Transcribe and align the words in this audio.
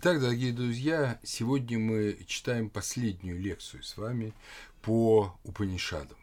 Итак, 0.00 0.20
дорогие 0.20 0.52
друзья, 0.52 1.18
сегодня 1.24 1.76
мы 1.76 2.24
читаем 2.28 2.70
последнюю 2.70 3.40
лекцию 3.40 3.82
с 3.82 3.96
вами 3.96 4.32
по 4.80 5.36
Упанишадам. 5.42 6.16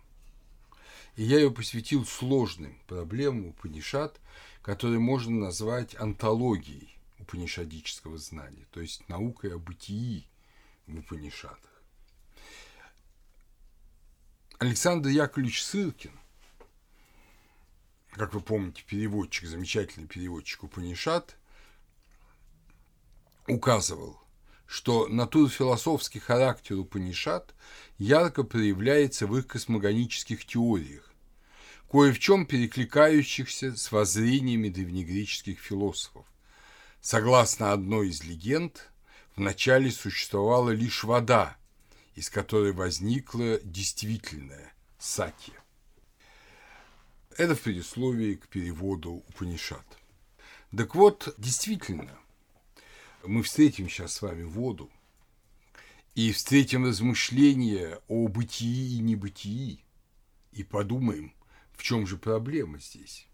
И 1.18 1.24
я 1.24 1.40
ее 1.40 1.52
посвятил 1.52 2.06
сложным 2.06 2.80
проблемам 2.88 3.48
Упанишад, 3.48 4.22
которые 4.62 5.00
можно 5.00 5.38
назвать 5.38 5.94
антологией 6.00 6.98
упанишадического 7.20 8.18
знания, 8.18 8.66
то 8.72 8.80
есть 8.80 9.10
наукой 9.10 9.54
о 9.54 9.60
бытии 9.60 10.26
в 10.88 10.98
Упанишадах. 10.98 11.84
Александр 14.58 15.10
Яковлевич 15.10 15.62
Сыркин, 15.62 16.18
как 18.12 18.34
вы 18.34 18.40
помните, 18.40 18.86
переводчик, 18.88 19.50
замечательный 19.50 20.08
переводчик 20.08 20.64
Упанишад– 20.64 21.36
указывал, 23.48 24.20
что 24.66 25.08
натурфилософский 25.08 26.20
характер 26.20 26.78
Упанишат 26.78 27.54
ярко 27.98 28.44
проявляется 28.44 29.28
в 29.28 29.38
их 29.38 29.48
космогонических 29.48 30.46
теориях, 30.46 31.14
кое 31.90 32.12
в 32.12 32.20
чем 32.20 32.46
перекликающихся 32.46 33.76
с 33.76 33.92
воззрениями 33.92 34.70
древнегреческих 34.70 35.60
философов. 35.60 36.26
Согласно 37.02 37.72
одной 37.72 38.10
из 38.10 38.24
легенд, 38.24 38.90
вначале 39.36 39.92
существовала 39.92 40.72
лишь 40.72 41.04
вода, 41.04 41.56
из 42.16 42.30
которой 42.30 42.72
возникла 42.72 43.60
действительная 43.64 44.74
сатья. 44.98 45.54
Это 47.38 47.54
в 47.54 47.62
предисловии 47.62 48.36
к 48.36 48.48
переводу 48.48 49.24
Упанишат. 49.28 49.86
Так 50.76 50.96
вот, 50.96 51.36
действительно, 51.38 52.18
мы 53.28 53.44
встретим 53.44 53.90
сейчас 53.90 54.14
с 54.14 54.22
вами 54.22 54.44
воду 54.44 54.90
и 56.16 56.32
встретим 56.32 56.86
размышления 56.86 58.00
о 58.08 58.28
бытии 58.28 58.98
и 58.98 59.00
небытии 59.00 59.84
и 60.52 60.64
подумаем, 60.64 61.34
в 61.74 61.84
чем 61.84 62.08
же 62.08 62.18
проблема 62.18 62.80
здесь. 62.80 63.28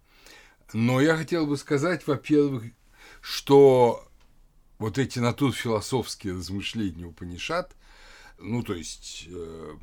Но 0.73 0.99
я 1.01 1.15
хотел 1.15 1.45
бы 1.45 1.57
сказать, 1.57 2.07
во-первых, 2.07 2.63
что 3.21 4.07
вот 4.79 4.97
эти 4.97 5.19
натурфилософские 5.19 6.33
размышления 6.33 7.05
Упанишат, 7.05 7.75
ну, 8.39 8.63
то 8.63 8.73
есть 8.73 9.25
э, 9.27 9.77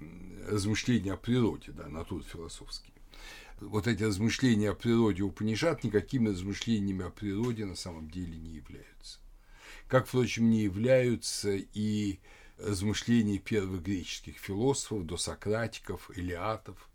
размышления 0.48 1.12
о 1.12 1.16
природе, 1.16 1.70
да, 1.70 1.88
натурфилософские, 1.88 2.94
вот 3.60 3.86
эти 3.86 4.02
размышления 4.02 4.70
о 4.70 4.74
природе 4.74 5.22
Упанишат 5.22 5.84
никакими 5.84 6.30
размышлениями 6.30 7.04
о 7.04 7.10
природе 7.10 7.64
на 7.64 7.76
самом 7.76 8.10
деле 8.10 8.36
не 8.36 8.54
являются 8.54 9.20
как, 9.88 10.06
впрочем, 10.06 10.50
не 10.50 10.62
являются 10.62 11.56
и 11.56 12.20
размышления 12.58 13.38
первых 13.38 13.82
греческих 13.82 14.36
философов, 14.36 15.06
досократиков, 15.06 16.10
илиатов. 16.16 16.88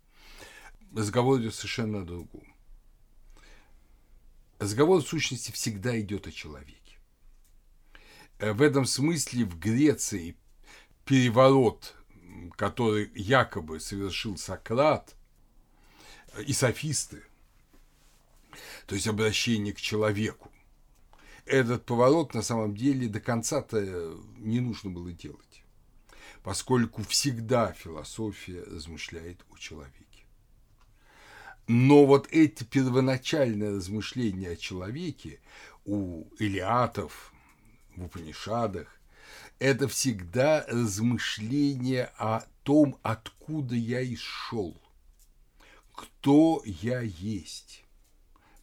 Разговор 0.94 1.40
идет 1.40 1.54
совершенно 1.54 2.02
о 2.02 2.04
другом. 2.04 2.44
Разговор, 4.58 5.02
в 5.02 5.06
сущности, 5.06 5.50
всегда 5.50 5.98
идет 6.00 6.26
о 6.26 6.32
человеке. 6.32 6.78
В 8.38 8.62
этом 8.62 8.84
смысле 8.84 9.44
в 9.44 9.58
Греции 9.58 10.36
переворот, 11.04 11.96
который 12.56 13.10
якобы 13.14 13.80
совершил 13.80 14.36
Сократ 14.36 15.14
и 16.46 16.52
софисты, 16.52 17.24
то 18.86 18.94
есть 18.94 19.08
обращение 19.08 19.72
к 19.72 19.80
человеку, 19.80 20.50
этот 21.46 21.84
поворот 21.84 22.34
на 22.34 22.42
самом 22.42 22.76
деле 22.76 23.08
до 23.08 23.20
конца-то 23.20 24.16
не 24.38 24.60
нужно 24.60 24.90
было 24.90 25.12
делать, 25.12 25.64
поскольку 26.42 27.02
всегда 27.02 27.72
философия 27.72 28.62
размышляет 28.62 29.44
о 29.50 29.56
человеке. 29.56 30.00
Но 31.66 32.04
вот 32.04 32.28
эти 32.30 32.64
первоначальные 32.64 33.76
размышления 33.76 34.50
о 34.50 34.56
человеке 34.56 35.40
у 35.84 36.24
Илиатов, 36.38 37.32
в 37.96 38.04
Упанишадах, 38.04 38.88
это 39.58 39.88
всегда 39.88 40.64
размышление 40.68 42.12
о 42.18 42.44
том, 42.64 42.98
откуда 43.02 43.74
я 43.74 44.04
исшел, 44.04 44.76
кто 45.94 46.62
я 46.64 47.00
есть 47.00 47.83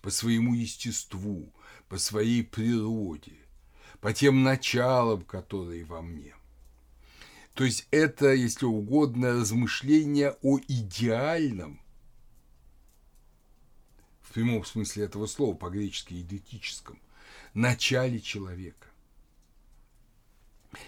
по 0.02 0.10
своему 0.10 0.54
естеству, 0.54 1.54
по 1.88 1.98
своей 1.98 2.44
природе, 2.44 3.38
по 4.00 4.14
тем 4.14 4.44
началам, 4.44 5.24
которые 5.24 5.84
во 5.86 6.02
мне. 6.02 6.36
То 7.54 7.66
есть 7.66 7.88
это, 7.92 8.34
если 8.34 8.66
угодно, 8.66 9.34
размышление 9.34 10.38
о 10.42 10.60
идеальном, 10.68 11.82
в 14.22 14.34
прямом 14.34 14.64
смысле 14.64 15.04
этого 15.06 15.28
слова, 15.28 15.56
по-гречески 15.56 16.14
идентическом, 16.22 17.00
начале 17.54 18.22
человека. 18.22 18.88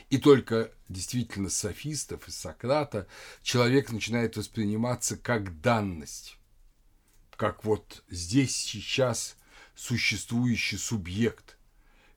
И 0.10 0.18
только 0.18 0.72
действительно 0.88 1.50
софистов, 1.50 2.28
из 2.30 2.38
Сократа 2.38 3.06
человек 3.42 3.92
начинает 3.92 4.38
восприниматься 4.38 5.18
как 5.18 5.60
данность, 5.60 6.38
как 7.36 7.64
вот 7.66 8.04
здесь 8.10 8.56
сейчас 8.56 9.38
существующий 9.76 10.78
субъект, 10.78 11.58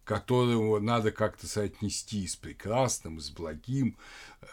которого 0.05 0.79
надо 0.79 1.11
как-то 1.11 1.49
соотнести 1.49 2.27
с 2.27 2.37
прекрасным, 2.37 3.21
с 3.21 3.31
благим, 3.31 3.97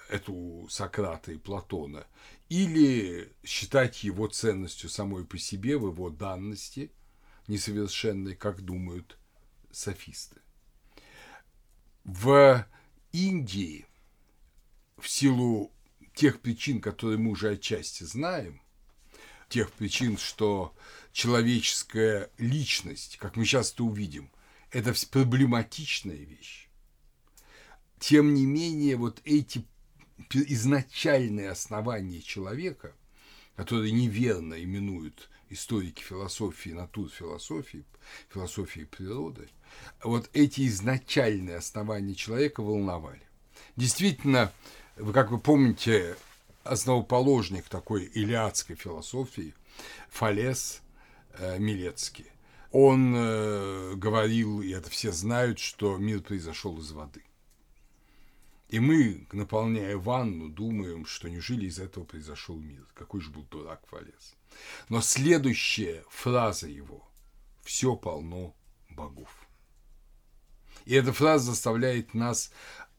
это 0.10 0.32
у 0.32 0.68
Сократа 0.68 1.32
и 1.32 1.38
Платона, 1.38 2.08
или 2.50 3.32
считать 3.44 4.04
его 4.04 4.28
ценностью 4.28 4.90
самой 4.90 5.26
по 5.26 5.38
себе, 5.38 5.78
в 5.78 5.88
его 5.88 6.10
данности, 6.10 6.92
несовершенной, 7.48 8.36
как 8.36 8.62
думают 8.62 9.18
софисты. 9.72 10.42
В 12.04 12.66
Индии, 13.12 13.86
в 14.98 15.08
силу 15.08 15.72
тех 16.16 16.42
причин, 16.42 16.82
которые 16.82 17.20
мы 17.20 17.32
уже 17.32 17.52
отчасти 17.52 18.04
знаем, 18.04 18.63
тех 19.54 19.72
причин, 19.72 20.18
что 20.18 20.74
человеческая 21.12 22.32
личность, 22.40 23.18
как 23.18 23.36
мы 23.36 23.46
часто 23.46 23.84
увидим, 23.84 24.32
это 24.72 24.96
проблематичная 25.12 26.16
вещь. 26.16 26.68
Тем 28.00 28.34
не 28.34 28.48
менее, 28.48 28.96
вот 28.96 29.22
эти 29.24 29.64
изначальные 30.32 31.52
основания 31.52 32.20
человека, 32.20 32.96
которые 33.56 33.92
неверно 33.92 34.56
именуют 34.56 35.30
историки 35.52 36.02
философии, 36.02 36.72
натур 36.72 37.12
философии, 37.12 37.86
философии 38.34 38.86
природы, 38.86 39.50
вот 40.04 40.32
эти 40.34 40.68
изначальные 40.68 41.58
основания 41.58 42.16
человека 42.16 42.64
волновали. 42.64 43.22
Действительно, 43.76 44.52
как 45.14 45.30
вы 45.30 45.38
помните, 45.38 46.16
основоположник 46.64 47.70
такой 47.70 48.06
илиадской 48.06 48.76
философии, 48.76 49.54
Фалес 50.10 50.82
э, 51.38 51.60
Милецкий, 51.60 52.28
он 52.72 53.14
э, 53.16 53.94
говорил, 53.96 54.62
и 54.62 54.72
это 54.72 54.90
все 54.90 55.12
знают, 55.12 55.60
что 55.60 55.98
мир 55.98 56.22
произошел 56.22 56.78
из 56.80 56.92
воды. 56.92 57.24
И 58.70 58.80
мы, 58.80 59.28
наполняя 59.32 59.98
ванну, 59.98 60.50
думаем, 60.50 61.06
что 61.06 61.30
неужели 61.30 61.68
из 61.68 61.78
этого 61.78 62.06
произошел 62.06 62.58
мир. 62.58 62.84
Какой 62.96 63.22
же 63.22 63.30
был 63.30 63.44
дурак 63.44 63.86
Фалес. 63.88 64.36
Но 64.90 65.02
следующая 65.02 66.04
фраза 66.10 66.68
его– 66.68 67.08
«все 67.64 67.96
полно 67.96 68.56
богов». 68.90 69.30
И 70.86 70.96
эта 70.96 71.14
фраза 71.14 71.52
заставляет 71.52 72.16
нас 72.16 72.52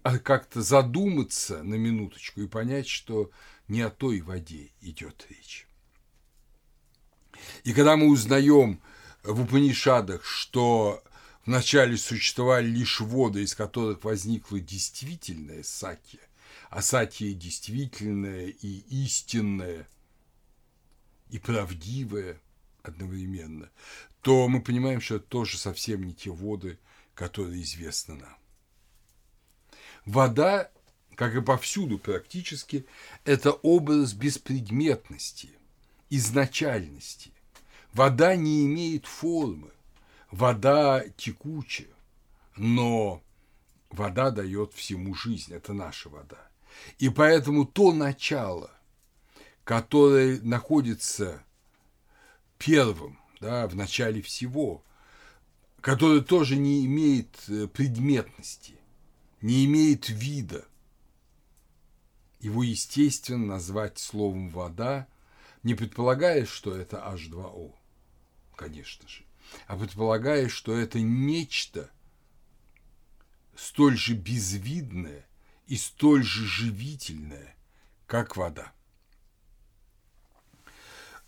а, 0.04 0.18
как-то 0.18 0.62
задуматься 0.62 1.64
на 1.64 1.74
минуточку 1.74 2.40
и 2.40 2.46
понять, 2.46 2.86
что 2.86 3.30
не 3.68 3.82
о 3.82 3.90
той 3.90 4.20
воде 4.20 4.70
идет 4.80 5.26
речь. 5.30 5.66
И 7.64 7.72
когда 7.72 7.96
мы 7.96 8.08
узнаем 8.08 8.80
в 9.22 9.42
Упанишадах, 9.42 10.24
что 10.24 11.02
вначале 11.44 11.96
существовали 11.96 12.66
лишь 12.66 13.00
воды, 13.00 13.42
из 13.42 13.54
которых 13.54 14.04
возникла 14.04 14.60
действительная 14.60 15.62
сатья, 15.62 16.20
а 16.70 16.82
сатья 16.82 17.32
действительная 17.32 18.46
и 18.46 18.84
истинная, 19.04 19.88
и 21.30 21.38
правдивая 21.38 22.40
одновременно, 22.82 23.70
то 24.20 24.48
мы 24.48 24.62
понимаем, 24.62 25.00
что 25.00 25.16
это 25.16 25.26
тоже 25.26 25.58
совсем 25.58 26.04
не 26.04 26.14
те 26.14 26.30
воды, 26.30 26.78
которые 27.14 27.62
известны 27.62 28.16
нам. 28.16 28.36
Вода 30.04 30.70
как 31.16 31.34
и 31.34 31.40
повсюду 31.42 31.98
практически, 31.98 32.86
это 33.24 33.52
образ 33.52 34.12
беспредметности, 34.12 35.50
изначальности. 36.10 37.32
Вода 37.92 38.34
не 38.36 38.66
имеет 38.66 39.06
формы, 39.06 39.70
вода 40.30 41.04
текучая, 41.16 41.88
но 42.56 43.22
вода 43.90 44.30
дает 44.30 44.72
всему 44.74 45.14
жизнь, 45.14 45.52
это 45.52 45.72
наша 45.72 46.08
вода. 46.08 46.48
И 46.98 47.08
поэтому 47.08 47.64
то 47.64 47.92
начало, 47.92 48.70
которое 49.62 50.40
находится 50.40 51.42
первым, 52.58 53.18
да, 53.40 53.68
в 53.68 53.76
начале 53.76 54.22
всего, 54.22 54.82
которое 55.80 56.22
тоже 56.22 56.56
не 56.56 56.84
имеет 56.86 57.28
э, 57.48 57.68
предметности, 57.68 58.74
не 59.40 59.66
имеет 59.66 60.08
вида, 60.08 60.64
его 62.44 62.62
естественно 62.62 63.46
назвать 63.46 63.98
словом 63.98 64.50
«вода», 64.50 65.06
не 65.62 65.74
предполагая, 65.74 66.44
что 66.44 66.76
это 66.76 66.98
H2O, 66.98 67.74
конечно 68.54 69.08
же, 69.08 69.24
а 69.66 69.76
предполагая, 69.76 70.48
что 70.48 70.76
это 70.76 71.00
нечто 71.00 71.90
столь 73.56 73.96
же 73.96 74.14
безвидное 74.14 75.26
и 75.66 75.76
столь 75.76 76.22
же 76.22 76.46
живительное, 76.46 77.56
как 78.06 78.36
вода. 78.36 78.72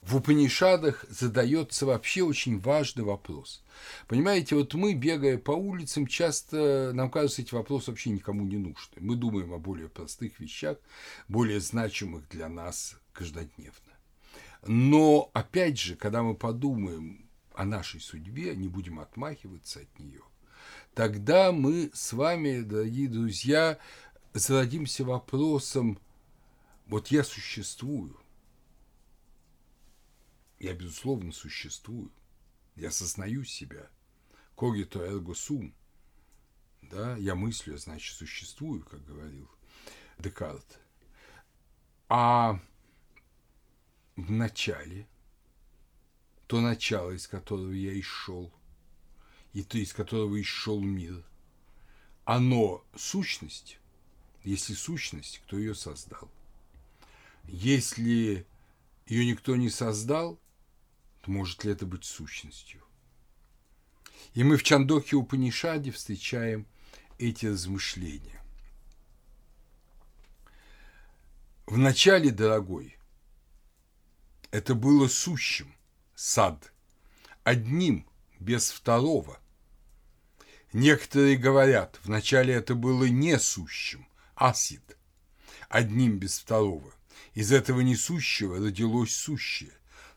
В 0.06 0.14
Упанишадах 0.14 1.04
задается 1.08 1.84
вообще 1.84 2.22
очень 2.22 2.60
важный 2.60 3.02
вопрос. 3.02 3.64
Понимаете, 4.06 4.54
вот 4.54 4.72
мы, 4.74 4.94
бегая 4.94 5.36
по 5.36 5.50
улицам, 5.50 6.06
часто 6.06 6.92
нам 6.94 7.10
кажется, 7.10 7.42
эти 7.42 7.52
вопросы 7.52 7.90
вообще 7.90 8.10
никому 8.10 8.44
не 8.44 8.56
нужны. 8.56 8.98
Мы 9.00 9.16
думаем 9.16 9.52
о 9.52 9.58
более 9.58 9.88
простых 9.88 10.38
вещах, 10.38 10.78
более 11.26 11.58
значимых 11.58 12.28
для 12.28 12.48
нас 12.48 12.94
каждодневно. 13.12 13.72
Но, 14.64 15.28
опять 15.34 15.76
же, 15.76 15.96
когда 15.96 16.22
мы 16.22 16.36
подумаем 16.36 17.28
о 17.52 17.64
нашей 17.64 18.00
судьбе, 18.00 18.54
не 18.54 18.68
будем 18.68 19.00
отмахиваться 19.00 19.80
от 19.80 19.98
нее, 19.98 20.22
тогда 20.94 21.50
мы 21.50 21.90
с 21.92 22.12
вами, 22.12 22.60
дорогие 22.60 23.08
друзья, 23.08 23.78
зададимся 24.34 25.04
вопросом, 25.04 25.98
вот 26.86 27.08
я 27.08 27.24
существую, 27.24 28.16
я, 30.58 30.74
безусловно, 30.74 31.32
существую, 31.32 32.10
я 32.74 32.88
осознаю 32.88 33.44
себя, 33.44 33.88
когито 34.54 35.00
эрго 35.00 35.34
сум, 35.34 35.74
да, 36.82 37.16
я 37.16 37.34
мыслю, 37.34 37.76
значит, 37.78 38.16
существую, 38.16 38.84
как 38.84 39.04
говорил 39.04 39.50
Декарт. 40.18 40.80
А 42.08 42.60
в 44.14 44.30
начале, 44.30 45.08
то 46.46 46.60
начало, 46.60 47.10
из 47.10 47.26
которого 47.26 47.72
я 47.72 47.98
исшел, 47.98 48.52
и 49.52 49.62
то, 49.62 49.78
из 49.78 49.92
которого 49.92 50.40
исшел 50.40 50.80
мир, 50.80 51.24
оно 52.24 52.84
сущность, 52.94 53.78
если 54.44 54.74
сущность, 54.74 55.40
кто 55.44 55.58
ее 55.58 55.74
создал? 55.74 56.30
Если 57.44 58.46
ее 59.06 59.26
никто 59.26 59.56
не 59.56 59.70
создал, 59.70 60.38
может 61.26 61.64
ли 61.64 61.72
это 61.72 61.86
быть 61.86 62.04
сущностью? 62.04 62.82
И 64.34 64.44
мы 64.44 64.56
в 64.56 64.62
Чандохе 64.62 65.16
Упанишаде 65.16 65.90
встречаем 65.90 66.66
эти 67.18 67.46
размышления. 67.46 68.42
В 71.66 71.78
начале, 71.78 72.30
дорогой, 72.30 72.96
это 74.50 74.74
было 74.74 75.08
сущим, 75.08 75.74
сад, 76.14 76.72
одним, 77.42 78.06
без 78.38 78.70
второго. 78.70 79.40
Некоторые 80.72 81.36
говорят, 81.36 81.98
вначале 82.04 82.54
это 82.54 82.74
было 82.74 83.04
несущим, 83.04 84.06
асид, 84.34 84.96
одним 85.68 86.18
без 86.18 86.38
второго. 86.38 86.92
Из 87.34 87.52
этого 87.52 87.80
несущего 87.80 88.58
родилось 88.58 89.14
сущее. 89.14 89.75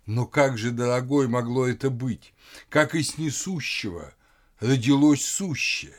Но 0.09 0.25
как 0.25 0.57
же, 0.57 0.71
дорогой, 0.71 1.27
могло 1.27 1.67
это 1.67 1.91
быть? 1.91 2.33
Как 2.69 2.95
из 2.95 3.19
несущего 3.19 4.15
родилось 4.59 5.23
сущее? 5.23 5.93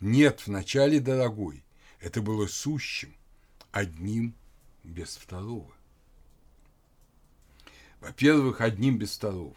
Нет, 0.00 0.42
вначале, 0.46 0.98
дорогой, 0.98 1.62
это 2.00 2.22
было 2.22 2.48
сущим, 2.48 3.14
одним 3.70 4.34
без 4.82 5.16
второго. 5.16 5.72
Во-первых, 8.00 8.60
одним 8.60 8.98
без 8.98 9.14
второго. 9.14 9.54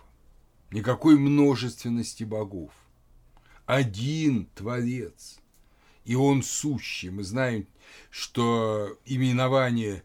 Никакой 0.70 1.18
множественности 1.18 2.26
богов. 2.26 2.74
Один 3.66 4.46
Творец– 4.54 5.40
и 6.06 6.14
он 6.14 6.44
сущий. 6.44 7.10
Мы 7.10 7.24
знаем, 7.24 7.66
что 8.12 9.00
именование 9.04 10.04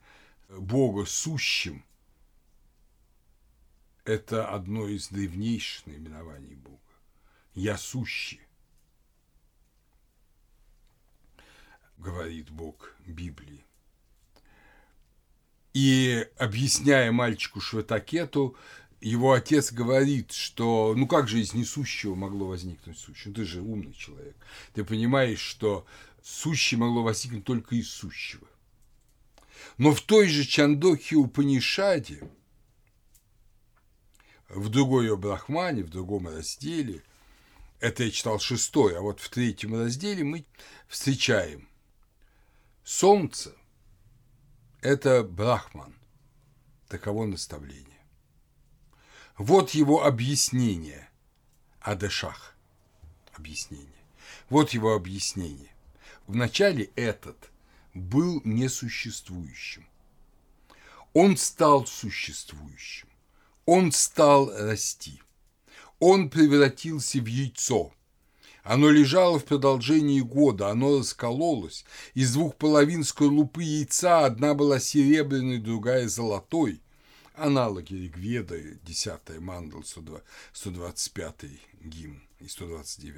Бога 0.49 1.05
сущим– 1.05 1.85
это 4.05 4.49
одно 4.49 4.88
из 4.88 5.08
древнейших 5.08 5.87
наименований 5.87 6.55
Бога. 6.55 6.79
«Я 7.55 7.76
сущий», 7.76 8.41
говорит 12.00 12.50
Бог 12.50 12.94
Библии. 13.06 13.64
И 15.73 16.26
объясняя 16.37 17.12
мальчику 17.12 17.61
Шватакету, 17.61 18.56
его 19.00 19.32
отец 19.32 19.73
говорит, 19.73 20.32
что 20.32 20.94
ну 20.97 21.06
как 21.06 21.29
же 21.29 21.41
из 21.41 21.55
несущего 21.55 22.14
могло 22.14 22.49
возникнуть 22.49 22.99
сущее? 22.99 23.29
Ну, 23.29 23.35
ты 23.35 23.44
же 23.44 23.61
умный 23.61 23.93
человек. 23.93 24.37
Ты 24.75 24.85
понимаешь, 24.85 25.38
что 25.38 25.87
сущее 26.23 26.79
могло 26.79 27.02
возникнуть 27.02 27.44
только 27.44 27.76
из 27.76 27.88
сущего. 27.88 28.47
Но 29.79 29.93
в 29.93 30.00
той 30.00 30.29
же 30.29 30.44
Чандохе 30.44 31.17
Упанишаде, 31.17 32.29
в 34.50 34.69
другой 34.69 35.17
Брахмане, 35.17 35.82
в 35.82 35.91
другом 35.91 36.29
разделе, 36.29 37.02
это 37.79 38.05
я 38.05 38.11
читал 38.11 38.38
шестой, 38.38 38.97
а 38.97 39.00
вот 39.00 39.20
в 39.20 39.29
третьем 39.29 39.75
разделе 39.75 40.25
мы 40.25 40.44
встречаем 40.88 41.69
Солнце– 42.85 43.55
это 44.81 45.23
Брахман, 45.23 45.94
таково 46.88 47.26
наставление. 47.26 47.87
Вот 49.37 49.70
его 49.70 50.05
объяснение. 50.05 51.08
Адешах. 51.81 52.55
Объяснение. 53.35 53.87
Вот 54.49 54.70
его 54.70 54.94
объяснение. 54.94 55.73
Вначале 56.26 56.90
этот 56.97 57.50
был 57.95 58.40
несуществующим. 58.45 59.87
Он 61.12 61.37
стал 61.37 61.87
существующим. 61.87 63.10
Он 63.72 63.92
стал 63.92 64.50
расти. 64.50 65.22
Он 66.00 66.28
превратился 66.28 67.20
в 67.20 67.26
яйцо. 67.26 67.92
Оно 68.64 68.90
лежало 68.90 69.38
в 69.38 69.44
продолжении 69.44 70.18
года, 70.18 70.70
оно 70.70 70.98
раскололось. 70.98 71.84
Из 72.14 72.32
двух 72.32 72.56
половин 72.56 73.04
скорлупы 73.04 73.62
яйца 73.62 74.26
одна 74.26 74.54
была 74.54 74.80
серебряной, 74.80 75.58
другая 75.58 76.08
золотой– 76.08 76.82
аналоги 77.36 77.94
Ригведа, 77.94 78.58
10 78.58 79.38
мандал, 79.38 79.84
125 80.52 81.34
гимн 81.80 82.24
и 82.40 82.48
129. 82.48 83.14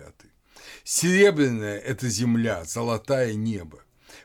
Серебряная– 0.84 1.78
это 1.78 2.10
земля, 2.10 2.64
золотая– 2.64 3.32
небо. 3.34 3.82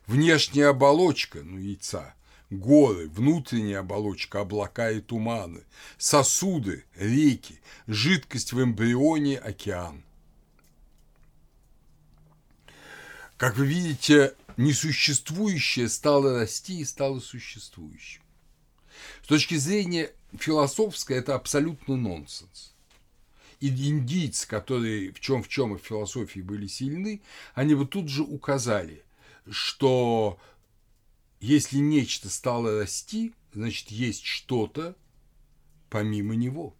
Внешняя 0.08 0.68
оболочка, 0.72 1.42
ну, 1.42 1.58
яйца, 1.58 2.17
горы, 2.50 3.10
внутренняя 3.10 3.80
оболочка, 3.80 4.42
облака 4.42 4.92
и 4.92 5.02
туманы, 5.02 5.64
сосуды, 5.98 6.86
реки, 6.96 7.60
жидкость 7.88 8.54
в 8.54 8.62
эмбрионе, 8.62 9.38
океан. 9.38 10.04
Как 13.38 13.58
вы 13.58 13.68
видите, 13.68 14.34
несуществующее 14.58 15.90
стало 15.90 16.40
расти 16.40 16.80
и 16.80 16.86
стало 16.86 17.20
существующим. 17.20 18.24
С 19.24 19.28
точки 19.28 19.56
зрения 19.56 20.12
философской 20.38 21.18
это 21.18 21.36
абсолютно 21.36 21.96
нонсенс. 21.96 22.74
И 23.60 23.70
индийцы, 23.70 24.48
которые 24.48 25.12
в 25.12 25.20
чем 25.20 25.44
в 25.44 25.48
чем 25.48 25.76
и 25.76 25.80
в 25.80 25.84
философии 25.84 26.40
были 26.40 26.68
сильны, 26.68 27.22
они 27.54 27.76
бы 27.76 27.86
тут 27.86 28.08
же 28.08 28.24
указали, 28.24 29.04
что 29.50 30.40
если 31.40 31.78
нечто 31.78 32.30
стало 32.30 32.80
расти, 32.80 33.34
значит 33.54 33.90
есть 33.90 34.26
что-то 34.26 34.96
помимо 35.90 36.36
него. 36.36 36.76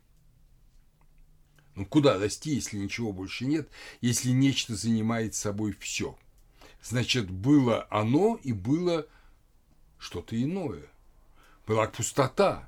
Ну 1.76 1.86
куда 1.86 2.18
расти, 2.18 2.56
если 2.56 2.78
ничего 2.78 3.14
больше 3.14 3.46
нет, 3.46 3.70
если 4.02 4.32
нечто 4.32 4.76
занимает 4.76 5.36
собой 5.36 5.76
все? 5.80 6.18
Значит, 6.84 7.30
было 7.30 7.88
оно 7.90 8.40
и 8.44 8.52
было 8.52 9.08
что-то 10.00 10.42
иное– 10.42 10.86
была 11.68 11.88
пустота, 11.88 12.68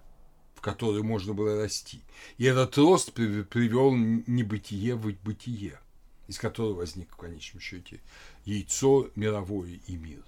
в 0.53 0.62
которой 0.62 1.01
можно 1.01 1.34
было 1.34 1.63
расти. 1.63 2.01
И 2.38 2.43
этот 2.43 2.77
рост 2.77 3.13
привел 3.13 3.96
небытие 3.96 4.96
в 4.96 5.12
бытие. 5.24 5.79
из 6.27 6.38
которого 6.38 6.75
возник 6.75 7.12
в 7.12 7.15
конечном 7.15 7.60
счете 7.60 8.01
яйцо 8.46 9.10
мировое 9.15 9.79
и 9.88 9.96
мир. 9.96 10.24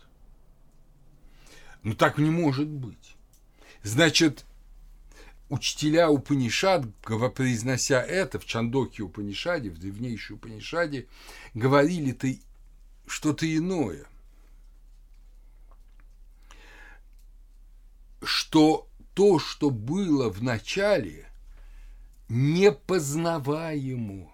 Но 1.84 1.96
так 1.96 2.18
не 2.18 2.30
может 2.30 2.68
быть. 2.68 3.16
Значит, 3.84 4.46
учителя 5.50 6.12
Упанишад, 6.12 6.86
произнося 7.36 8.02
это 8.02 8.40
в 8.40 8.46
Чандоке 8.46 9.04
Упанишаде, 9.04 9.70
в 9.70 9.80
древнейшей 9.80 10.36
Упанишаде, 10.36 11.08
говорили 11.54 12.12
ты 12.12 12.42
что-то 13.08 13.46
иное. 13.46 14.06
Что 18.24 18.88
то, 19.16 19.40
что 19.40 19.72
было 19.72 20.30
в 20.30 20.44
начале, 20.44 21.28
непознаваемо. 22.30 24.32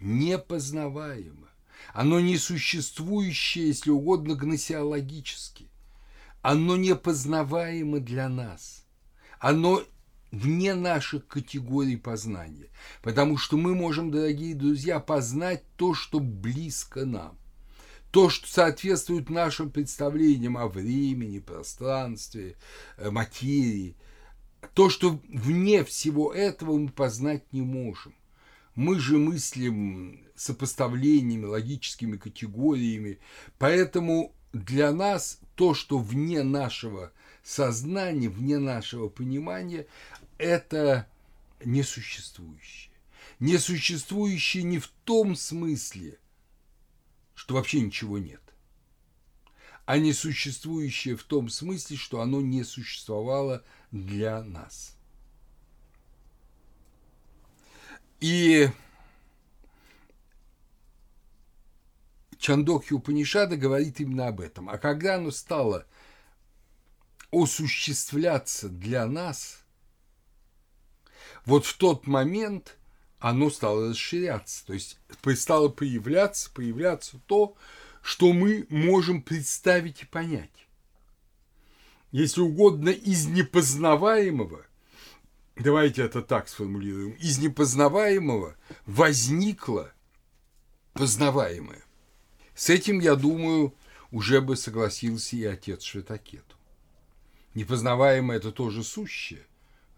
Непознаваемо. 0.00 1.48
Оно 1.94 2.20
несуществующее, 2.20 3.68
если 3.68 3.90
угодно, 3.90 4.34
гносеологически. 4.34 5.68
Оно 6.42 6.76
непознаваемо 6.76 8.00
для 8.00 8.28
нас. 8.28 8.84
Оно 9.38 9.82
вне 10.30 10.74
наших 10.74 11.26
категорий 11.26 11.96
познания. 11.96 12.68
Потому 13.02 13.36
что 13.36 13.56
мы 13.56 13.74
можем, 13.74 14.10
дорогие 14.10 14.54
друзья, 14.54 15.00
познать 15.00 15.62
то, 15.76 15.94
что 15.94 16.20
близко 16.20 17.04
нам. 17.04 17.38
То, 18.10 18.30
что 18.30 18.48
соответствует 18.48 19.28
нашим 19.28 19.70
представлениям 19.70 20.56
о 20.56 20.68
времени, 20.68 21.40
пространстве, 21.40 22.56
э, 22.96 23.10
материи. 23.10 23.96
То, 24.74 24.88
что 24.88 25.20
вне 25.28 25.84
всего 25.84 26.32
этого 26.32 26.78
мы 26.78 26.88
познать 26.88 27.52
не 27.52 27.60
можем. 27.60 28.14
Мы 28.74 28.98
же 28.98 29.18
мыслим 29.18 30.24
сопоставлениями, 30.36 31.44
логическими 31.44 32.16
категориями. 32.16 33.18
Поэтому 33.58 34.32
для 34.52 34.92
нас 34.92 35.40
то, 35.58 35.74
что 35.74 35.98
вне 35.98 36.44
нашего 36.44 37.10
сознания, 37.42 38.28
вне 38.28 38.58
нашего 38.58 39.08
понимания, 39.08 39.88
это 40.38 41.08
несуществующее. 41.64 42.94
Несуществующее 43.40 44.62
не 44.62 44.78
в 44.78 44.86
том 45.02 45.34
смысле, 45.34 46.16
что 47.34 47.54
вообще 47.54 47.80
ничего 47.80 48.18
нет, 48.18 48.40
а 49.84 49.98
несуществующее 49.98 51.16
в 51.16 51.24
том 51.24 51.48
смысле, 51.48 51.96
что 51.96 52.20
оно 52.20 52.40
не 52.40 52.62
существовало 52.62 53.64
для 53.90 54.44
нас. 54.44 54.96
И 58.20 58.70
Чандокхи 62.38 62.94
Упанишада 62.94 63.56
говорит 63.56 64.00
именно 64.00 64.28
об 64.28 64.40
этом. 64.40 64.68
А 64.68 64.78
когда 64.78 65.16
оно 65.16 65.30
стало 65.30 65.86
осуществляться 67.30 68.68
для 68.68 69.06
нас, 69.06 69.62
вот 71.44 71.66
в 71.66 71.76
тот 71.76 72.06
момент 72.06 72.76
оно 73.18 73.50
стало 73.50 73.90
расширяться, 73.90 74.64
то 74.66 74.72
есть 74.72 74.98
стало 75.36 75.68
появляться, 75.68 76.50
появляться 76.52 77.20
то, 77.26 77.56
что 78.02 78.32
мы 78.32 78.66
можем 78.70 79.22
представить 79.22 80.02
и 80.02 80.06
понять. 80.06 80.68
Если 82.12 82.40
угодно, 82.40 82.90
из 82.90 83.26
непознаваемого, 83.26 84.64
давайте 85.56 86.02
это 86.02 86.22
так 86.22 86.48
сформулируем, 86.48 87.12
из 87.14 87.38
непознаваемого 87.38 88.56
возникло 88.86 89.92
познаваемое. 90.94 91.82
С 92.58 92.70
этим, 92.70 92.98
я 92.98 93.14
думаю, 93.14 93.72
уже 94.10 94.40
бы 94.40 94.56
согласился 94.56 95.36
и 95.36 95.44
отец 95.44 95.84
Шветакету. 95.84 96.56
Непознаваемое– 97.54 98.36
это 98.38 98.50
тоже 98.50 98.82
сущее, 98.82 99.46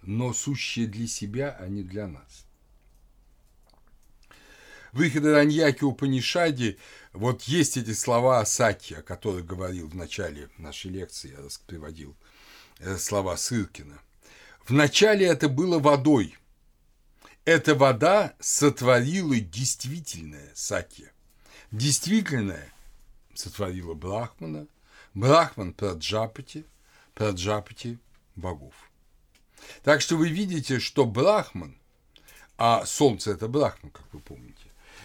но 0.02 0.35
сущее 0.35 0.87
для 0.87 1.07
себя, 1.07 1.57
а 1.59 1.69
не 1.69 1.83
для 1.83 2.07
нас. 2.07 2.45
В 4.93 5.00
Ихидараньяке 5.00 5.87
Упанишаде 5.87 6.76
вот 7.14 7.45
есть 7.45 7.79
эти 7.79 7.95
слова 7.95 8.45
Сати, 8.45 8.93
о 8.93 9.00
которых 9.00 9.47
говорил 9.47 9.88
в 9.88 9.97
начале 9.97 10.50
нашей 10.59 10.90
лекции, 10.90 11.31
я 11.31 11.49
приводил 11.67 12.14
э, 12.79 12.99
слова 12.99 13.38
Сыркина. 13.38 13.99
В 14.67 14.75
начале 14.75 15.25
это 15.25 15.49
было 15.49 15.79
водой. 15.79 16.37
Эта 17.47 17.75
вода 17.75 18.35
сотворила 18.38 19.40
действительное 19.40 20.52
Сатья– 20.55 21.11
Действительное 21.71 22.73
сотворила 23.35 23.95
Брахмана, 23.95 24.67
Брахман 25.15 25.73
Праджапати, 25.73 26.65
Праджапати 27.15 27.99
богов. 28.35 28.75
Так 29.83 30.00
что 30.00 30.17
вы 30.17 30.31
видите, 30.31 30.81
что 30.81 31.05
Брахман, 31.07 31.77
а 32.59 32.85
Солнце– 32.87 33.31
это 33.33 33.47
Брахман, 33.47 33.93
как 33.93 34.05
вы 34.12 34.19
помните, 34.19 34.65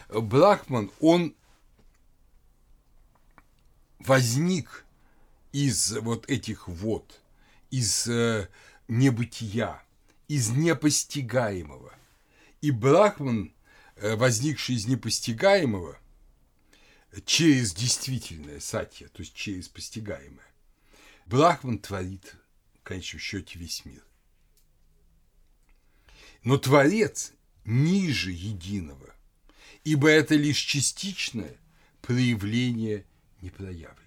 Брахман, 0.10 0.92
он 1.00 1.36
возник 4.00 4.86
из 5.52 5.92
вот 5.98 6.28
этих 6.28 6.68
вод, 6.68 7.22
из 7.70 8.08
э, 8.08 8.50
небытия, 8.88 9.84
из 10.28 10.50
непостигаемого. 10.50 11.94
И 12.62 12.72
Брахман, 12.72 13.54
э, 13.98 14.16
возникший 14.16 14.76
из 14.76 14.88
непостигаемого– 14.88 16.00
через 17.22 17.74
действительное 17.74 18.60
сатья, 18.60 19.08
то 19.08 19.22
есть 19.22 19.34
через 19.34 19.70
постигаемое. 19.70 20.46
Брахман 21.26 21.80
творит, 21.80 22.36
в 22.80 22.84
конечном 22.84 23.20
счете, 23.20 23.58
весь 23.58 23.86
мир. 23.86 24.04
Но 26.44 26.58
Творец 26.58 27.34
ниже 27.64 28.32
единого, 28.32 29.16
ибо 29.84 30.10
это 30.10 30.36
лишь 30.36 30.60
частичное 30.60 31.58
проявление 32.02 33.06
непроявленного. 33.42 34.06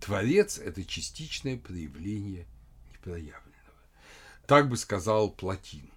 Творец– 0.00 0.58
это 0.58 0.84
частичное 0.84 1.56
проявление 1.56 2.46
непроявленного. 2.92 3.52
Так 4.46 4.68
бы 4.68 4.76
сказал 4.76 5.30
Платин, 5.30 5.88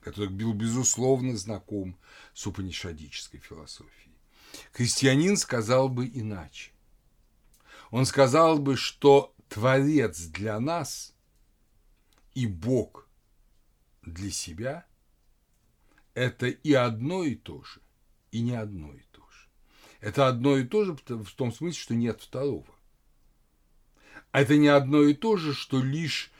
который 0.00 0.28
был, 0.28 0.52
безусловно, 0.52 1.36
знаком 1.36 1.98
с 2.34 2.46
упанишадической 2.46 3.40
философией. 3.40 4.03
Христианин 4.72 5.36
сказал 5.36 5.88
бы 5.88 6.06
иначе. 6.06 6.72
Он 7.90 8.06
сказал 8.06 8.58
бы, 8.58 8.76
что 8.76 9.34
Творец 9.48 10.20
для 10.20 10.58
нас 10.58 11.14
и 12.34 12.46
Бог 12.46 13.08
для 14.02 14.30
себя– 14.30 14.86
это 16.14 16.46
и 16.46 16.72
одно 16.72 17.24
и 17.24 17.34
то 17.34 17.62
же, 17.62 17.80
и 18.30 18.40
не 18.40 18.54
одно 18.54 18.92
и 18.92 19.02
то 19.12 19.22
же. 19.30 19.48
Это 20.00 20.28
одно 20.28 20.56
и 20.56 20.64
то 20.64 20.84
же 20.84 20.96
в 20.96 21.32
том 21.32 21.52
смысле, 21.52 21.80
что 21.80 21.94
нет 21.94 22.20
второго. 22.20 22.74
А 24.30 24.40
это 24.40 24.56
не 24.56 24.68
одно 24.68 25.02
и 25.02 25.14
то 25.14 25.36
же, 25.36 25.54
что 25.54 25.80
лишь 25.80 26.32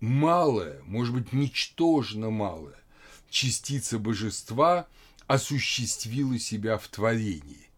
малая, 0.00 0.82
может 0.84 1.14
быть, 1.14 1.32
ничтожно 1.32 2.30
малая 2.30 2.78
частица 3.28 3.98
божества– 3.98 4.86
осуществила 5.26 6.38
себя 6.38 6.78
в 6.78 6.88
творении, 6.88 7.70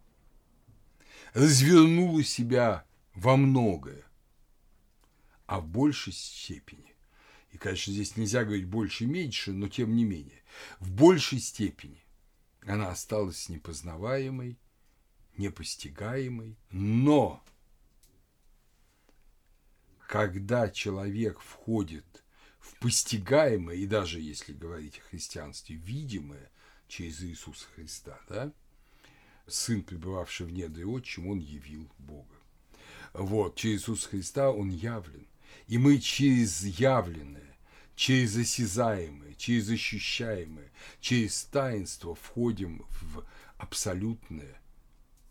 развернула 1.32 2.22
себя 2.22 2.84
во 3.14 3.36
многое, 3.36 4.04
а 5.46 5.60
в 5.60 5.66
большей 5.66 6.12
степени, 6.12 6.94
и, 7.52 7.58
конечно, 7.58 7.92
здесь 7.92 8.16
нельзя 8.16 8.44
говорить 8.44 8.66
больше-меньше, 8.66 9.52
но 9.52 9.68
тем 9.68 9.96
не 9.96 10.04
менее, 10.04 10.42
в 10.78 10.90
большей 10.90 11.40
степени 11.40 12.04
она 12.62 12.90
осталась 12.90 13.48
непознаваемой, 13.48 14.58
непостигаемой, 15.36 16.58
но 16.70 17.42
когда 20.06 20.68
человек 20.70 21.40
входит 21.40 22.24
в 22.58 22.78
постигаемое, 22.78 23.76
и 23.76 23.86
даже 23.86 24.20
если 24.20 24.52
говорить 24.52 24.98
о 24.98 25.08
христианстве, 25.08 25.76
видимое, 25.76 26.50
через 26.88 27.22
Иисуса 27.22 27.66
Христа, 27.74 28.18
да? 28.28 28.52
Сын, 29.46 29.82
пребывавший 29.82 30.46
в 30.46 30.52
недре 30.52 30.84
отчим, 30.84 31.28
он 31.28 31.38
явил 31.38 31.88
Бога. 31.98 32.34
Вот, 33.12 33.56
через 33.56 33.80
Иисуса 33.80 34.08
Христа 34.08 34.50
он 34.50 34.70
явлен. 34.70 35.26
И 35.66 35.78
мы 35.78 35.98
через 35.98 36.64
явленное, 36.64 37.56
через 37.94 38.36
осязаемое, 38.36 39.34
через 39.34 39.68
ощущаемое, 39.70 40.70
через 41.00 41.44
таинство 41.44 42.14
входим 42.14 42.86
в 43.00 43.24
абсолютное, 43.56 44.60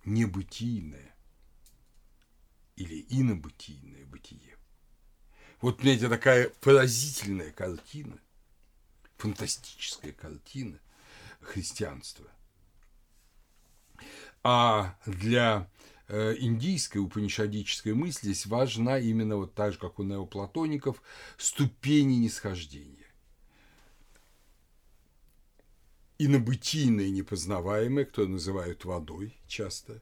небытийное 0.05 1.15
или 2.75 3.05
инобытийное 3.09 4.05
бытие. 4.05 4.57
Вот, 5.61 5.77
понимаете, 5.77 6.09
такая 6.09 6.49
поразительная 6.61 7.51
картина, 7.51 8.19
фантастическая 9.17 10.11
картина, 10.11 10.79
христианства. 11.41 12.25
А 14.43 14.97
для 15.05 15.69
э, 16.07 16.35
индийской 16.39 17.01
упанишадической 17.01 17.93
мысли 17.93 18.27
здесь 18.27 18.45
важна 18.45 18.97
именно 18.97 19.35
вот 19.35 19.53
так 19.53 19.73
же, 19.73 19.79
как 19.79 19.99
у 19.99 20.03
неоплатоников, 20.03 21.01
ступени 21.37 22.15
нисхождения. 22.15 23.07
Инобытийное 26.19 27.09
непознаваемое, 27.09 28.05
кто 28.05 28.25
называют 28.25 28.85
водой 28.85 29.37
часто, 29.47 30.01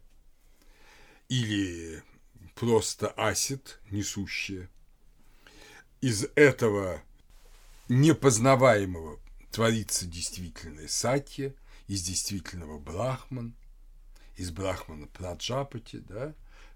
или 1.28 2.04
просто 2.54 3.10
асид, 3.10 3.80
несущее. 3.90 4.70
Из 6.02 6.26
этого 6.36 7.02
непознаваемого 7.90 9.20
творится 9.56 10.06
действительное 10.06 10.90
сатья, 10.90 11.54
из 11.88 12.04
действительного 12.04 12.78
брахман, 12.78 13.56
из 14.36 14.52
брахмана 14.52 15.08
праджапати, 15.08 16.04
да, 16.10 16.36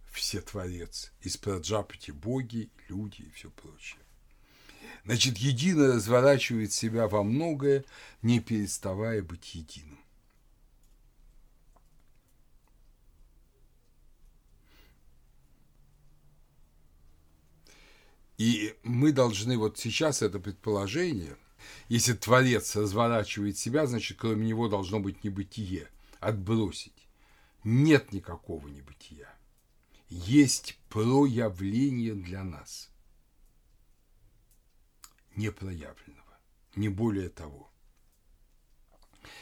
все 0.09 0.39
творец, 0.39 1.12
из 1.19 1.36
праджапати 1.36 2.12
боги, 2.12 2.69
люди 2.88 3.24
и 3.24 3.31
все 3.31 3.50
прочее. 3.50 4.00
Значит, 5.03 5.39
единое 5.39 5.95
разворачивает 5.95 6.71
себя 6.71 7.09
во 7.09 7.21
многое, 7.21 7.83
не 8.21 8.39
переставая 8.39 9.21
быть 9.24 9.55
единым. 9.55 10.00
И 18.38 18.74
мы 18.83 19.12
должны 19.12 19.57
вот 19.57 19.77
сейчас 19.77 20.21
это 20.21 20.39
предположение, 20.39 21.36
если 21.88 22.13
Творец 22.13 22.75
разворачивает 22.75 23.57
себя, 23.57 23.88
значит, 23.88 24.17
кроме 24.19 24.47
него 24.47 24.67
должно 24.67 24.99
быть 24.99 25.23
небытие, 25.23 25.89
отбросить. 26.19 27.07
Нет 27.63 28.11
никакого 28.13 28.67
небытия. 28.67 29.29
Есть 30.09 30.79
проявление 30.89 32.15
для 32.15 32.43
нас. 32.43 32.89
Непроявленного, 35.35 36.39
не 36.75 36.89
более 36.89 37.29
того. 37.29 37.71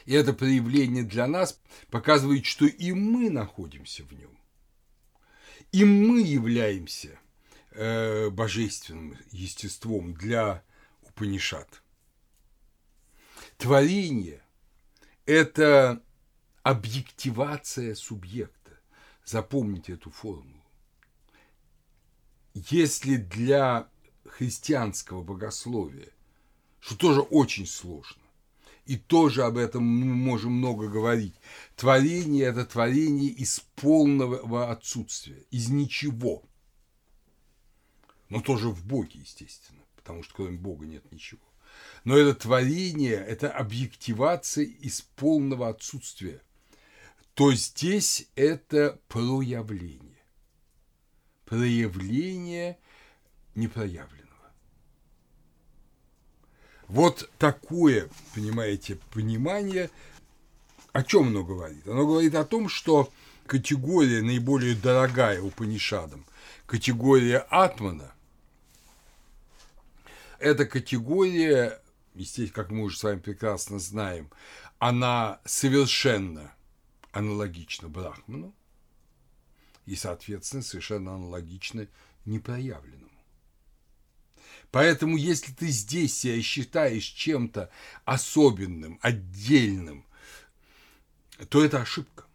И 0.05 0.13
это 0.13 0.33
проявление 0.33 1.03
для 1.03 1.27
нас 1.27 1.59
показывает, 1.89 2.45
что 2.45 2.65
и 2.65 2.91
мы 2.91 3.29
находимся 3.29 4.03
в 4.03 4.13
нем. 4.13 4.37
И 5.71 5.85
мы 5.85 6.21
являемся– 6.21 7.19
э, 7.77 8.29
божественным 8.29 9.15
естеством 9.31 10.13
для 10.13 10.63
Упанишат. 11.03 11.83
Творение– 13.57 14.41
это 15.25 16.01
объективация 16.63 17.95
субъекта. 17.95 18.79
Запомните 19.25 19.93
эту 19.93 20.09
формулу. 20.09 20.63
Если 22.53 23.17
для 23.17 23.89
христианского 24.25 25.21
богословия, 25.21 26.11
что 26.79 26.95
тоже 26.95 27.21
очень 27.21 27.65
сложно, 27.65 28.21
и 28.85 28.95
тоже 28.95 29.43
об 29.43 29.57
этом 29.57 29.83
мы 29.83 30.15
можем 30.15 30.53
много 30.53 30.87
говорить. 30.87 31.35
Творение– 31.75 32.45
это 32.47 32.65
творение 32.65 33.29
из 33.29 33.59
полного 33.75 34.71
отсутствия, 34.71 35.43
из 35.51 35.69
ничего– 35.69 36.43
но 38.29 38.41
тоже 38.41 38.69
в 38.69 38.85
Боге, 38.85 39.19
естественно, 39.19 39.81
потому 39.95 40.23
что 40.23 40.35
кроме 40.35 40.57
Бога 40.57 40.85
нет 40.85 41.09
ничего. 41.11 41.41
Но 42.03 42.17
это 42.17 42.33
творение, 42.33 43.15
это 43.15 43.51
объективация 43.51 44.65
из 44.65 45.01
полного 45.01 45.69
отсутствия. 45.69 46.41
То 47.33 47.53
здесь 47.53 48.27
это 48.35 48.99
проявление. 49.07 50.17
Проявление 51.45 52.77
непроявленного. 53.55 54.27
Вот 56.87 57.29
такое, 57.37 58.09
понимаете, 58.33 58.97
понимание, 59.13 59.89
о 60.93 61.03
чем 61.03 61.27
оно 61.27 61.43
говорит? 61.43 61.87
Оно 61.87 62.07
говорит 62.07 62.33
о 62.35 62.45
том, 62.45 62.69
что 62.69 63.11
категория 63.45 64.21
наиболее 64.21 64.75
дорогая 64.75 65.41
Упанишадам, 65.41 66.25
категория 66.65 67.39
Атмана, 67.49 68.13
эта 70.39 70.65
категория, 70.65 71.81
естественно, 72.15 72.63
как 72.63 72.71
мы 72.71 72.83
уже 72.83 72.97
с 72.97 73.03
вами 73.03 73.19
прекрасно 73.19 73.79
знаем, 73.79 74.29
она 74.79 75.39
совершенно 75.45 76.53
аналогична 77.11 77.89
Брахману 77.89 78.53
и, 79.85 79.95
соответственно, 79.95 80.63
совершенно 80.63 81.15
аналогична 81.15 81.87
непроявленному. 82.25 83.07
Поэтому, 84.71 85.17
если 85.17 85.53
ты 85.53 85.67
здесь 85.69 86.17
себя 86.17 86.41
считаешь 86.41 87.05
чем-то 87.05 87.69
особенным, 88.05 88.99
отдельным, 89.01 90.05
то 91.49 91.63
это 91.63 91.81
ошибка. 91.81 92.25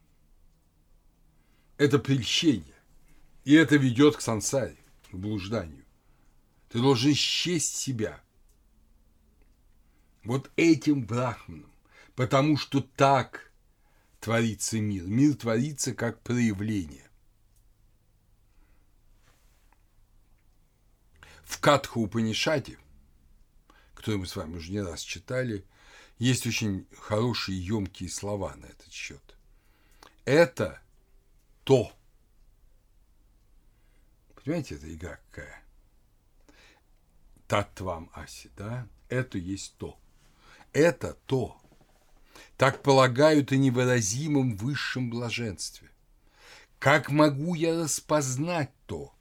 Это 1.77 1.99
прельщение. 1.99 2.75
И 3.45 3.55
это 3.55 3.77
ведет 3.77 4.17
к 4.17 4.21
сансаре, 4.21 4.77
к 5.11 5.15
блужданию. 5.15 5.82
Ты 6.73 6.81
должен 6.81 7.13
счесть 7.13 7.77
себя 7.77 8.19
вот 10.25 10.51
этим 10.57 11.05
брахманом, 11.05 11.71
потому 12.15 12.57
что 12.57 12.81
так 12.81 13.53
творится 14.21 14.81
мир. 14.81 15.05
Мир 15.05 15.35
творится 15.35 15.95
как 15.95 16.23
проявление. 16.23 17.11
В 21.45 21.61
Катха 21.61 21.99
Упанишаде, 21.99 22.79
который 23.95 24.17
мы 24.17 24.27
с 24.27 24.35
вами 24.35 24.57
уже 24.57 24.73
не 24.73 24.81
раз 24.81 25.03
читали, 25.03 25.67
есть 26.19 26.47
очень 26.47 26.87
хорошие 26.97 27.63
емкие 27.63 28.09
слова 28.09 28.55
на 28.57 28.65
этот 28.65 28.91
счет. 28.91 29.37
Это 30.25 30.81
то. 31.65 31.93
Понимаете, 34.35 34.77
это 34.77 34.91
игра 34.91 35.21
какая? 35.31 35.62
Татвам 37.53 38.09
Аси, 38.15 38.51
да, 38.57 38.89
это 39.11 39.37
есть 39.37 39.75
то. 39.77 39.99
Это 40.73 41.19
то. 41.27 41.61
Так 42.57 42.83
полагают 42.83 43.53
о 43.53 43.57
невыразимом 43.57 44.57
высшем 44.57 45.11
блаженстве. 45.11 45.91
Как 46.79 47.11
могу 47.11 47.55
я 47.55 47.79
распознать 47.79 48.71
то? 48.87 49.13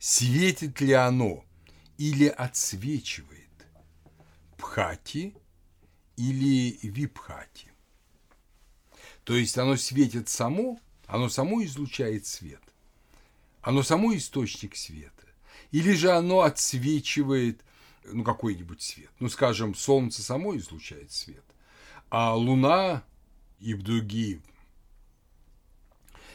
Светит 0.00 0.80
ли 0.80 0.92
оно 0.94 1.44
или 1.98 2.26
отсвечивает? 2.26 3.52
Пхати 4.56 5.32
или 6.16 6.80
випхати? 6.82 7.70
То 9.22 9.36
есть 9.36 9.56
оно 9.56 9.76
светит 9.76 10.28
само, 10.28 10.80
оно 11.06 11.28
само 11.28 11.62
излучает 11.62 12.26
свет. 12.26 12.62
Оно 13.60 13.84
само 13.84 14.16
источник 14.16 14.74
света 14.74 15.15
или 15.70 15.92
же 15.92 16.10
оно 16.10 16.42
отсвечивает 16.42 17.62
ну, 18.04 18.24
какой-нибудь 18.24 18.82
свет. 18.82 19.10
Ну, 19.18 19.28
скажем, 19.28 19.74
Солнце 19.74 20.22
само 20.22 20.56
излучает 20.56 21.12
свет, 21.12 21.44
а 22.08 22.34
Луна 22.34 23.04
и 23.58 23.74
другие 23.74 24.40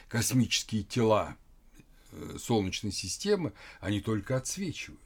космические 0.08 0.84
тела 0.84 1.38
э, 2.12 2.38
Солнечной 2.38 2.92
системы, 2.92 3.54
они 3.80 4.02
только 4.02 4.36
отсвечивают. 4.36 5.00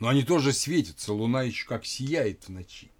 Но 0.00 0.08
они 0.08 0.22
тоже 0.22 0.52
светятся, 0.52 1.12
Луна 1.12 1.42
еще 1.42 1.66
как 1.66 1.84
сияет 1.84 2.44
в 2.44 2.48
ночи. 2.48 2.90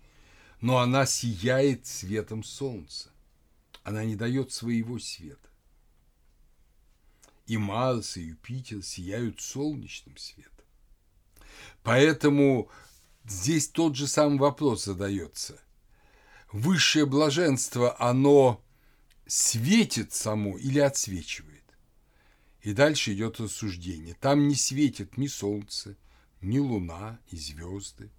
Но 0.61 0.78
она 0.78 1.07
сияет 1.07 1.87
светом 1.87 2.44
Солнца. 2.44 3.11
Она 3.83 4.04
не 4.04 4.16
дает 4.16 4.52
своего 4.52 4.98
света 4.98 5.48
и 7.46 7.57
Марс, 7.57 8.16
и 8.16 8.22
Юпитер 8.22 8.83
сияют 8.83 9.40
солнечным 9.40 10.16
светом. 10.16 10.50
Поэтому 11.83 12.70
здесь 13.24 13.68
тот 13.68 13.96
же 13.96 14.07
самый 14.07 14.38
вопрос 14.38 14.85
задается. 14.85 15.61
Высшее 16.52 17.04
блаженство, 17.04 18.00
оно 18.00 18.64
светит 19.26 20.12
само 20.12 20.57
или 20.57 20.78
отсвечивает? 20.78 21.62
И 22.62 22.72
дальше 22.72 23.12
идет 23.12 23.40
рассуждение. 23.40 24.14
Там 24.14 24.48
не 24.48 24.54
светит 24.54 25.18
ни 25.18 25.26
солнце, 25.26 25.96
ни 26.40 26.59
луна 26.59 27.18
и 27.30 27.37
звезды, 27.37 28.11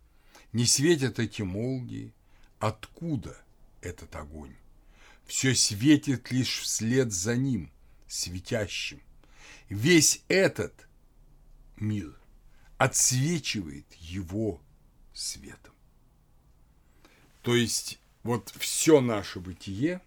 не 0.54 0.66
светят 0.66 1.20
эти 1.20 1.42
молнии. 1.42 2.14
Откуда 2.60 3.38
этот 3.82 4.16
огонь? 4.16 4.56
Все 5.26 5.56
светит 5.56 6.32
лишь 6.32 6.60
вслед 6.60 7.12
за 7.12 7.36
ним, 7.36 7.72
светящим 8.08 9.02
весь 9.70 10.24
этот 10.28 10.88
мир 11.78 12.18
отсвечивает 12.78 13.92
его 13.96 14.62
светом. 15.14 15.74
То 17.42 17.56
есть 17.56 18.00
вот 18.24 18.50
все 18.58 19.02
наше 19.02 19.40
бытие 19.40 20.02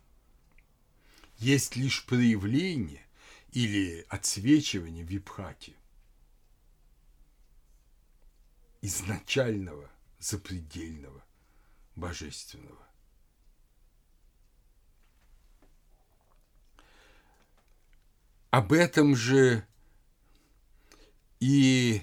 есть 1.38 1.76
лишь 1.76 2.04
проявление 2.04 3.06
или 3.52 4.04
отсвечивание 4.08 5.04
випхати 5.04 5.74
изначального, 8.82 9.90
запредельного, 10.18 11.24
божественного. 11.96 12.87
Об 18.50 18.72
этом 18.72 19.14
же 19.14 19.66
и 21.38 22.02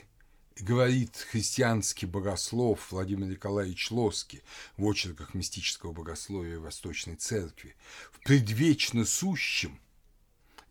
говорит 0.59 1.17
христианский 1.17 2.05
богослов 2.05 2.91
Владимир 2.91 3.27
Николаевич 3.27 3.89
Лоски 3.89 4.43
в 4.77 4.85
очерках 4.85 5.33
мистического 5.33 5.91
богословия 5.91 6.59
Восточной 6.59 7.15
Церкви. 7.15 7.75
В 8.11 8.19
предвечно 8.19 9.05
сущем 9.05 9.79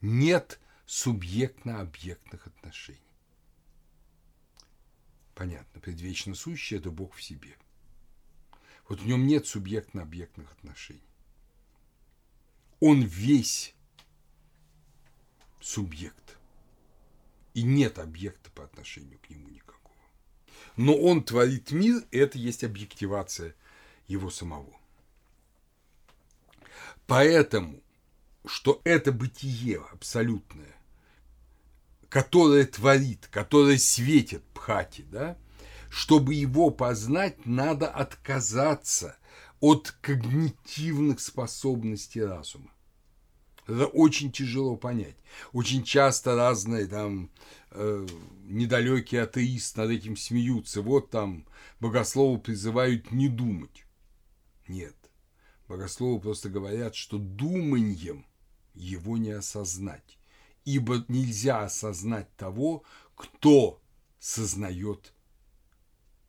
нет 0.01 0.61
субъектно-объектных 0.87 2.47
отношений. 2.47 3.01
Понятно, 5.35 5.81
предвечно 5.81 6.37
сущий– 6.37 6.77
это 6.79 6.93
Бог 6.93 7.15
в 7.15 7.23
себе. 7.23 7.57
Вот 8.89 9.01
в 9.01 9.07
нем 9.07 9.27
нет 9.27 9.49
субъектно-объектных 9.49 10.53
отношений. 10.53 11.01
Он 12.79 13.03
весь 13.03 13.74
субъект. 15.64 16.37
И 17.55 17.62
нет 17.62 17.98
объекта 17.98 18.50
по 18.50 18.64
отношению 18.64 19.18
к 19.18 19.31
нему 19.31 19.48
никакого. 19.48 19.94
Но 20.77 20.94
он 20.96 21.22
творит 21.22 21.70
мир, 21.70 22.05
и 22.11 22.18
это 22.18 22.37
есть 22.37 22.64
объективация 22.64 23.55
его 24.07 24.29
самого. 24.29 24.77
Поэтому, 27.07 27.81
что 28.44 28.81
это 28.85 29.11
бытие 29.12 29.83
абсолютное, 29.92 30.74
которое 32.09 32.66
творит, 32.66 33.29
которое 33.31 33.79
светит 33.79 34.44
Пхати, 34.53 35.03
да, 35.11 35.38
чтобы 35.88 36.35
его 36.35 36.70
познать, 36.70 37.46
надо 37.46 37.88
отказаться 37.88 39.16
от 39.61 39.92
когнитивных 40.03 41.20
способностей 41.20 42.22
разума. 42.22 42.74
Это 43.66 43.87
очень 43.87 44.31
тяжело 44.31 44.77
понять. 44.77 45.16
Очень 45.53 45.85
часто 45.85 46.37
разные 46.37 46.87
там 46.87 47.31
э, 47.70 48.07
недалекие 48.44 49.22
атеисты 49.22 49.81
над 49.81 49.90
этим 49.90 50.16
смеются. 50.16 50.83
Вот 50.83 51.11
там 51.11 51.46
богословы 51.81 52.38
призывают 52.38 53.11
не 53.11 53.29
думать. 53.29 53.85
Нет. 54.68 54.96
Богословы 55.66 56.20
просто 56.20 56.50
говорят, 56.50 56.94
что 56.94 57.18
думанием 57.18 58.27
его 58.74 59.16
не 59.16 59.31
осознать. 59.31 60.18
Ибо 60.64 61.05
нельзя 61.09 61.64
осознать 61.64 62.35
того, 62.37 62.85
кто 63.14 63.81
сознает 64.18 65.12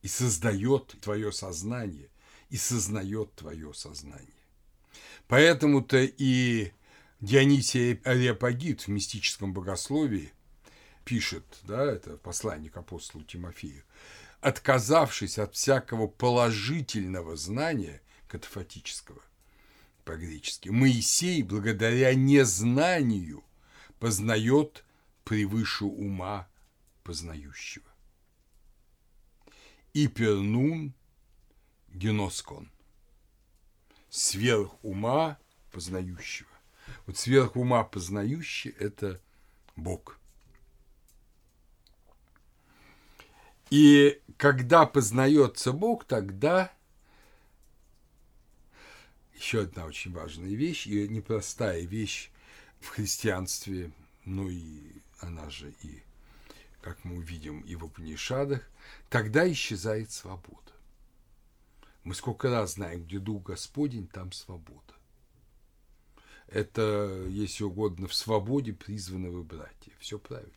и 0.01 0.07
создает 0.07 0.95
твое 1.01 1.31
сознание, 1.31 2.09
и 2.49 2.57
сознает 2.57 3.33
твое 3.33 3.73
сознание. 3.73 4.29
Поэтому-то 5.27 5.97
и 5.97 6.71
Дионисий 7.25 7.95
Ареопагит 8.03 8.81
в 8.81 8.89
мистическом 8.89 9.51
богословии 9.51 10.31
пишет, 11.05 11.43
да, 11.63 11.83
это 11.83 12.17
посланник 12.17 12.77
апостолу 12.77 13.23
Тимофею, 13.23 13.83
отказавшись 14.41 15.39
от 15.39 15.55
всякого 15.55 16.05
положительного 16.05 17.35
знания 17.35 18.03
катафатического 18.27 19.23
по-гречески, 20.03 20.69
Моисей 20.69 21.41
благодаря 21.41 22.13
незнанию 22.13 23.43
познает 23.97 24.85
превыше 25.23 25.85
ума 25.85 26.47
познающего. 27.03 27.89
Ипернун 29.95 30.93
геноскон– 31.87 32.69
сверх 34.11 34.75
ума 34.83 35.39
познающего. 35.71 36.54
Вот 37.05 37.17
сверх 37.17 37.55
ума 37.55 37.83
познающий– 37.83 38.71
это 38.79 39.21
Бог. 39.75 40.17
И 43.69 44.21
когда 44.37 44.85
познается 44.85 45.71
Бог, 45.71 46.05
тогда 46.05 46.71
еще 49.35 49.61
одна 49.63 49.85
очень 49.85 50.13
важная 50.13 50.49
вещь, 50.49 50.87
и 50.87 51.07
непростая 51.07 51.81
вещь 51.81 52.31
в 52.79 52.87
христианстве, 52.87 53.91
ну 54.23 54.49
и 54.49 55.01
она 55.19 55.49
же 55.49 55.73
и, 55.83 56.01
как 56.81 57.03
мы 57.03 57.17
увидим, 57.17 57.61
и 57.61 57.75
в 57.75 57.85
Упанишадах, 57.85 58.61
тогда 59.09 59.51
исчезает 59.51 60.11
свобода. 60.11 60.71
Мы 62.03 62.15
сколько 62.15 62.49
раз 62.49 62.75
знаем, 62.75 63.03
где 63.03 63.19
Дух 63.19 63.43
Господень, 63.43 64.07
там 64.07 64.31
свобода 64.31 64.94
это, 66.47 67.25
если 67.27 67.63
угодно, 67.63 68.07
в 68.07 68.13
свободе 68.13 68.73
призваны 68.73 69.29
вы 69.29 69.43
братья. 69.43 69.91
Все 69.99 70.19
правильно. 70.19 70.53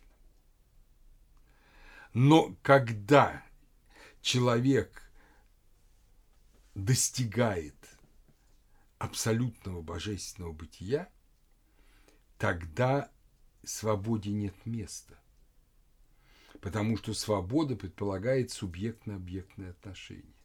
Но 2.14 2.54
когда 2.62 3.44
человек 4.20 5.10
достигает 6.74 7.74
абсолютного 8.98 9.82
божественного 9.82 10.52
бытия, 10.52 11.08
тогда 12.38 13.10
свободе 13.64 14.30
нет 14.30 14.54
места. 14.64 15.18
Потому 16.60 16.96
что 16.96 17.14
свобода 17.14 17.76
предполагает 17.76 18.50
субъектно-объектные 18.50 19.70
отношения. 19.70 20.37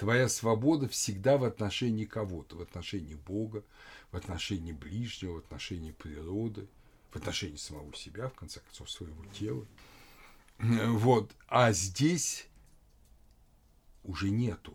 Твоя 0.00 0.30
свобода 0.30 0.88
всегда 0.88 1.36
в 1.36 1.44
отношении 1.44 2.06
кого-то, 2.06 2.56
в 2.56 2.62
отношении 2.62 3.16
Бога, 3.16 3.62
в 4.10 4.16
отношении 4.16 4.72
ближнего, 4.72 5.34
в 5.34 5.38
отношении 5.44 5.90
природы, 5.92 6.68
в 7.10 7.16
отношении 7.16 7.56
самого 7.56 7.94
себя, 7.94 8.30
в 8.30 8.32
конце 8.32 8.60
концов, 8.60 8.90
своего 8.90 9.22
тела. 9.26 9.66
Вот. 10.58 11.36
А 11.48 11.72
здесь 11.72 12.46
уже 14.02 14.30
нету 14.30 14.74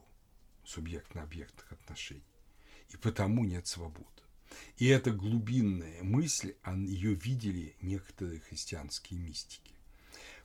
субъектно-объектных 0.64 1.72
отношений. 1.72 2.22
И 2.90 2.98
потому 2.98 3.46
нет 3.46 3.66
свободы. 3.66 4.06
И 4.78 4.86
эта 4.86 5.10
глубинная 5.10 6.04
мысль, 6.04 6.54
ее 6.68 7.16
видели 7.16 7.76
некоторые 7.82 8.42
христианские 8.42 9.20
мистики. 9.20 9.74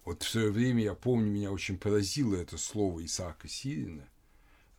Вот 0.06 0.22
в 0.22 0.28
свое 0.30 0.50
время, 0.50 0.82
я 0.82 0.94
помню, 0.94 1.30
меня 1.30 1.52
очень 1.52 1.76
поразило 1.76 2.34
это 2.34 2.56
слово 2.56 3.04
Исаака 3.04 3.46
Сирина– 3.46 4.08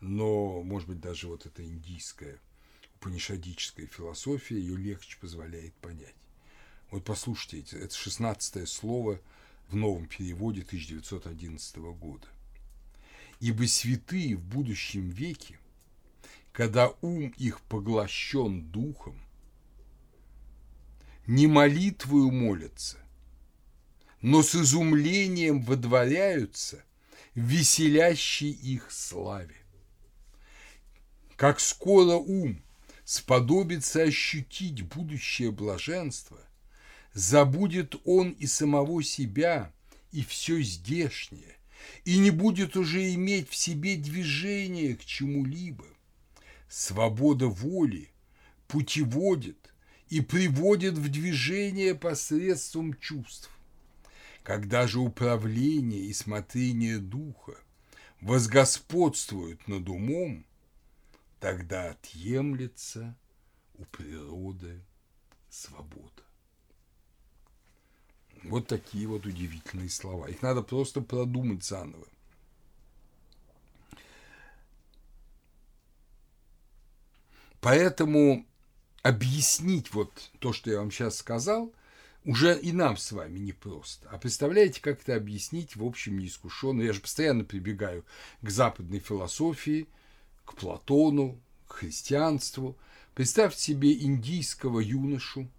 но, 0.01 0.63
может 0.63 0.87
быть, 0.89 0.99
даже 0.99 1.27
вот 1.27 1.45
эта 1.45 1.63
индийская 1.63 2.39
упанишадическая 2.95 3.85
философия 3.85 4.59
ее 4.59 4.75
легче 4.75 5.17
позволяет 5.19 5.73
понять. 5.75 6.15
Вот 6.89 7.05
послушайте, 7.05 7.77
это 7.77 7.95
шестнадцатое 7.95 8.65
слово 8.65 9.21
в 9.69 9.75
новом 9.75 10.07
переводе 10.07 10.61
1911 10.63 11.77
года. 11.77 12.27
«Ибо 13.39 13.67
святые 13.67 14.35
в 14.35 14.43
будущем 14.43 15.09
веке, 15.09 15.59
когда 16.51 16.89
ум 17.01 17.33
их 17.37 17.61
поглощен 17.61 18.63
духом, 18.69 19.19
не 21.25 21.47
молитвою 21.47 22.29
молятся, 22.31 22.97
но 24.21 24.43
с 24.43 24.53
изумлением 24.55 25.61
водворяются 25.61 26.83
в 27.33 27.39
веселящей 27.39 28.51
их 28.51 28.91
славе 28.91 29.60
как 31.41 31.59
скоро 31.59 32.17
ум 32.17 32.61
сподобится 33.03 34.03
ощутить 34.03 34.83
будущее 34.83 35.49
блаженство, 35.49 36.37
забудет 37.15 37.95
он 38.05 38.29
и 38.29 38.45
самого 38.45 39.01
себя, 39.01 39.73
и 40.11 40.23
все 40.23 40.61
здешнее, 40.61 41.57
и 42.05 42.19
не 42.19 42.29
будет 42.29 42.77
уже 42.77 43.11
иметь 43.15 43.49
в 43.49 43.55
себе 43.55 43.95
движения 43.95 44.95
к 44.95 45.03
чему-либо. 45.03 45.87
Свобода 46.69 47.47
воли 47.47 48.11
путеводит 48.67 49.73
и 50.09 50.21
приводит 50.21 50.93
в 50.93 51.09
движение 51.09 51.95
посредством 51.95 52.93
чувств. 52.99 53.49
Когда 54.43 54.85
же 54.85 54.99
управление 54.99 56.01
и 56.01 56.13
смотрение 56.13 56.99
духа 56.99 57.55
возгосподствуют 58.19 59.67
над 59.67 59.89
умом, 59.89 60.45
тогда 61.41 61.89
отъемлется 61.89 63.17
у 63.73 63.83
природы 63.85 64.79
свобода. 65.49 66.23
Вот 68.43 68.67
такие 68.67 69.07
вот 69.07 69.25
удивительные 69.25 69.89
слова. 69.89 70.27
Их 70.27 70.41
надо 70.43 70.61
просто 70.61 71.01
продумать 71.01 71.63
заново. 71.63 72.07
Поэтому 77.59 78.45
объяснить 79.01 79.93
вот 79.93 80.31
то, 80.39 80.53
что 80.53 80.69
я 80.69 80.77
вам 80.77 80.91
сейчас 80.91 81.17
сказал, 81.17 81.73
уже 82.23 82.59
и 82.59 82.71
нам 82.71 82.97
с 82.97 83.11
вами 83.11 83.39
непросто. 83.39 84.07
А 84.11 84.19
представляете, 84.19 84.79
как 84.79 85.01
это 85.01 85.15
объяснить 85.15 85.75
в 85.75 85.83
общем 85.83 86.19
неискушенно? 86.19 86.83
Я 86.83 86.93
же 86.93 87.01
постоянно 87.01 87.43
прибегаю 87.43 88.05
к 88.41 88.49
западной 88.49 88.99
философии, 88.99 89.87
к 90.51 90.55
Платону, 90.55 91.39
к 91.67 91.73
христианству. 91.73 92.77
Представьте 93.13 93.61
себе 93.61 93.93
индийского 93.93 94.79
юношу, 94.79 95.49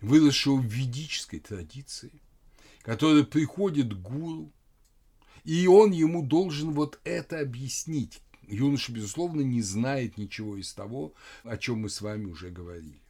выросшего 0.00 0.56
в 0.56 0.64
ведической 0.64 1.40
традиции, 1.40 2.12
который 2.82 3.24
приходит 3.24 3.94
к 3.94 3.98
гуру, 3.98 4.52
и 5.44 5.66
он 5.66 5.92
ему 5.92 6.22
должен 6.22 6.72
вот 6.72 7.00
это 7.04 7.40
объяснить. 7.40 8.20
Юноша, 8.46 8.92
безусловно, 8.92 9.40
не 9.40 9.62
знает 9.62 10.18
ничего 10.18 10.56
из 10.56 10.72
того, 10.72 11.14
о 11.44 11.56
чем 11.56 11.80
мы 11.80 11.88
с 11.88 12.00
вами 12.00 12.26
уже 12.26 12.50
говорили. 12.50 13.00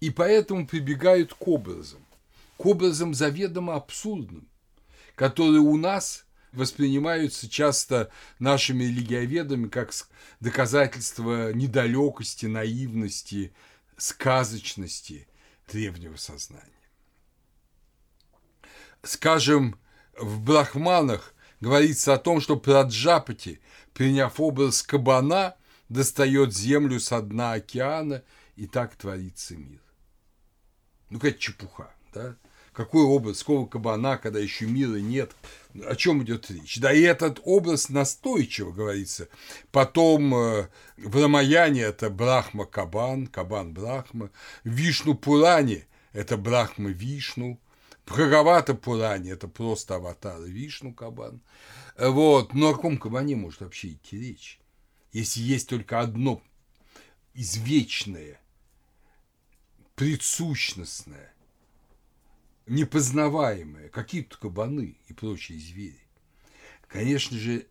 И 0.00 0.10
поэтому 0.10 0.66
прибегают 0.66 1.32
к 1.32 1.46
образам, 1.46 2.04
к 2.56 2.66
образам 2.66 3.14
заведомо 3.14 3.76
абсурдным, 3.76 4.48
которые 5.14 5.60
у 5.60 5.76
нас 5.76 6.21
воспринимаются 6.52 7.48
часто 7.48 8.10
нашими 8.38 8.84
религиоведами 8.84 9.68
как 9.68 9.92
доказательство 10.40 11.52
недалекости, 11.52 12.46
наивности, 12.46 13.52
сказочности 13.96 15.26
древнего 15.68 16.16
сознания. 16.16 16.68
Скажем, 19.02 19.78
в 20.16 20.40
брахманах 20.40 21.34
говорится 21.60 22.14
о 22.14 22.18
том, 22.18 22.40
что 22.40 22.56
Праджапати, 22.56 23.60
приняв 23.94 24.38
образ 24.38 24.82
кабана, 24.82 25.56
достает 25.88 26.54
землю 26.54 27.00
со 27.00 27.20
дна 27.20 27.54
океана, 27.54 28.22
и 28.56 28.66
так 28.66 28.94
творится 28.96 29.56
мир. 29.56 29.80
Ну, 31.10 31.18
какая 31.18 31.38
чепуха, 31.38 31.94
да? 32.14 32.36
Какой 32.72 33.02
образ, 33.02 33.40
какого 33.40 33.66
кабана, 33.66 34.16
когда 34.16 34.38
еще 34.38 34.66
мира 34.66 34.96
нет? 34.96 35.32
О 35.84 35.94
чем 35.94 36.22
идет 36.22 36.50
речь? 36.50 36.78
Да 36.80 36.92
и 36.92 37.02
этот 37.02 37.40
образ 37.44 37.90
настойчиво 37.90 38.72
говорится. 38.72 39.28
Потом 39.70 40.34
э, 40.34 40.68
в 40.96 41.22
Рамаяне 41.22 41.82
это 41.82 42.08
Брахма 42.08 42.64
Кабан, 42.64 43.26
Кабан 43.26 43.74
Брахма. 43.74 44.30
Вишну 44.64 45.14
Пуране 45.14 45.86
это 46.12 46.38
Брахма 46.38 46.90
Вишну. 46.90 47.60
Бхагавата 48.06 48.74
Пуране 48.74 49.32
это 49.32 49.48
просто 49.48 49.96
аватар 49.96 50.40
Вишну 50.42 50.94
Кабан. 50.94 51.42
Вот. 51.98 52.54
Но 52.54 52.70
о 52.70 52.74
каком 52.74 52.96
кабане 52.96 53.36
может 53.36 53.60
вообще 53.60 53.92
идти 53.92 54.18
речь? 54.18 54.58
Если 55.12 55.40
есть 55.40 55.68
только 55.68 56.00
одно 56.00 56.42
извечное 57.34 58.40
предсущностное, 59.94 61.32
непознаваемое, 62.66 63.88
какие 63.88 64.22
тут 64.22 64.38
кабаны 64.38 64.96
и 65.08 65.12
прочие 65.12 65.58
звери. 65.58 66.00
Конечно 66.88 67.38
же, 67.38 67.66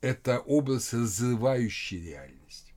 это 0.00 0.40
образ, 0.40 0.92
разрывающий 0.92 2.02
реальность. 2.02 2.72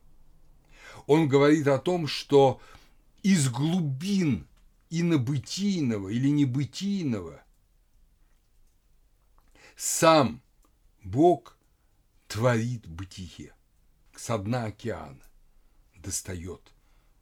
Он 1.07 1.27
говорит 1.27 1.67
о 1.67 1.79
том, 1.79 2.07
что 2.07 2.61
из 3.23 3.49
глубин 3.49 4.47
инобытийного 4.89 6.09
или 6.09 6.29
небытийного 6.29 7.43
сам 9.75 10.41
Бог 11.03 11.57
творит 12.27 12.87
бытие. 12.87 13.53
С 14.15 14.37
дна 14.37 14.65
океана 14.65 15.21
достает– 15.95 16.73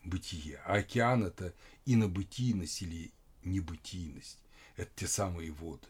бытие. 0.07 0.57
А 0.65 0.75
океан– 0.75 1.23
это 1.25 1.53
инобытийность 1.85 2.81
или 2.81 3.11
небытийность. 3.51 4.39
Это 4.75 4.89
те 4.95 5.07
самые 5.07 5.51
воды. 5.51 5.87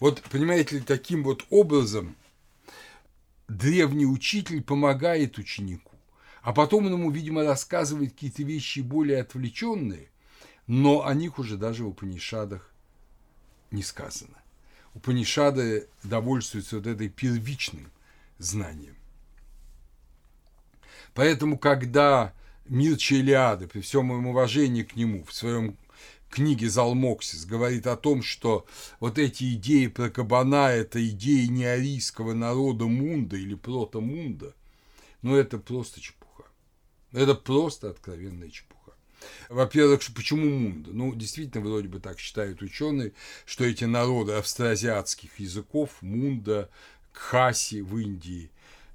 Вот, 0.00 0.22
понимаете 0.22 0.76
ли, 0.76 0.82
таким 0.82 1.22
вот 1.22 1.44
образом 1.50 2.16
древний 3.48 4.06
учитель 4.06 4.62
помогает 4.62 5.38
ученику, 5.38 5.94
а 6.42 6.52
потом 6.52 6.86
он 6.86 6.92
ему, 6.92 7.10
видимо, 7.10 7.44
рассказывает 7.44 8.12
какие-то 8.12 8.42
вещи 8.42 8.80
более 8.80 9.20
отвлеченные, 9.20 10.10
но 10.66 11.06
о 11.06 11.14
них 11.14 11.38
уже 11.38 11.56
даже 11.56 11.84
в 11.84 11.88
Упанишадах 11.88 12.72
не 13.70 13.82
сказано. 13.82 14.36
Упанишады 14.94 15.88
довольствуются 16.02 16.76
вот 16.76 16.86
этой 16.86 17.08
первичным 17.08 17.90
знанием. 18.38 18.96
Поэтому, 21.14 21.58
когда 21.58 22.34
Мир 22.68 22.96
Челиады, 22.96 23.66
при 23.68 23.80
всем 23.80 24.06
моем 24.06 24.26
уважении 24.26 24.82
к 24.82 24.96
нему, 24.96 25.24
в 25.24 25.32
своем 25.32 25.76
книге 26.36 26.68
«Залмоксис» 26.68 27.46
говорит 27.46 27.86
о 27.86 27.96
том, 27.96 28.22
что 28.22 28.66
вот 29.00 29.18
эти 29.18 29.54
идеи 29.54 29.86
про 29.86 30.10
кабана– 30.10 30.70
это 30.70 31.02
идеи 31.08 31.46
неарийского 31.46 32.34
народа 32.34 32.84
Мунда 32.84 33.38
или 33.38 33.54
протомунда, 33.54 34.54
но 35.22 35.34
это 35.34 35.56
просто 35.56 35.98
чепуха. 36.02 36.44
Это 37.12 37.34
просто 37.34 37.88
откровенная 37.88 38.50
чепуха. 38.50 38.92
Во-первых, 39.48 40.02
почему 40.14 40.50
Мунда? 40.50 40.90
Ну, 40.92 41.14
действительно, 41.14 41.64
вроде 41.64 41.88
бы 41.88 42.00
так 42.00 42.18
считают 42.18 42.60
ученые, 42.60 43.14
что 43.46 43.64
эти 43.64 43.84
народы 43.84 44.32
австроазиатских 44.34 45.40
языков, 45.40 45.88
Мунда, 46.02 46.68
Кхаси 47.14 47.80
в 47.80 47.96
Индии, 47.96 48.50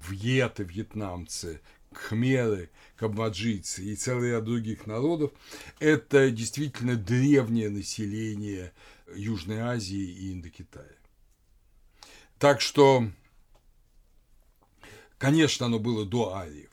Вьеты, 0.08 0.62
вьетнамцы, 0.62 1.60
Кхмеры– 1.92 2.70
камбоджийцы 3.02 3.82
и 3.82 3.96
целый 3.96 4.30
ряд 4.30 4.44
других 4.44 4.86
народов, 4.86 5.32
это 5.80 6.30
действительно 6.30 6.94
древнее 6.94 7.68
население 7.68 8.72
Южной 9.12 9.58
Азии 9.58 9.98
и 9.98 10.32
Индокитая. 10.32 10.96
Так 12.38 12.60
что, 12.60 13.08
конечно, 15.18 15.66
оно 15.66 15.80
было 15.80 16.06
до 16.06 16.36
ариев. 16.36 16.70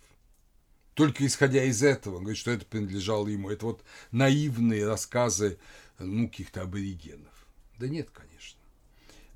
Только 0.93 1.25
исходя 1.25 1.63
из 1.63 1.81
этого, 1.81 2.17
он 2.17 2.23
говорит, 2.23 2.39
что 2.39 2.51
это 2.51 2.65
принадлежало 2.65 3.27
ему. 3.27 3.49
Это 3.49 3.65
вот 3.65 3.83
наивные 4.11 4.85
рассказы 4.85 5.57
ну, 5.97 6.27
каких-то 6.27 6.61
аборигенов. 6.61 7.47
Да 7.79 7.87
нет, 7.87 8.09
конечно. 8.11 8.28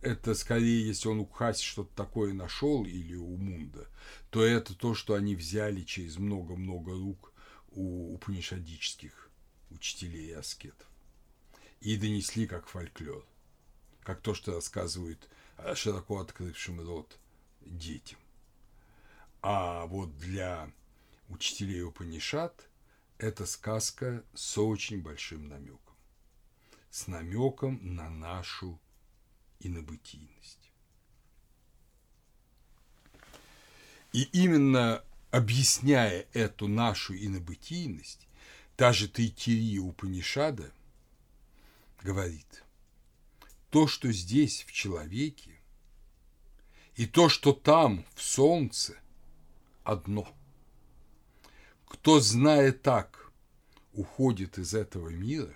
Это 0.03 0.35
скорее, 0.35 0.85
если 0.85 1.07
он 1.07 1.19
у 1.19 1.25
Кхаси 1.25 1.63
что-то 1.63 1.95
такое 1.95 2.33
нашел 2.33 2.83
или 2.83 3.15
у 3.15 3.37
Мунда, 3.37 3.87
то 4.31 4.43
это 4.43 4.75
то, 4.75 4.95
что 4.95 5.13
они 5.13 5.33
взяли 5.33 5.81
через 5.83 6.17
много-много 6.17 6.91
рук 6.91 7.31
у 7.71 8.13
упанишадических 8.13 9.29
учителей 9.71 10.27
и 10.27 10.33
аскетов 10.33 10.87
и 11.79 11.95
донесли 11.95 12.47
как 12.47 12.67
фольклор, 12.67 13.25
как 14.01 14.21
то, 14.21 14.33
что 14.33 14.55
рассказывают 14.55 15.29
широко 15.73 16.19
открывшим 16.19 16.81
рот 16.81 17.17
детям. 17.61 18.19
А 19.41 19.85
вот 19.85 20.17
для 20.17 20.69
учителей 21.29 21.81
Упанишат 21.81 22.69
это 23.19 23.45
сказка 23.45 24.23
с 24.33 24.57
очень 24.57 25.01
большим 25.01 25.47
намеком. 25.47 25.95
С 26.89 27.07
намеком 27.07 27.79
на 27.95 28.09
нашу 28.09 28.79
инобытийность. 29.63 30.71
И 34.11 34.23
именно 34.31 35.03
объясняя 35.31 36.27
эту 36.33 36.67
нашу 36.67 37.15
инобытийность, 37.15 38.27
та 38.75 38.93
же 38.93 39.07
Тайтирия 39.07 39.81
Упанишада 39.81 40.71
говорит, 42.01 42.63
то, 43.69 43.87
что 43.87 44.11
здесь 44.11 44.63
в 44.63 44.71
человеке, 44.71 45.59
и 46.95 47.07
то, 47.07 47.29
что 47.29 47.53
там, 47.53 48.05
в 48.13 48.21
солнце, 48.21 48.95
одно. 49.83 50.27
Кто, 51.87 52.19
зная 52.19 52.71
так, 52.71 53.31
уходит 53.93 54.59
из 54.59 54.75
этого 54.75 55.09
мира, 55.09 55.55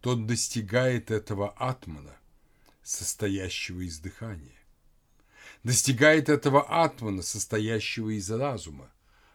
тот 0.00 0.26
достигает 0.26 1.10
этого 1.10 1.50
атмана, 1.50 2.16
состоящего 2.86 3.80
из 3.80 3.98
дыхания 3.98 4.56
достигает 5.64 6.28
этого 6.28 6.62
атмана, 6.84 7.22
состоящего 7.22 8.10
из 8.10 8.30
разума. 8.30 8.88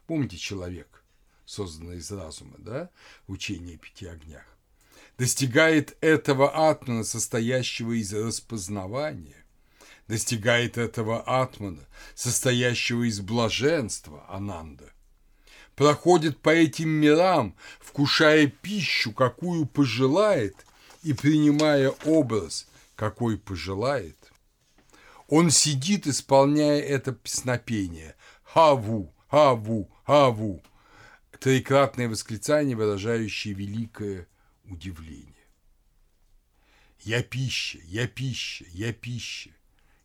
Помните 0.08 0.38
человек, 0.38 1.04
созданный 1.46 1.98
из 1.98 2.10
разума, 2.12 2.56
да, 2.58 2.90
учение 3.28 3.78
пяти 3.78 4.06
огнях? 4.06 4.46
Достигает 5.18 5.98
этого 6.00 6.70
атмана, 6.70 7.04
состоящего 7.04 7.92
из 7.92 8.14
распознавания, 8.14 9.44
достигает 10.08 10.78
этого 10.78 11.22
атмана, 11.22 11.86
состоящего 12.16 13.04
из 13.04 13.20
блаженства, 13.20 14.26
ананда, 14.30 14.94
проходит 15.76 16.40
по 16.40 16.50
этим 16.50 16.90
мирам, 16.90 17.56
вкушая 17.80 18.48
пищу, 18.48 19.12
какую 19.12 19.66
пожелает, 19.66 20.56
и 21.04 21.14
принимая 21.14 21.90
образ, 22.06 22.68
какой 23.02 23.36
пожелает, 23.36 24.32
он 25.28 25.50
сидит, 25.50 26.06
исполняя 26.06 26.80
это 26.80 27.12
песнопение. 27.12 28.16
Хаву, 28.44 29.12
хаву, 29.28 29.92
хаву. 30.06 30.64
троекратное 31.40 32.08
восклицание, 32.08 32.76
выражающее 32.76 33.56
великое 33.56 34.28
удивление. 34.66 35.48
Я 37.00 37.24
пища, 37.24 37.80
я 37.86 38.08
пища, 38.08 38.66
я 38.70 38.94
пища, 38.94 39.50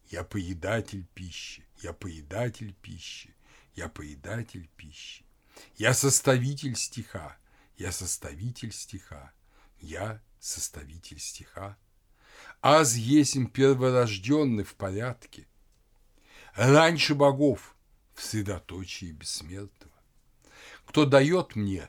я 0.09 0.25
поедатель 0.25 1.07
пищи, 1.13 1.67
я 1.83 1.93
поедатель 1.93 2.75
пищи, 2.81 3.35
я 3.75 3.91
поедатель 3.91 4.71
пищи. 4.75 5.27
Я 5.77 5.93
составитель 5.93 6.77
стиха, 6.77 7.37
я 7.77 7.93
составитель 7.93 8.73
стиха, 8.73 9.35
я 9.81 10.23
составитель 10.41 11.21
стиха. 11.21 11.77
Аз 12.69 12.97
есим 12.97 13.47
перворожденный 13.47 14.65
в 14.65 14.75
порядке, 14.75 15.47
раньше 16.57 17.15
богов 17.15 17.77
в 18.13 18.25
средоточии 18.25 19.13
бессмертного. 19.13 19.95
Кто 20.85 21.05
дает 21.05 21.55
мне, 21.55 21.89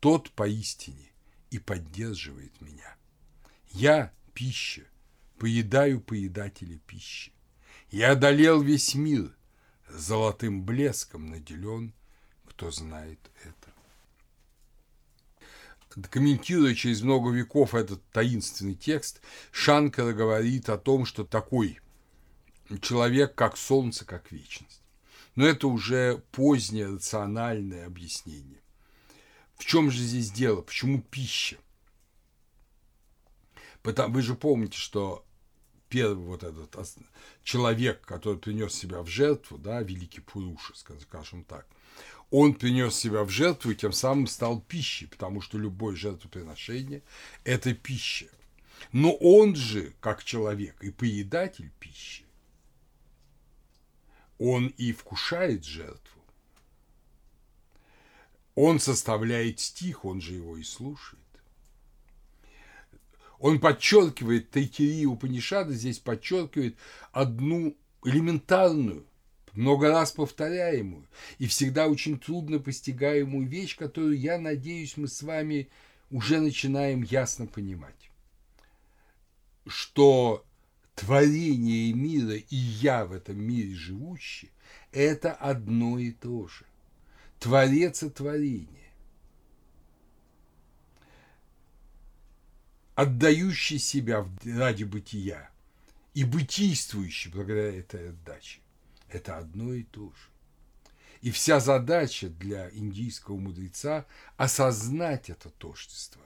тот 0.00 0.32
поистине 0.32 1.12
и 1.52 1.60
поддерживает 1.60 2.60
меня. 2.60 2.96
Я– 3.70 4.12
пища, 4.34 4.82
поедаю 5.38 6.00
поедателя 6.00 6.80
пищи. 6.88 7.30
Я 7.92 8.10
одолел 8.10 8.60
весь 8.60 8.96
мир, 8.96 9.32
золотым 9.88 10.64
блеском 10.64 11.30
наделен, 11.30 11.94
кто 12.48 12.72
знает 12.72 13.20
это. 13.44 13.55
Комментируя 16.10 16.74
через 16.74 17.00
много 17.02 17.30
веков 17.30 17.74
этот 17.74 18.04
таинственный 18.10 18.74
текст, 18.74 19.22
Шанкара 19.50 20.12
говорит 20.12 20.68
о 20.68 20.76
том, 20.76 21.06
что 21.06 21.24
такой 21.24 21.80
человек, 22.82 23.34
как 23.34 23.56
солнце, 23.56 24.04
как 24.04 24.30
вечность. 24.30 24.82
Но 25.36 25.46
это 25.46 25.68
уже 25.68 26.22
позднее 26.32 26.88
рациональное 26.88 27.86
объяснение. 27.86 28.60
В 29.56 29.64
чем 29.64 29.90
же 29.90 30.02
здесь 30.02 30.30
дело? 30.30 30.60
Почему 30.60 31.00
пища? 31.00 31.56
Потому, 33.82 34.14
вы 34.14 34.22
же 34.22 34.34
помните, 34.34 34.76
что 34.76 35.24
первый 35.88 36.26
вот 36.26 36.42
этот 36.42 36.76
человек, 37.42 38.02
который 38.02 38.38
принес 38.38 38.74
себя 38.74 39.02
в 39.02 39.06
жертву, 39.06 39.56
да, 39.56 39.80
великий 39.80 40.20
Пуруша, 40.20 40.74
скажем 40.74 41.44
так, 41.44 41.66
он 42.30 42.54
принес 42.54 42.96
себя 42.96 43.24
в 43.24 43.30
жертву 43.30 43.70
и 43.70 43.76
тем 43.76 43.92
самым 43.92 44.26
стал 44.26 44.60
пищей, 44.60 45.06
потому 45.06 45.40
что 45.40 45.58
любое 45.58 45.94
жертвоприношение– 45.94 47.02
это 47.44 47.72
пища. 47.74 48.26
Но 48.92 49.12
он 49.12 49.54
же, 49.54 49.94
как 50.00 50.24
человек 50.24 50.82
и 50.82 50.90
поедатель 50.90 51.70
пищи, 51.78 52.24
он 54.38 54.68
и 54.76 54.92
вкушает 54.92 55.64
жертву. 55.64 56.22
Он 58.54 58.80
составляет 58.80 59.60
стих, 59.60 60.04
он 60.04 60.20
же 60.20 60.34
его 60.34 60.56
и 60.56 60.62
слушает. 60.62 61.22
Он 63.38 63.60
подчеркивает, 63.60 64.50
Тайкири 64.50 65.04
Упанишада 65.04 65.74
здесь 65.74 65.98
подчеркивает 65.98 66.76
одну 67.12 67.76
элементарную, 68.02 69.06
много 69.56 69.88
раз 69.88 70.12
повторяемую 70.12 71.06
и 71.38 71.46
всегда 71.46 71.88
очень 71.88 72.18
трудно 72.18 72.58
постигаемую 72.58 73.48
вещь, 73.48 73.76
которую, 73.76 74.18
я 74.18 74.38
надеюсь, 74.38 74.96
мы 74.96 75.08
с 75.08 75.22
вами 75.22 75.68
уже 76.10 76.40
начинаем 76.40 77.02
ясно 77.02 77.46
понимать. 77.46 78.10
Что 79.66 80.44
творение 80.94 81.92
мира 81.92 82.36
и 82.36 82.56
я 82.56 83.04
в 83.04 83.12
этом 83.12 83.38
мире 83.38 83.74
живущий– 83.74 84.50
это 84.92 85.32
одно 85.32 85.98
и 85.98 86.12
то 86.12 86.46
же. 86.46 86.64
Творец 87.40 88.02
и 88.02 88.10
творение. 88.10 88.76
отдающий 92.96 93.78
себя 93.78 94.26
ради 94.44 94.84
бытия 94.84 95.50
и 96.14 96.24
бытийствующий 96.24 97.30
благодаря 97.30 97.78
этой 97.78 98.08
отдаче. 98.08 98.60
Это 99.16 99.38
одно 99.38 99.72
и 99.72 99.82
то 99.82 100.10
же. 100.10 100.28
И 101.22 101.30
вся 101.30 101.58
задача 101.58 102.28
для 102.28 102.68
индийского 102.70 103.38
мудреца– 103.38 104.04
осознать 104.36 105.30
это 105.30 105.48
тождество. 105.48 106.20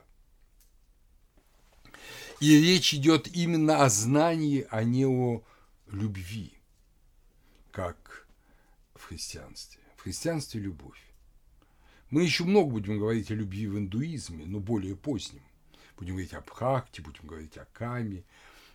И 2.40 2.60
речь 2.60 2.92
идет 2.92 3.28
именно 3.28 3.84
о 3.84 3.88
знании, 3.88 4.66
а 4.70 4.82
не 4.82 5.06
о 5.06 5.44
любви, 5.86 6.52
как 7.70 8.26
в 8.96 9.04
христианстве. 9.04 9.80
В 9.96 10.02
христианстве– 10.02 10.60
любовь. 10.62 11.00
Мы 12.10 12.24
еще 12.24 12.42
много 12.42 12.72
будем 12.72 12.98
говорить 12.98 13.30
о 13.30 13.34
любви 13.34 13.68
в 13.68 13.78
индуизме, 13.78 14.46
но 14.46 14.58
более 14.58 14.96
позднем 14.96 15.44
будем 16.00 16.14
говорить 16.14 16.32
об 16.32 16.46
Бхакти, 16.46 17.02
будем 17.02 17.26
говорить 17.26 17.58
о 17.58 17.66
Каме. 17.66 18.24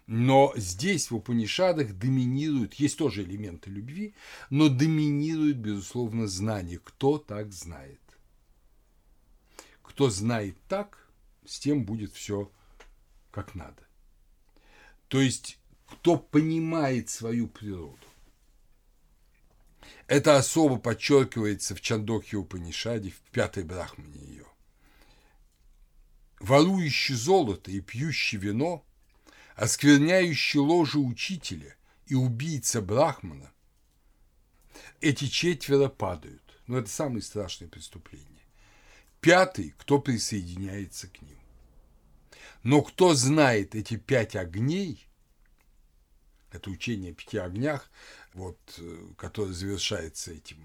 Но 0.07 0.53
здесь 0.55 1.09
в 1.09 1.15
Упанишадах 1.15 1.93
доминируют, 1.93 2.75
есть 2.75 2.97
тоже 2.97 3.23
элементы 3.23 3.71
любви, 3.71 4.13
но 4.49 4.69
доминирует, 4.69 5.57
безусловно, 5.57 6.27
знание. 6.27 6.79
Кто 6.83 7.17
так 7.17 7.51
знает? 7.51 7.99
Кто 9.81 10.09
знает 10.09 10.57
так, 10.67 11.09
с 11.45 11.59
тем 11.59 11.85
будет 11.85 12.13
все 12.13 12.51
как 13.31 13.55
надо. 13.55 13.83
То 15.07 15.19
есть, 15.19 15.59
кто 15.87 16.17
понимает 16.17 17.09
свою 17.09 17.47
природу. 17.47 17.97
Это 20.07 20.37
особо 20.37 20.77
подчеркивается 20.77 21.75
в 21.75 21.81
Чандохе 21.81 22.37
Упанишаде, 22.37 23.09
в 23.09 23.19
пятой 23.31 23.63
брахмане 23.63 24.19
ее 24.19 24.45
ворующий 26.39 27.15
золото 27.15 27.71
и 27.71 27.81
пьющий 27.81 28.37
вино, 28.37 28.85
оскверняющий 29.55 30.59
ложе 30.59 30.99
учителя 30.99 31.75
и 32.07 32.15
убийца 32.15 32.81
Брахмана, 32.81 33.51
эти 35.01 35.27
четверо 35.27 35.89
падают. 35.89 36.41
Но 36.67 36.79
это 36.79 36.89
самые 36.89 37.21
страшные 37.21 37.69
преступления. 37.69 38.25
Пятый, 39.21 39.73
кто 39.77 39.99
присоединяется 39.99 41.07
к 41.07 41.21
ним. 41.21 41.37
Но 42.63 42.81
кто 42.81 43.13
знает 43.13 43.75
эти 43.75 43.97
пять 43.97 44.35
огней, 44.35 45.07
это 46.51 46.69
учение 46.71 47.11
о 47.11 47.15
пяти 47.15 47.37
огнях, 47.37 47.91
вот, 48.33 48.57
которое 49.17 49.53
завершается 49.53 50.31
этим 50.31 50.57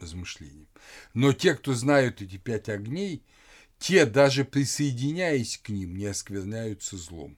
размышлением. 0.00 0.66
Но 1.14 1.32
те, 1.32 1.54
кто 1.54 1.74
знают 1.74 2.22
эти 2.22 2.36
пять 2.38 2.68
огней– 2.68 3.22
те, 3.78 4.06
даже 4.06 4.44
присоединяясь 4.44 5.58
к 5.58 5.68
ним, 5.68 5.96
не 5.96 6.06
оскверняются 6.06 6.96
злом. 6.96 7.36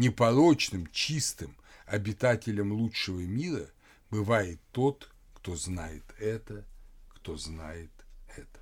Непорочным, 0.00 0.86
чистым 0.92 1.54
обитателем 1.84 2.72
лучшего 2.72 3.20
мира 3.20 3.68
бывает 4.10 4.58
тот, 4.72 5.10
кто 5.34 5.56
знает 5.56 6.04
это, 6.18 6.64
кто 7.10 7.36
знает 7.36 7.90
это. 8.34 8.60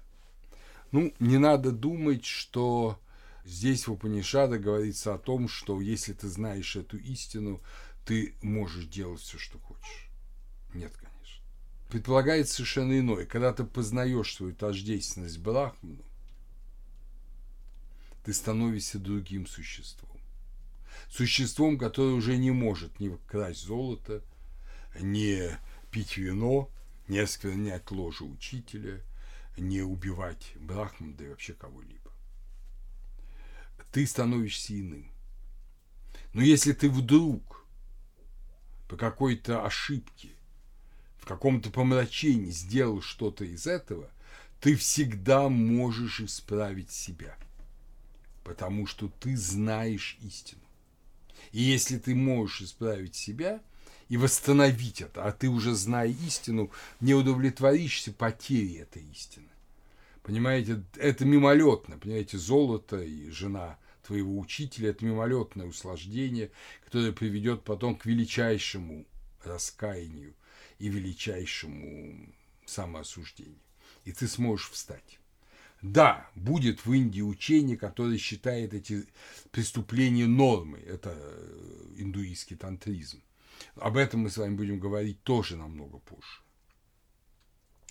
Ну, 0.90 1.14
не 1.20 1.38
надо 1.38 1.70
думать, 1.70 2.24
что 2.24 2.98
здесь 3.44 3.87
в 3.87 3.92
Упанишада 3.92 4.59
говорится 4.59 5.14
о 5.14 5.18
том, 5.18 5.48
что 5.48 5.81
если 5.81 6.12
ты 6.12 6.27
знаешь 6.27 6.74
эту 6.74 6.98
истину, 6.98 7.62
ты 8.05 8.35
можешь 8.42 8.87
делать 8.87 9.20
все, 9.20 9.38
что 9.38 9.61
хочешь. 9.61 10.11
Нет, 10.74 10.92
конечно. 10.96 11.44
Предполагается 11.88 12.57
совершенно 12.57 12.98
иное. 12.98 13.27
Когда 13.27 13.53
ты 13.53 13.62
познаешь 13.62 14.35
свою 14.35 14.57
тождественность 14.57 15.38
Брахману, 15.38 16.03
ты 18.24 18.33
становишься 18.33 18.98
другим 18.98 19.46
существом. 19.46 20.17
Существом, 21.11 21.79
которое 21.79 22.14
уже 22.14 22.37
не 22.37 22.51
может 22.51 23.01
ни 23.01 23.16
красть 23.27 23.64
золото, 23.64 24.23
не 25.01 25.59
пить 25.90 26.16
вино, 26.16 26.71
не 27.09 27.19
осквернять 27.19 27.90
ложе 27.90 28.25
учителя, 28.25 29.00
не 29.56 29.81
убивать 29.81 30.52
брахман, 30.56 31.15
да 31.15 31.25
и 31.25 31.29
вообще 31.29 31.54
кого-либо. 31.54 32.11
Ты 33.90 34.06
становишься 34.06 34.79
иным. 34.79 35.11
Но 36.35 36.42
если 36.42 36.73
ты 36.73 36.90
вдруг 36.90 37.65
по 38.87 38.96
какой-то 38.96 39.65
ошибке, 39.65 40.31
в 41.19 41.25
каком-то 41.25 41.71
помрачении 41.71 42.50
сделал 42.50 43.00
что-то 43.00 43.44
из 43.44 43.67
этого, 43.67 44.11
ты 44.61 44.77
всегда 44.77 45.48
можешь 45.48 46.21
исправить 46.21 46.90
себя– 46.90 47.37
потому 48.48 48.87
что 48.87 49.09
ты 49.09 49.37
знаешь 49.37 50.17
истину. 50.23 50.63
И 51.52 51.60
если 51.62 51.98
ты 51.98 52.14
можешь 52.14 52.62
исправить 52.62 53.14
себя 53.14 53.60
и 54.08 54.16
восстановить 54.16 55.02
это, 55.02 55.24
а 55.24 55.32
ты 55.32 55.48
уже 55.48 55.74
зная 55.74 56.08
истину, 56.08 56.70
не 57.00 57.14
удовлетворишься 57.14 58.12
потерей 58.12 58.78
этой 58.80 59.02
истины. 59.04 59.48
Понимаете, 60.22 60.82
это 60.96 61.24
мимолетно, 61.24 61.98
понимаете, 61.98 62.38
золото 62.38 63.02
и 63.02 63.30
жена 63.30 63.78
твоего 64.06 64.38
учителя– 64.38 64.88
это 64.90 65.04
мимолетное 65.04 65.66
услаждение, 65.66 66.50
которое 66.84 67.12
приведет 67.12 67.62
потом 67.62 67.96
к 67.96 68.06
величайшему 68.06 69.06
раскаянию 69.44 70.34
и 70.78 70.88
величайшему 70.88 72.32
самоосуждению. 72.66 73.58
И 74.04 74.12
ты 74.12 74.26
сможешь 74.26 74.70
встать. 74.70 75.17
Да, 75.81 76.29
будет 76.35 76.85
в 76.85 76.92
Индии 76.92 77.20
учение, 77.20 77.76
которое 77.76 78.18
считает 78.18 78.74
эти 78.74 79.06
преступления 79.52 80.26
нормой. 80.26 80.83
Это 80.83 81.14
э, 81.16 81.94
индуистский 81.98 82.56
тантризм. 82.56 83.22
Об 83.76 83.96
этом 83.96 84.20
мы 84.20 84.31
с 84.31 84.37
вами 84.37 84.56
будем 84.56 84.81
говорить 84.81 85.22
тоже 85.22 85.56
намного 85.56 85.98
позже. 85.98 86.42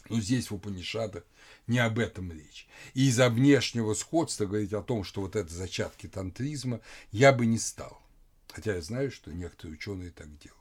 Но 0.10 0.20
здесь 0.20 0.50
в 0.50 0.56
Упанишадах 0.56 1.24
не 1.66 1.80
об 1.80 2.00
этом 2.00 2.32
речь. 2.32 2.68
И 2.94 3.08
из-за 3.08 3.30
внешнего 3.30 3.94
сходства 3.94 4.46
говорить 4.46 4.74
о 4.74 4.84
том, 4.84 5.04
что 5.04 5.22
вот 5.22 5.36
это 5.36 5.54
зачатки 5.54 6.08
тантризма, 6.08 6.82
я 7.12 7.34
бы 7.34 7.46
не 7.46 7.58
стал. 7.58 8.02
Хотя 8.50 8.76
я 8.76 8.82
знаю, 8.82 9.12
что 9.12 9.34
некоторые 9.34 9.76
ученые 9.76 10.12
так 10.12 10.28
делают. 10.38 10.57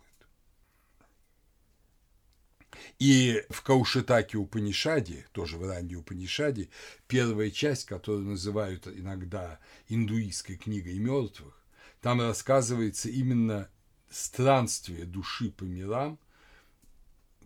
И 2.98 3.44
в 3.50 3.62
Каушитаке 3.62 4.38
Упанишаде, 4.38 5.26
тоже 5.32 5.58
в 5.58 5.64
Иранде 5.64 5.96
Упанишаде, 5.96 6.68
первая 7.08 7.50
часть, 7.50 7.86
которую 7.86 8.26
называют 8.26 8.86
иногда 8.88 9.58
индуистской 9.88 10.56
книгой 10.56 10.98
мертвых, 10.98 11.62
там 12.00 12.20
рассказывается 12.20 13.08
именно 13.08 13.68
странствие 14.10 15.04
души 15.04 15.50
по 15.50 15.64
мирам, 15.64 16.18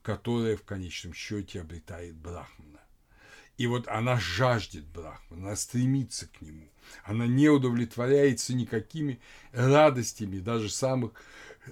которое 0.03 0.57
в 0.57 0.65
конечном 0.65 1.15
счете 1.15 1.61
обретает 1.61 2.17
Брахмана. 2.17 2.81
И 3.57 3.67
вот 3.67 3.89
она 3.89 4.19
жаждет 4.19 4.87
Брахмана, 4.87 5.49
она 5.49 5.57
стремится 5.57 6.27
к 6.29 6.41
нему. 6.41 6.71
Она 7.05 7.27
не 7.27 7.49
удовлетворяется 7.49 8.55
никакими 8.55 9.21
радостями, 9.53 10.39
даже 10.39 10.71
самых 10.71 11.13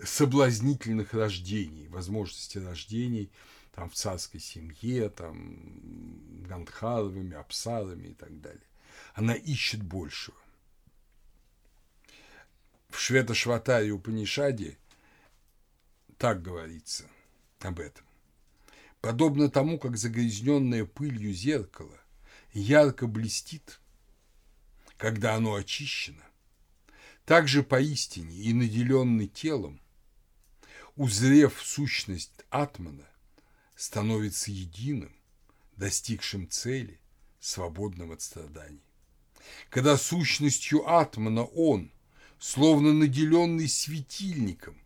соблазнительных 0.04 1.14
рождений, 1.14 1.88
возможности 1.88 2.58
рождений 2.58 3.30
там, 3.72 3.90
в 3.90 3.94
царской 3.94 4.40
семье, 4.40 5.08
там, 5.08 6.44
гандхаровыми, 6.46 7.36
апсарами 7.36 8.08
и 8.08 8.14
так 8.14 8.40
далее. 8.40 8.66
Она 9.14 9.34
ищет 9.34 9.82
большего. 9.82 10.36
В 12.88 12.98
Швета-Шватаре 12.98 13.90
Упанишаде 13.90 14.76
так 16.16 16.42
говорится 16.42 17.04
об 17.60 17.78
этом. 17.80 18.04
Подобно 19.00 19.48
тому, 19.48 19.78
как 19.78 19.96
загрязненное 19.96 20.84
пылью 20.84 21.32
зеркало 21.32 21.96
ярко 22.52 23.06
блестит, 23.06 23.80
когда 24.96 25.36
оно 25.36 25.54
очищено, 25.54 26.24
также 27.28 27.62
поистине 27.62 28.34
и 28.34 28.54
наделенный 28.54 29.28
телом, 29.28 29.82
узрев 30.96 31.60
сущность 31.62 32.32
Атмана, 32.48 33.06
становится 33.76 34.50
единым, 34.50 35.14
достигшим 35.76 36.48
цели, 36.48 36.98
свободным 37.38 38.12
от 38.12 38.22
страданий. 38.22 38.80
Когда 39.68 39.98
сущностью 39.98 40.88
Атмана 40.88 41.44
он, 41.44 41.92
словно 42.38 42.94
наделенный 42.94 43.68
светильником, 43.68 44.78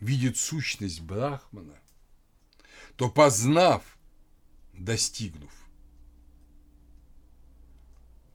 видит 0.00 0.38
сущность 0.38 1.02
Брахмана, 1.02 1.78
то 2.96 3.10
познав, 3.10 3.82
достигнув 4.72 5.52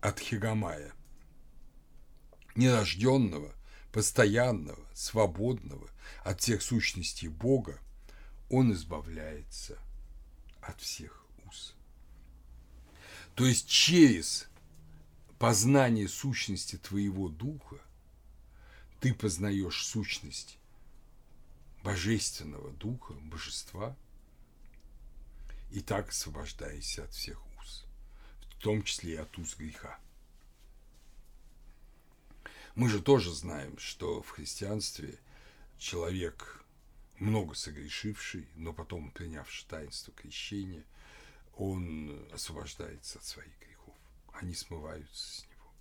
от 0.01 0.19
Хигамая, 0.19 0.93
нерожденного, 2.55 3.53
постоянного, 3.91 4.85
свободного 4.93 5.89
от 6.23 6.41
всех 6.41 6.61
сущностей 6.61 7.27
Бога, 7.27 7.79
он 8.49 8.73
избавляется 8.73 9.77
от 10.61 10.79
всех 10.81 11.25
уз. 11.45 11.73
То 13.35 13.45
есть 13.45 13.67
через 13.67 14.47
познание 15.37 16.07
сущности 16.07 16.77
твоего 16.77 17.29
духа 17.29 17.77
ты 18.99 19.13
познаешь 19.13 19.85
сущность 19.85 20.57
божественного 21.83 22.71
духа, 22.71 23.13
божества, 23.13 23.95
и 25.71 25.81
так 25.81 26.09
освобождаешься 26.09 27.03
от 27.03 27.13
всех 27.13 27.41
уз, 27.59 27.85
в 28.49 28.61
том 28.61 28.83
числе 28.83 29.13
и 29.13 29.17
от 29.17 29.37
уз 29.37 29.55
греха. 29.55 29.99
Мы 32.79 32.87
же 32.87 33.01
тоже 33.01 33.33
знаем, 33.33 33.77
что 33.77 34.21
в 34.21 34.29
христианстве 34.29 35.19
человек, 35.77 36.63
много 37.17 37.53
согрешивший, 37.53 38.47
но 38.55 38.71
потом 38.71 39.11
принявший 39.11 39.67
таинство 39.67 40.13
крещения, 40.13 40.85
он 41.57 42.25
освобождается 42.31 43.19
от 43.19 43.25
своих 43.25 43.51
грехов. 43.59 43.93
Они 44.31 44.53
смываются 44.53 45.27
с 45.27 45.45
него, 45.49 45.73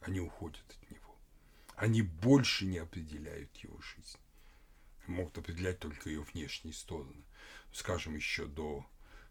они 0.00 0.20
уходят 0.20 0.64
от 0.70 0.90
него. 0.90 1.18
Они 1.76 2.00
больше 2.00 2.64
не 2.64 2.78
определяют 2.78 3.54
его 3.58 3.78
жизнь. 3.82 4.18
Могут 5.06 5.36
определять 5.36 5.80
только 5.80 6.08
ее 6.08 6.22
внешние 6.22 6.72
стороны. 6.72 7.24
Скажем, 7.74 8.16
еще 8.16 8.46
до 8.46 8.86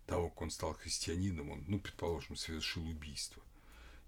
того, 0.06 0.30
как 0.30 0.44
он 0.44 0.52
стал 0.52 0.76
христианином, 0.76 1.50
он, 1.50 1.64
ну, 1.68 1.80
предположим, 1.80 2.36
совершил 2.36 2.88
убийство. 2.88 3.42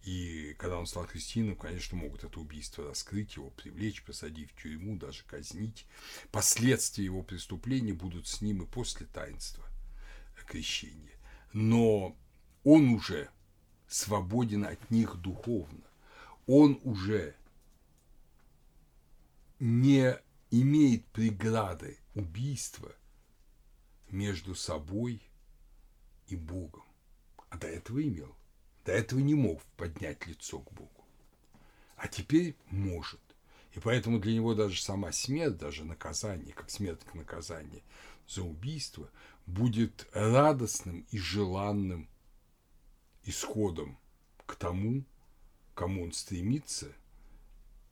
И 0.03 0.55
когда 0.57 0.77
он 0.77 0.87
стал 0.87 1.05
христианином, 1.07 1.57
конечно, 1.57 1.97
могут 1.97 2.23
это 2.23 2.39
убийство 2.39 2.87
раскрыть, 2.87 3.35
его 3.35 3.49
привлечь, 3.49 4.03
посадить 4.03 4.51
в 4.51 4.61
тюрьму, 4.61 4.97
даже 4.97 5.23
казнить. 5.23 5.85
Последствия 6.31 7.05
его 7.05 7.21
преступления 7.21 7.93
будут 7.93 8.27
с 8.27 8.41
ним 8.41 8.63
и 8.63 8.65
после 8.65 9.05
таинства 9.07 9.65
крещения. 10.49 11.17
Но 11.53 12.17
он 12.63 12.89
уже 12.89 13.29
свободен 13.87 14.65
от 14.65 14.91
них 14.91 15.15
духовно. 15.15 15.83
Он 16.47 16.79
уже 16.83 17.35
не 19.59 20.17
имеет 20.51 21.05
преграды 21.07 21.97
убийства 22.15 22.95
между 24.09 24.55
собой 24.55 25.21
и 26.27 26.35
Богом. 26.35 26.83
А 27.49 27.57
до 27.57 27.67
этого 27.67 28.01
имел. 28.01 28.35
До 28.89 28.95
этого 28.95 29.19
не 29.19 29.35
мог 29.35 29.61
поднять 29.77 30.25
лицо 30.25 30.57
к 30.57 30.73
Богу. 30.73 31.05
А 31.95 32.07
теперь 32.07 32.55
может. 32.71 33.19
И 33.73 33.79
поэтому 33.79 34.17
для 34.17 34.33
него 34.33 34.55
даже 34.55 34.81
сама 34.81 35.11
смерть, 35.11 35.57
даже 35.57 35.85
наказание, 35.85 36.55
как 36.55 36.71
смерть 36.71 37.01
к 37.03 37.13
наказанию 37.13 37.83
за 38.27 38.41
убийство, 38.41 39.07
будет 39.45 40.07
радостным 40.11 41.05
и 41.11 41.19
желанным 41.19 42.09
исходом 43.25 43.99
к 44.47 44.55
тому, 44.55 45.03
кому 45.75 46.05
он 46.05 46.11
стремится 46.11 46.91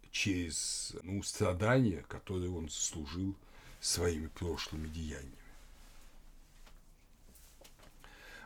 через 0.10 0.96
ну, 1.04 1.22
страдания, 1.22 2.04
которые 2.08 2.50
он 2.50 2.70
заслужил 2.70 3.38
своими 3.82 4.30
прошлыми 4.30 4.88
деяниями. 4.88 5.38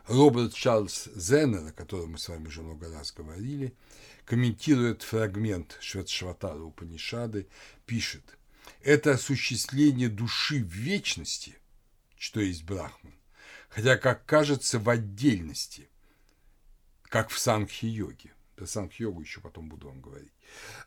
Роберт 0.06 0.54
Чарльз 0.54 1.08
Зеннер, 1.14 1.68
о 1.68 1.72
котором 1.72 2.12
мы 2.12 2.18
с 2.18 2.28
вами 2.28 2.48
уже 2.48 2.62
много 2.62 2.90
раз 2.92 3.12
говорили, 3.12 3.74
комментирует 4.24 5.02
фрагмент 5.02 5.78
Шветшватара 5.80 6.60
Упанишады, 6.60 7.48
пишет, 7.86 8.38
это 8.82 9.12
осуществление 9.12 10.08
души 10.08 10.62
в 10.62 10.68
вечности, 10.68 11.56
что 12.16 12.40
есть 12.40 12.64
Брахман, 12.64 13.14
хотя, 13.68 13.96
как 13.96 14.26
кажется, 14.26 14.78
в 14.78 14.88
отдельности, 14.88 15.88
как 17.04 17.30
в 17.30 17.38
Сангхи-йоге. 17.38 18.32
Про 18.56 18.66
Сангхи-йогу 18.66 19.22
еще 19.22 19.40
потом 19.40 19.68
буду 19.68 19.88
вам 19.88 20.00
говорить. 20.00 20.32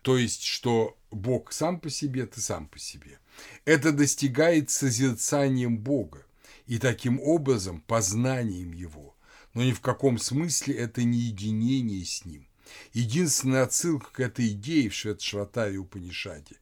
То 0.01 0.17
есть, 0.17 0.43
что 0.43 0.97
Бог 1.11 1.51
сам 1.51 1.79
по 1.79 1.89
себе, 1.89 2.25
ты 2.25 2.39
сам 2.41 2.67
по 2.67 2.79
себе. 2.79 3.19
Это 3.65 3.91
достигает 3.91 4.69
созерцанием 4.69 5.77
Бога, 5.77 6.24
и 6.67 6.77
таким 6.79 7.19
образом 7.19 7.81
познанием 7.81 8.71
его, 8.71 9.15
но 9.53 9.63
ни 9.63 9.71
в 9.71 9.81
каком 9.81 10.17
смысле 10.17 10.75
это 10.75 11.03
не 11.03 11.17
единение 11.17 12.03
с 12.05 12.25
ним. 12.25 12.47
Единственная 12.93 13.63
отсылка 13.63 14.11
к 14.11 14.19
этой 14.19 14.49
идее 14.49 14.89
в 14.89 14.93
Шветшватаре 14.93 15.77
Упанишаде. 15.77 16.57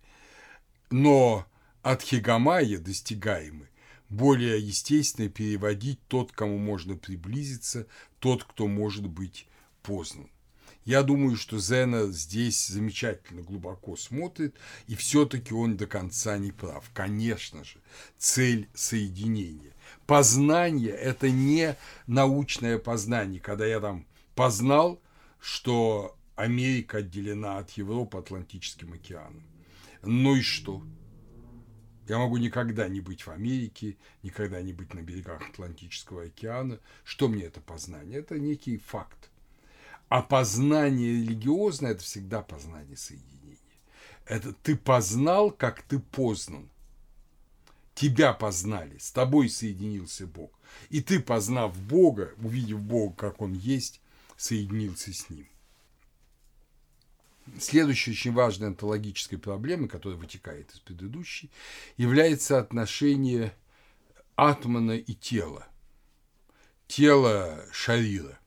Но 0.89 1.45
от 1.81 2.01
Хигамая 2.01 2.77
достигаемый 2.77 3.67
более 4.09 4.59
естественно 4.59 5.29
переводить 5.29 5.99
тот, 6.07 6.31
кому 6.31 6.57
можно 6.57 6.95
приблизиться, 6.95 7.87
тот, 8.19 8.43
кто 8.43 8.67
может 8.67 9.07
быть 9.07 9.47
познан. 9.81 10.29
Я 10.85 11.01
думаю, 11.01 11.37
что 11.37 11.59
Зена 11.59 12.11
здесь 12.11 12.67
замечательно 12.67 13.41
глубоко 13.41 13.95
смотрит, 13.95 14.55
и 14.87 14.95
все-таки 14.95 15.53
он 15.53 15.77
до 15.77 15.87
конца 15.87 16.37
не 16.37 16.51
прав. 16.51 16.89
Конечно 16.93 17.63
же, 17.63 17.79
цель 18.17 18.67
соединения. 18.73 19.72
Познание– 20.05 20.91
это 20.91 21.29
не 21.29 21.77
научное 22.07 22.77
познание, 22.77 23.39
когда 23.39 23.65
я 23.65 23.79
там 23.79 24.05
познал, 24.35 25.01
что 25.39 26.17
Америка 26.35 26.97
отделена 26.97 27.59
от 27.59 27.71
Европы 27.71 28.17
Атлантическим 28.17 28.93
океаном. 28.93 29.43
Ну 30.01 30.35
и 30.35 30.41
что? 30.41 30.83
Я 32.07 32.17
могу 32.17 32.35
никогда 32.37 32.89
не 32.89 32.99
быть 32.99 33.21
в 33.21 33.29
Америке, 33.29 33.95
никогда 34.23 34.61
не 34.61 34.73
быть 34.73 34.93
на 34.93 35.01
берегах 35.01 35.41
Атлантического 35.49 36.23
океана. 36.23 36.79
Что 37.05 37.29
мне 37.29 37.43
это 37.43 37.61
познание? 37.61 38.19
Это 38.19 38.37
некий 38.37 38.77
факт. 38.77 39.29
А 40.09 40.21
познание 40.21 41.13
религиозное– 41.13 41.91
это 41.93 42.03
всегда 42.03 42.41
познание 42.41 42.97
соединения. 42.97 43.57
Это 44.25 44.51
ты 44.51 44.75
познал, 44.75 45.49
как 45.49 45.81
ты 45.83 45.99
познан. 45.99 46.69
Тебя 47.95 48.33
познали, 48.33 48.97
с 48.97 49.11
тобой 49.11 49.49
соединился 49.49 50.25
Бог. 50.25 50.51
И 50.89 51.01
ты, 51.01 51.19
познав 51.19 51.79
Бога, 51.79 52.33
увидев 52.41 52.81
Бога, 52.81 53.15
как 53.15 53.41
Он 53.41 53.53
есть, 53.53 54.01
соединился 54.35 55.13
с 55.13 55.29
Ним. 55.29 55.47
Следующей 57.59 58.11
очень 58.11 58.33
важной 58.33 58.67
онтологической 58.67 59.37
проблемой, 59.37 59.89
которая 59.89 60.17
вытекает 60.17 60.71
из 60.71 60.79
предыдущей, 60.79 61.51
является 61.97 62.57
отношение 62.57 63.53
атмана 64.35 64.93
и 64.93 65.13
тела. 65.13 65.67
Тело 66.87 67.65
шарира. 67.71 68.39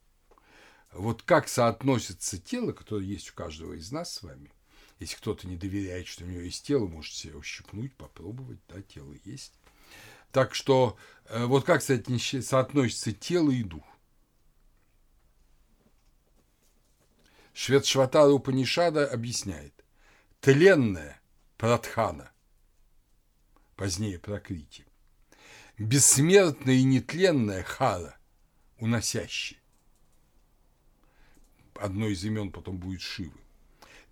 Вот 0.92 1.22
как 1.22 1.46
соотносится 1.46 2.38
тело, 2.38 2.72
которое 2.72 3.04
есть 3.04 3.30
у 3.30 3.34
каждого 3.34 3.74
из 3.74 3.92
нас 3.92 4.14
с 4.14 4.22
вами, 4.22 4.50
если 4.98 5.16
кто-то 5.16 5.46
не 5.46 5.56
доверяет, 5.56 6.06
что 6.06 6.24
у 6.24 6.26
него 6.26 6.40
есть 6.40 6.66
тело, 6.66 6.86
может 6.86 7.14
себе 7.14 7.36
ущипнуть, 7.36 7.94
попробовать, 7.94 8.60
да, 8.68 8.80
тело 8.82 9.14
есть. 9.24 9.52
Так 10.32 10.54
что 10.54 10.96
э, 11.26 11.44
вот 11.44 11.64
как 11.64 11.82
соотносится 11.82 13.12
тело 13.12 13.50
и 13.50 13.62
дух. 13.62 13.84
Швед 17.52 17.86
Шватара 17.86 18.30
Упанишада 18.30 19.06
объясняет. 19.06 19.72
Тленное 20.40 21.20
Пратхана, 21.56 22.30
позднее 23.76 24.18
Прокрити, 24.18 24.84
бессмертное 25.78 26.74
и 26.74 26.84
нетленное 26.84 27.62
Хара, 27.62 28.18
уносящий. 28.78 29.58
Одно 31.74 32.08
из 32.08 32.24
имен 32.24 32.52
потом 32.52 32.76
будет 32.76 33.00
Шивы. 33.00 33.40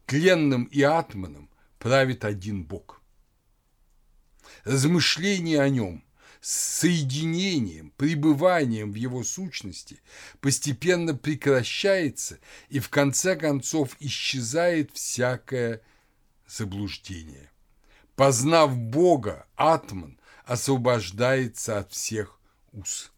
Тленным 0.06 0.64
и 0.64 0.82
атманом 0.82 1.48
правит 1.78 2.24
один 2.24 2.64
Бог. 2.64 3.00
Размышление 4.64 5.60
о 5.60 5.68
нем 5.68 6.04
соединением, 6.44 7.90
пребыванием 7.96 8.92
в 8.92 8.96
его 8.96 9.24
сущности 9.24 10.02
постепенно 10.40 11.14
прекращается 11.14 12.38
и 12.68 12.80
в 12.80 12.90
конце 12.90 13.34
концов 13.34 13.96
исчезает 13.98 14.90
всякое 14.92 15.80
заблуждение. 16.46 17.50
Познав 18.14 18.76
Бога, 18.76 19.46
Атман 19.56 20.18
освобождается 20.44 21.78
от 21.78 21.92
всех 21.92 22.38
уз. 22.72 23.13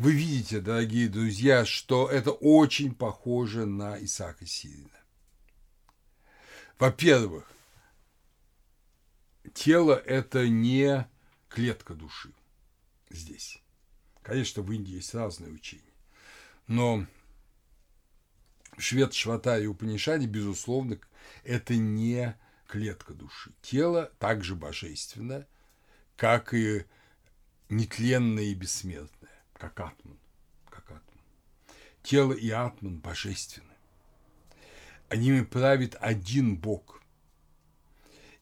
Вы 0.00 0.12
видите, 0.12 0.62
дорогие 0.62 1.10
друзья, 1.10 1.66
что 1.66 2.08
это 2.08 2.30
очень 2.30 2.94
похоже 2.94 3.66
на 3.66 4.02
Исаака 4.02 4.46
Сирина. 4.46 4.98
Во-первых, 6.78 7.52
тело– 9.52 9.92
это 10.06 10.48
не 10.48 11.06
клетка 11.50 11.92
души 11.92 12.32
здесь. 13.10 13.62
Конечно, 14.22 14.62
в 14.62 14.72
Индии 14.72 14.94
есть 14.94 15.14
разные 15.14 15.52
учения. 15.52 15.92
Но 16.66 17.04
швед 18.78 19.12
Шватари 19.12 19.66
Упанишаде, 19.66 20.24
безусловно, 20.24 20.98
это 21.44 21.76
не 21.76 22.34
клетка 22.66 23.12
души. 23.12 23.52
Тело 23.60 24.10
также 24.18 24.56
божественно, 24.56 25.46
как 26.16 26.54
и 26.54 26.86
нетленное 27.68 28.44
и 28.44 28.54
бессмертное, 28.54 29.19
как 29.60 29.78
атман. 29.78 30.18
Как 30.68 30.84
атман. 30.84 31.24
Тело 32.02 32.32
и 32.32 32.50
атман 32.50 32.98
божественны. 32.98 33.66
Ними 35.14 35.42
правит 35.42 35.96
один 36.00 36.56
Бог– 36.56 36.96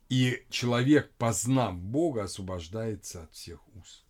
и 0.08 0.46
человек, 0.48 1.12
познав 1.18 1.76
Бога, 1.76 2.24
освобождается 2.24 3.24
от 3.24 3.32
всех 3.34 3.60
уз. 3.76 4.04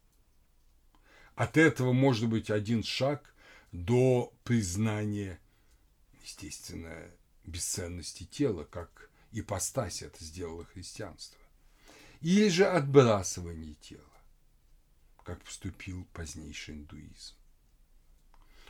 От 1.35 1.57
этого 1.57 1.93
может 1.93 2.29
быть 2.29 2.51
один 2.51 2.83
шаг 2.85 3.35
до 3.73 4.33
признания, 4.45 5.41
естественно, 6.23 7.11
бесценности 7.45 8.25
тела, 8.25 8.65
как 8.65 9.11
ипостась 9.33 10.03
это 10.03 10.23
сделало 10.25 10.65
христианство. 10.65 11.41
Или 12.21 12.49
же 12.49 12.65
отбрасывание 12.65 13.75
тела, 13.75 14.03
как 15.29 15.43
поступил 15.43 16.07
позднейший 16.15 16.77
индуизм. 16.77 17.35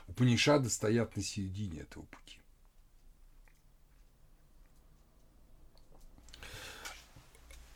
Упанишады 0.09 0.68
стоят 0.68 1.14
на 1.14 1.22
середине 1.22 1.82
этого 1.82 2.02
пути. 2.02 2.40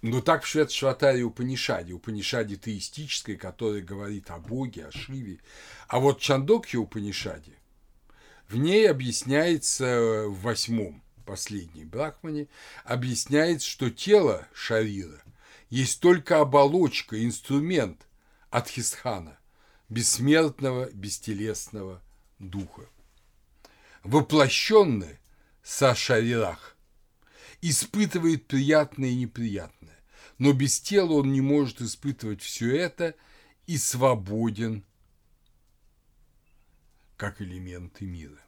Но 0.00 0.20
так 0.20 0.42
в 0.42 0.48
Швед 0.48 0.72
Шватаре 0.72 1.22
Упанишаде, 1.22 2.56
теистической, 2.56 3.36
которая 3.36 3.82
говорит 3.82 4.32
о 4.32 4.38
Боге, 4.38 4.86
о 4.86 4.90
Шиве. 4.90 5.38
А 5.86 6.00
вот 6.00 6.18
Чандокхи 6.18 6.74
Упанишаде, 6.74 7.52
в 8.48 8.56
ней 8.56 8.90
объясняется 8.90 10.24
в 10.26 10.40
восьмом, 10.40 11.04
последней 11.24 11.84
Брахмане, 11.84 12.48
объясняется, 12.82 13.68
что 13.68 13.90
тело 13.90 14.48
Шарира 14.52 15.22
есть 15.70 16.00
только 16.00 16.40
оболочка, 16.40 17.24
инструмент 17.24 18.08
от 18.52 18.68
Хисхана, 18.68 19.38
бессмертного, 19.88 20.90
бестелесного 20.92 22.00
духа. 22.38 22.88
Воплощенный 24.04 25.18
со 25.62 25.94
Шарирах 25.94 26.76
испытывает 27.60 28.46
приятное 28.46 29.10
и 29.10 29.16
неприятное 29.16 29.92
но 30.42 30.52
без 30.52 30.80
тела 30.80 31.12
он 31.12 31.32
не 31.32 31.40
может 31.40 31.80
испытывать 31.80 32.42
все 32.42 32.76
это 32.76 33.14
и 33.68 33.78
свободен 33.78 34.84
как 37.16 37.40
элементы 37.40 38.06
мира. 38.06 38.40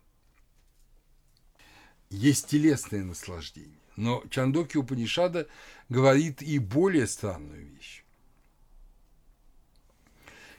Есть 2.11 2.49
телесное 2.49 3.05
наслаждение, 3.05 3.79
но 3.97 4.25
Чандоки 4.31 4.77
Упанишада 4.77 5.49
говорит 5.89 6.43
и 6.43 6.59
более 6.59 7.07
странную 7.07 7.65
вещь, 7.65 8.04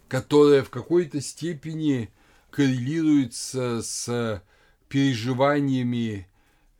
которая 0.08 0.64
в 0.64 0.70
какой-то 0.70 1.22
степени 1.22 2.10
коррелируется 2.51 3.82
с 3.82 4.43
переживаниями 4.88 6.28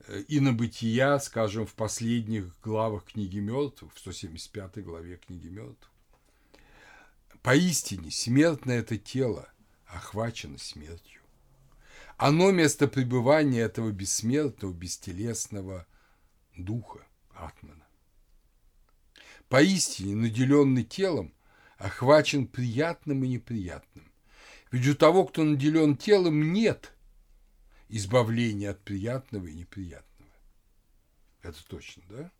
Э, 0.07 0.21
и 0.21 0.39
на 0.39 0.53
бытия, 0.53 1.19
скажем, 1.19 1.65
в 1.65 1.73
последних 1.73 2.59
главах 2.61 3.05
книги 3.05 3.39
мертвых, 3.39 3.93
в 3.93 3.99
175 3.99 4.84
главе 4.84 5.17
книги 5.17 5.47
мертвых. 5.47 5.91
Поистине, 7.41 8.11
смертное 8.11 8.80
это 8.80 8.97
тело 8.97 9.49
охвачено 9.86 10.57
смертью. 10.57 11.21
Оно 12.17 12.51
место 12.51 12.88
пребывания 12.88 13.61
этого 13.61 13.91
бессмертного, 13.91 14.73
бестелесного 14.73 15.86
духа 16.57 17.05
Атмана. 17.34 17.86
Поистине, 19.49 20.15
наделенный 20.15 20.84
телом, 20.84 21.34
охвачен 21.78 22.47
приятным 22.47 23.23
и 23.23 23.28
неприятным. 23.28 24.11
Ведь 24.71 24.88
у 24.88 24.95
того, 24.95 25.26
кто 25.26 25.43
наделен 25.43 25.95
телом, 25.95 26.53
нет 26.53 26.93
избавление 27.89 28.71
от 28.71 28.82
приятного 28.82 29.47
и 29.47 29.53
неприятного. 29.53 30.32
Это 31.41 31.65
точно, 31.67 32.03
да? 32.09 32.32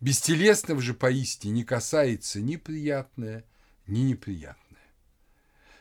Бестелесного 0.00 0.82
же 0.82 0.94
поистине 0.94 1.52
не 1.52 1.64
касается 1.64 2.40
ни 2.40 2.56
приятное, 2.56 3.44
ни 3.86 4.00
неприятное. 4.00 4.58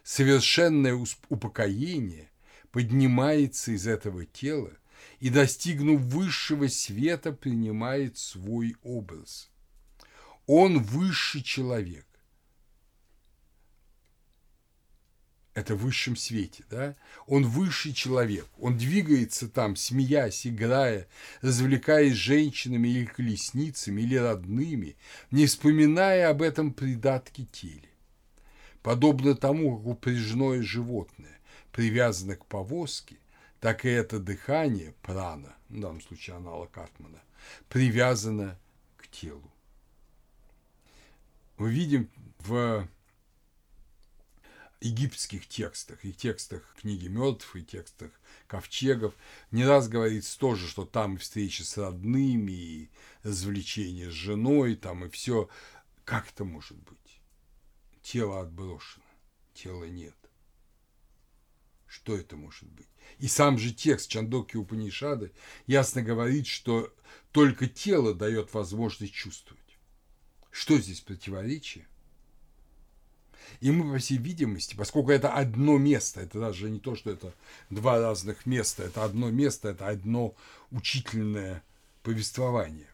Совершенное 0.03 0.93
упокоение 1.29 2.29
поднимается 2.71 3.71
из 3.71 3.87
этого 3.87 4.25
тела 4.25 4.71
и, 5.19 5.29
достигнув 5.29 6.01
высшего 6.01 6.67
света, 6.67 7.31
принимает 7.31 8.17
свой 8.17 8.75
образ. 8.83 9.49
Он 10.45 10.81
высший 10.83 11.41
человек, 11.41 12.05
это 15.53 15.75
в 15.75 15.79
высшем 15.79 16.15
свете, 16.15 16.63
да, 16.69 16.95
он 17.27 17.45
высший 17.45 17.93
человек, 17.93 18.47
он 18.57 18.77
двигается 18.77 19.49
там, 19.49 19.75
смеясь, 19.75 20.47
играя, 20.47 21.07
развлекаясь 21.41 22.13
женщинами 22.13 22.87
или 22.87 23.05
колесницами, 23.05 24.01
или 24.01 24.15
родными, 24.15 24.95
не 25.29 25.45
вспоминая 25.45 26.29
об 26.29 26.41
этом 26.41 26.73
придатке 26.73 27.45
теле. 27.45 27.89
Подобно 28.81 29.35
тому, 29.35 29.77
как 29.77 29.87
упряжное 29.87 30.61
животное 30.61 31.39
привязано 31.71 32.35
к 32.35 32.45
повозке, 32.45 33.17
так 33.59 33.85
и 33.85 33.89
это 33.89 34.19
дыхание, 34.19 34.95
прана, 35.01 35.55
в 35.69 35.79
данном 35.79 36.01
случае 36.01 36.37
аналог 36.37 36.75
Атмана, 36.77 37.21
привязано 37.69 38.57
к 38.97 39.07
телу. 39.07 39.51
Мы 41.57 41.71
видим 41.71 42.09
в 42.39 42.87
египетских 44.81 45.47
текстах, 45.47 46.03
и 46.03 46.11
текстах 46.11 46.75
книги 46.79 47.07
мертвых, 47.07 47.55
и 47.55 47.63
текстах 47.63 48.11
ковчегов, 48.47 49.13
не 49.51 49.63
раз 49.63 49.87
говорится 49.87 50.37
тоже, 50.37 50.67
что 50.67 50.85
там 50.85 51.15
и 51.15 51.17
встречи 51.17 51.61
с 51.61 51.77
родными, 51.77 52.51
и 52.51 52.89
развлечения 53.23 54.09
с 54.09 54.13
женой, 54.13 54.75
там 54.75 55.05
и 55.05 55.09
все. 55.09 55.49
Как 56.03 56.29
это 56.29 56.43
может 56.43 56.77
быть? 56.77 57.21
Тело 58.01 58.41
отброшено, 58.41 59.05
тела 59.53 59.85
нет. 59.85 60.15
Что 61.85 62.17
это 62.17 62.35
может 62.35 62.67
быть? 62.69 62.87
И 63.19 63.27
сам 63.27 63.59
же 63.59 63.71
текст 63.73 64.09
Чандоки 64.09 64.57
Упанишады 64.57 65.31
ясно 65.67 66.01
говорит, 66.01 66.47
что 66.47 66.91
только 67.31 67.67
тело 67.67 68.15
дает 68.15 68.53
возможность 68.53 69.13
чувствовать. 69.13 69.61
Что 70.49 70.77
здесь 70.79 71.01
противоречие? 71.01 71.87
И 73.59 73.71
мы, 73.71 73.93
по 73.93 73.99
всей 73.99 74.17
видимости, 74.17 74.75
поскольку 74.75 75.11
это 75.11 75.33
одно 75.33 75.77
место, 75.77 76.21
это 76.21 76.39
даже 76.39 76.69
не 76.69 76.79
то, 76.79 76.95
что 76.95 77.11
это 77.11 77.33
два 77.69 77.99
разных 77.99 78.45
места, 78.45 78.83
это 78.83 79.03
одно 79.03 79.29
место, 79.29 79.69
это 79.69 79.87
одно 79.87 80.35
учительное 80.71 81.63
повествование. 82.03 82.87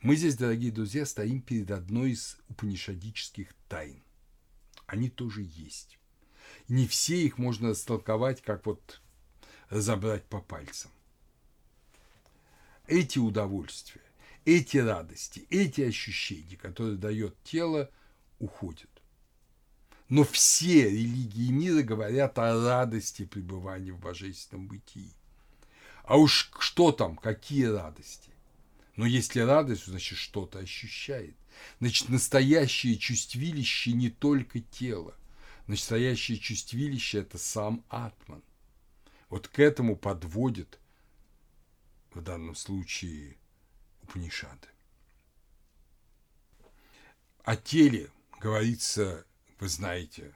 Мы 0.00 0.14
здесь, 0.16 0.36
дорогие 0.36 0.70
друзья, 0.70 1.04
стоим 1.06 1.40
перед 1.40 1.70
одной 1.70 2.12
из 2.12 2.38
упанишадических 2.48 3.48
тайн. 3.68 4.00
Они 4.86 5.10
тоже 5.10 5.42
есть. 5.42 5.98
Не 6.68 6.86
все 6.86 7.16
их 7.16 7.38
можно 7.38 7.70
растолковать, 7.70 8.42
как 8.42 8.66
вот 8.66 9.00
разобрать 9.68 10.24
по 10.24 10.40
пальцам. 10.40 10.90
Эти 12.86 13.18
удовольствия, 13.18 14.02
эти 14.44 14.76
радости, 14.76 15.46
эти 15.50 15.80
ощущения, 15.80 16.56
которые 16.56 16.96
дает 16.96 17.34
тело, 17.42 17.90
уходят. 18.38 18.90
Но 20.08 20.22
все 20.24 20.88
религии 20.88 21.50
мира 21.50 21.82
говорят 21.82 22.38
о 22.38 22.64
радости 22.64 23.24
пребывания 23.24 23.92
в 23.92 23.98
божественном 23.98 24.68
бытии. 24.68 25.12
А 26.04 26.16
уж 26.16 26.52
что 26.60 26.92
там, 26.92 27.16
какие 27.16 27.64
радости? 27.64 28.30
Но 28.94 29.04
если 29.04 29.40
радость, 29.40 29.86
значит, 29.86 30.16
что-то 30.18 30.60
ощущает. 30.60 31.36
Значит, 31.80 32.08
настоящее 32.08 32.96
чувствилище 32.96 33.92
не 33.92 34.10
только 34.10 34.60
тело. 34.60 35.14
Настоящее 35.66 36.38
чувствилище– 36.38 37.18
это 37.20 37.38
сам 37.38 37.84
Атман. 37.88 38.42
Вот 39.28 39.48
к 39.48 39.58
этому 39.58 39.96
подводит 39.96 40.78
в 42.14 42.22
данном 42.22 42.54
случае 42.54 43.36
Упанишады. 44.02 44.68
О 47.42 47.56
теле 47.56 48.10
говорится 48.40 49.26
вы 49.58 49.68
знаете, 49.68 50.32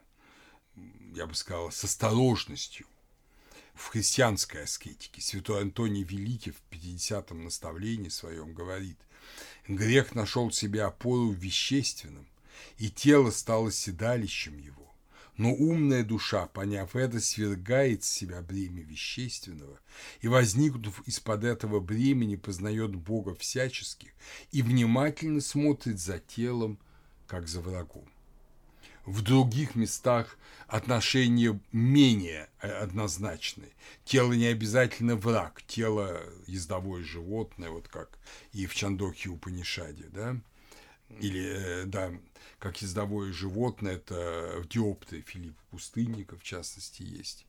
я 1.15 1.27
бы 1.27 1.35
сказал, 1.35 1.71
с 1.71 1.85
осторожностью 1.85 2.87
в 3.75 3.89
христианской 3.89 4.65
аскетике. 4.65 5.21
Святой 5.21 5.63
Антоний 5.63 6.03
Великий 6.03 6.53
в 6.53 6.63
50-м 6.71 7.45
наставлении 7.45 8.09
своем 8.09 8.55
говорит, 8.55 8.99
грех 9.69 10.15
нашел 10.15 10.51
себе 10.51 10.85
опору 10.85 11.31
в 11.31 11.37
вещественном, 11.37 12.27
и 12.79 12.91
тело 12.91 13.31
стало 13.31 13.71
седалищем 13.71 14.59
его. 14.59 14.77
Но 15.37 15.55
умная 15.55 16.05
душа, 16.05 16.47
поняв 16.47 16.95
это, 16.95 17.19
свергает 17.19 18.05
с 18.05 18.11
себя 18.11 18.43
бремя 18.43 18.83
вещественного 18.83 19.79
и, 20.21 20.29
возникнув 20.29 21.01
из-под 21.07 21.45
этого 21.45 21.81
бремени, 21.81 22.37
познает 22.37 22.95
Бога 22.95 23.35
всяческих 23.35 24.11
и 24.53 24.61
внимательно 24.61 25.41
смотрит 25.41 25.99
за 25.99 26.19
телом, 26.19 26.79
как 27.27 27.49
за 27.49 27.63
врагом 27.63 28.07
в 29.05 29.23
других 29.23 29.75
местах 29.75 30.39
отношения 30.67 31.59
менее 31.73 32.49
однозначны. 32.59 33.71
Тело 34.05 34.33
не 34.33 34.47
обязательно 34.47 35.17
враг, 35.17 35.63
тело 35.67 36.23
ездовое 36.47 37.03
животное, 37.03 37.71
вот 37.71 37.89
как 37.89 38.19
и 38.53 38.67
в 38.67 38.75
Чандохе 38.75 39.31
Упанишаде, 39.31 40.07
да, 40.13 40.37
или, 41.19 41.45
э, 41.45 41.85
да, 41.87 42.13
как 42.59 42.81
ездовое 42.83 43.33
животное, 43.33 43.95
это 43.95 44.61
в 44.63 44.69
Диопте 44.69 45.23
Филипп 45.23 45.57
Пустынника, 45.71 46.37
в 46.37 46.43
частности, 46.43 47.03
есть. 47.03 47.47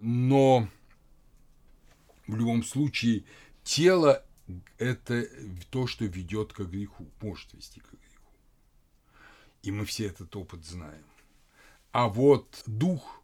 Но 0.00 0.68
в 2.26 2.36
любом 2.36 2.64
случае 2.64 3.24
тело– 3.62 4.24
это 4.78 5.26
то, 5.70 5.86
что 5.86 6.04
ведет 6.04 6.52
к 6.52 6.60
греху, 6.60 7.06
может 7.20 7.52
вести 7.54 7.80
к. 7.80 7.97
И 9.62 9.70
мы 9.70 9.84
все 9.84 10.06
этот 10.06 10.34
опыт 10.36 10.64
знаем. 10.64 11.04
А 11.92 12.08
вот 12.08 12.62
дух, 12.66 13.22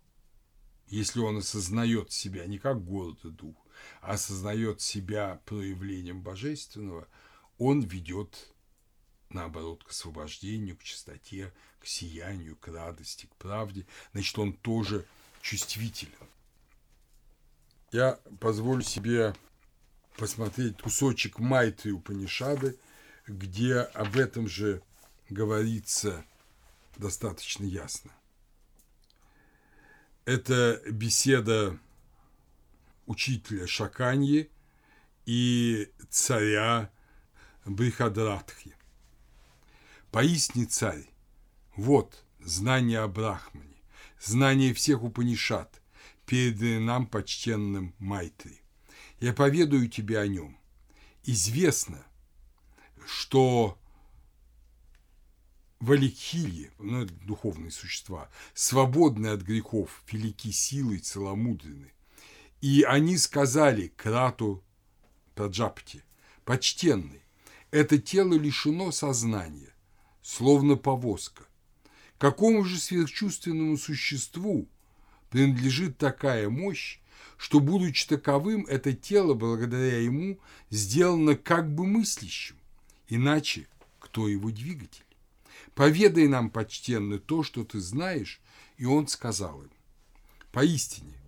если 0.88 1.20
он 1.20 1.38
осознает 1.38 2.12
себя 2.12 2.46
не 2.46 2.58
как 2.58 2.84
город 2.84 3.24
и 3.24 3.30
дух, 3.30 3.56
а 4.00 4.12
осознает 4.12 4.80
себя 4.80 5.40
проявлением 5.44 6.22
божественного, 6.22 7.06
он 7.58 7.80
ведет 7.82 8.54
наоборот, 9.34 9.84
к 9.84 9.90
освобождению, 9.90 10.76
к 10.76 10.82
чистоте, 10.82 11.52
к 11.80 11.86
сиянию, 11.86 12.56
к 12.56 12.68
радости, 12.68 13.26
к 13.26 13.34
правде, 13.36 13.86
значит, 14.12 14.38
он 14.38 14.52
тоже 14.54 15.04
чувствителен. 15.42 16.14
Я 17.92 18.18
позволю 18.40 18.82
себе 18.82 19.34
посмотреть 20.16 20.80
кусочек 20.80 21.38
Майтры 21.38 21.92
Упанишады, 21.92 22.78
где 23.26 23.78
об 23.78 24.16
этом 24.16 24.48
же 24.48 24.82
говорится 25.28 26.24
достаточно 26.96 27.64
ясно. 27.64 28.12
Это 30.24 30.80
беседа 30.90 31.78
учителя 33.06 33.66
Шаканьи 33.66 34.50
и 35.26 35.90
царя 36.10 36.90
Брихадратхи. 37.64 38.74
Поистине 40.10 40.66
царь, 40.66 41.06
вот 41.76 42.24
знание 42.40 43.00
о 43.00 43.08
Брахмане, 43.08 43.82
знание 44.20 44.72
всех 44.72 45.02
Упанишат, 45.02 45.82
переданное 46.26 46.80
нам 46.80 47.06
почтенным 47.06 47.94
Майтри. 47.98 48.60
Я 49.20 49.32
поведаю 49.32 49.88
тебе 49.88 50.18
о 50.20 50.26
нем. 50.26 50.58
Известно, 51.24 52.04
что 53.06 53.78
Валикхильи, 55.84 56.70
ну, 56.78 57.02
это 57.02 57.12
духовные 57.26 57.70
существа, 57.70 58.30
свободные 58.54 59.32
от 59.32 59.42
грехов, 59.42 60.02
велики 60.10 60.50
силой, 60.50 60.98
целомудрены. 60.98 61.92
И 62.60 62.82
они 62.82 63.18
сказали 63.18 63.92
Крату 63.96 64.64
Праджапти, 65.34 66.02
почтенный, 66.44 67.22
это 67.70 67.98
тело 67.98 68.34
лишено 68.34 68.92
сознания, 68.92 69.74
словно 70.22 70.76
повозка. 70.76 71.44
Какому 72.16 72.64
же 72.64 72.78
сверхчувственному 72.78 73.76
существу 73.76 74.68
принадлежит 75.28 75.98
такая 75.98 76.48
мощь, 76.48 77.00
что, 77.36 77.60
будучи 77.60 78.08
таковым, 78.08 78.64
это 78.66 78.94
тело, 78.94 79.34
благодаря 79.34 80.00
ему, 80.00 80.38
сделано 80.70 81.36
как 81.36 81.74
бы 81.74 81.84
мыслящим, 81.84 82.56
иначе 83.08 83.66
кто 83.98 84.28
его 84.28 84.50
двигатель? 84.50 85.03
Поведай 85.74 86.28
нам, 86.28 86.50
почтенный, 86.50 87.18
то, 87.18 87.42
что 87.42 87.64
ты 87.64 87.80
знаешь. 87.80 88.40
И 88.76 88.84
он 88.84 89.08
сказал 89.08 89.62
им, 89.62 89.70
поистине, 90.52 91.18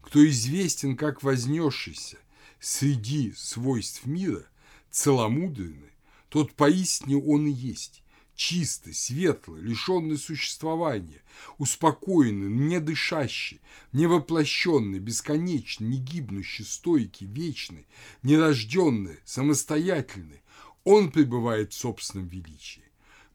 кто 0.00 0.26
известен 0.28 0.96
как 0.96 1.22
вознесшийся 1.22 2.18
среди 2.60 3.32
свойств 3.36 4.06
мира, 4.06 4.46
целомудренный, 4.90 5.92
тот 6.28 6.52
поистине 6.54 7.16
он 7.16 7.46
и 7.46 7.52
есть, 7.52 8.02
чистый, 8.34 8.94
светлый, 8.94 9.62
лишенный 9.62 10.18
существования, 10.18 11.22
успокоенный, 11.58 12.48
не 12.48 12.80
дышащий, 12.80 13.60
невоплощенный, 13.92 14.98
бесконечный, 14.98 15.88
не 15.88 15.98
гибнущий, 15.98 16.64
стойкий, 16.64 17.26
вечный, 17.26 17.86
нерожденный, 18.22 19.18
самостоятельный, 19.24 20.42
он 20.84 21.10
пребывает 21.10 21.72
в 21.72 21.78
собственном 21.78 22.28
величии. 22.28 22.85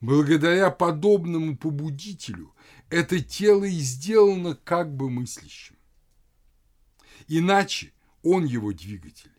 Благодаря 0.02 0.72
подобному 0.72 1.56
побудителю 1.56 2.56
это 2.90 3.22
тело 3.22 3.66
и 3.66 3.80
сделано 3.80 4.56
как 4.56 4.94
бы 4.96 5.12
мыслящим. 5.12 5.76
Иначе 7.28 7.94
он 8.24 8.46
его 8.46 8.74
двигатель. 8.74 9.32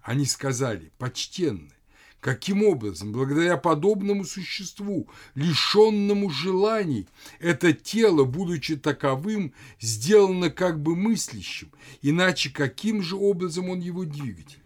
Они 0.00 0.24
сказали, 0.24 0.92
почтенный, 0.98 1.72
каким 2.20 2.62
образом, 2.62 3.10
благодаря 3.10 3.56
подобному 3.56 4.24
существу, 4.24 5.10
лишенному 5.34 6.30
желаний, 6.30 7.08
это 7.40 7.72
тело, 7.72 8.24
будучи 8.24 8.76
таковым, 8.76 9.52
сделано 9.80 10.48
как 10.50 10.80
бы 10.80 10.94
мыслящим, 10.94 11.72
иначе 12.02 12.50
каким 12.50 13.02
же 13.02 13.16
образом 13.16 13.68
он 13.68 13.80
его 13.80 14.04
двигатель? 14.04 14.63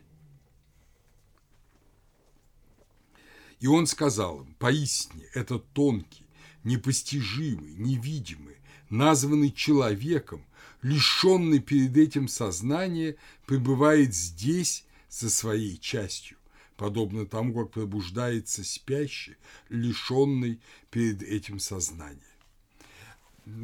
И 3.60 3.66
он 3.66 3.86
сказал 3.86 4.42
им, 4.42 4.54
поистине, 4.58 5.24
это 5.34 5.58
тонкий, 5.58 6.26
непостижимый, 6.64 7.74
невидимый, 7.74 8.56
названный 8.88 9.50
человеком, 9.50 10.44
лишенный 10.82 11.58
перед 11.58 11.96
этим 11.96 12.28
сознания, 12.28 13.16
пребывает 13.46 14.14
здесь 14.14 14.84
со 15.08 15.28
своей 15.28 15.78
частью, 15.78 16.36
подобно 16.76 17.26
тому, 17.26 17.52
как 17.54 17.72
пробуждается 17.72 18.62
спящий, 18.62 19.36
лишенный 19.68 20.60
перед 20.90 21.22
этим 21.22 21.58
сознания. 21.58 22.22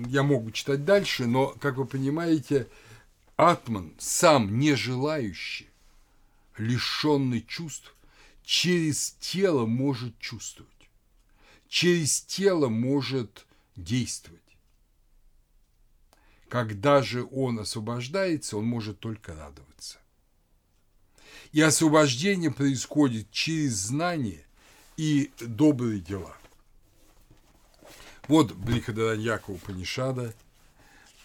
Я 0.08 0.22
могу 0.22 0.50
читать 0.50 0.84
дальше, 0.84 1.26
но, 1.26 1.48
как 1.60 1.76
вы 1.76 1.84
понимаете, 1.84 2.68
Атман, 3.36 3.92
сам 3.98 4.58
не 4.58 4.74
желающий, 4.74 5.68
лишенный 6.56 7.44
чувств, 7.46 7.94
через 8.44 9.12
тело 9.20 9.66
может 9.66 10.18
чувствовать, 10.18 10.70
через 11.68 12.20
тело 12.20 12.68
может 12.68 13.46
действовать. 13.74 14.40
Когда 16.48 17.02
же 17.02 17.26
он 17.32 17.58
освобождается, 17.58 18.56
он 18.56 18.66
может 18.66 19.00
только 19.00 19.34
радоваться. 19.34 19.98
И 21.52 21.60
освобождение 21.60 22.50
происходит 22.50 23.30
через 23.30 23.72
знание 23.72 24.46
и 24.96 25.32
добрые 25.40 26.00
дела. 26.00 26.36
Вот 28.28 28.52
Брихадараньяка 28.52 29.50
Упанишада 29.50 30.34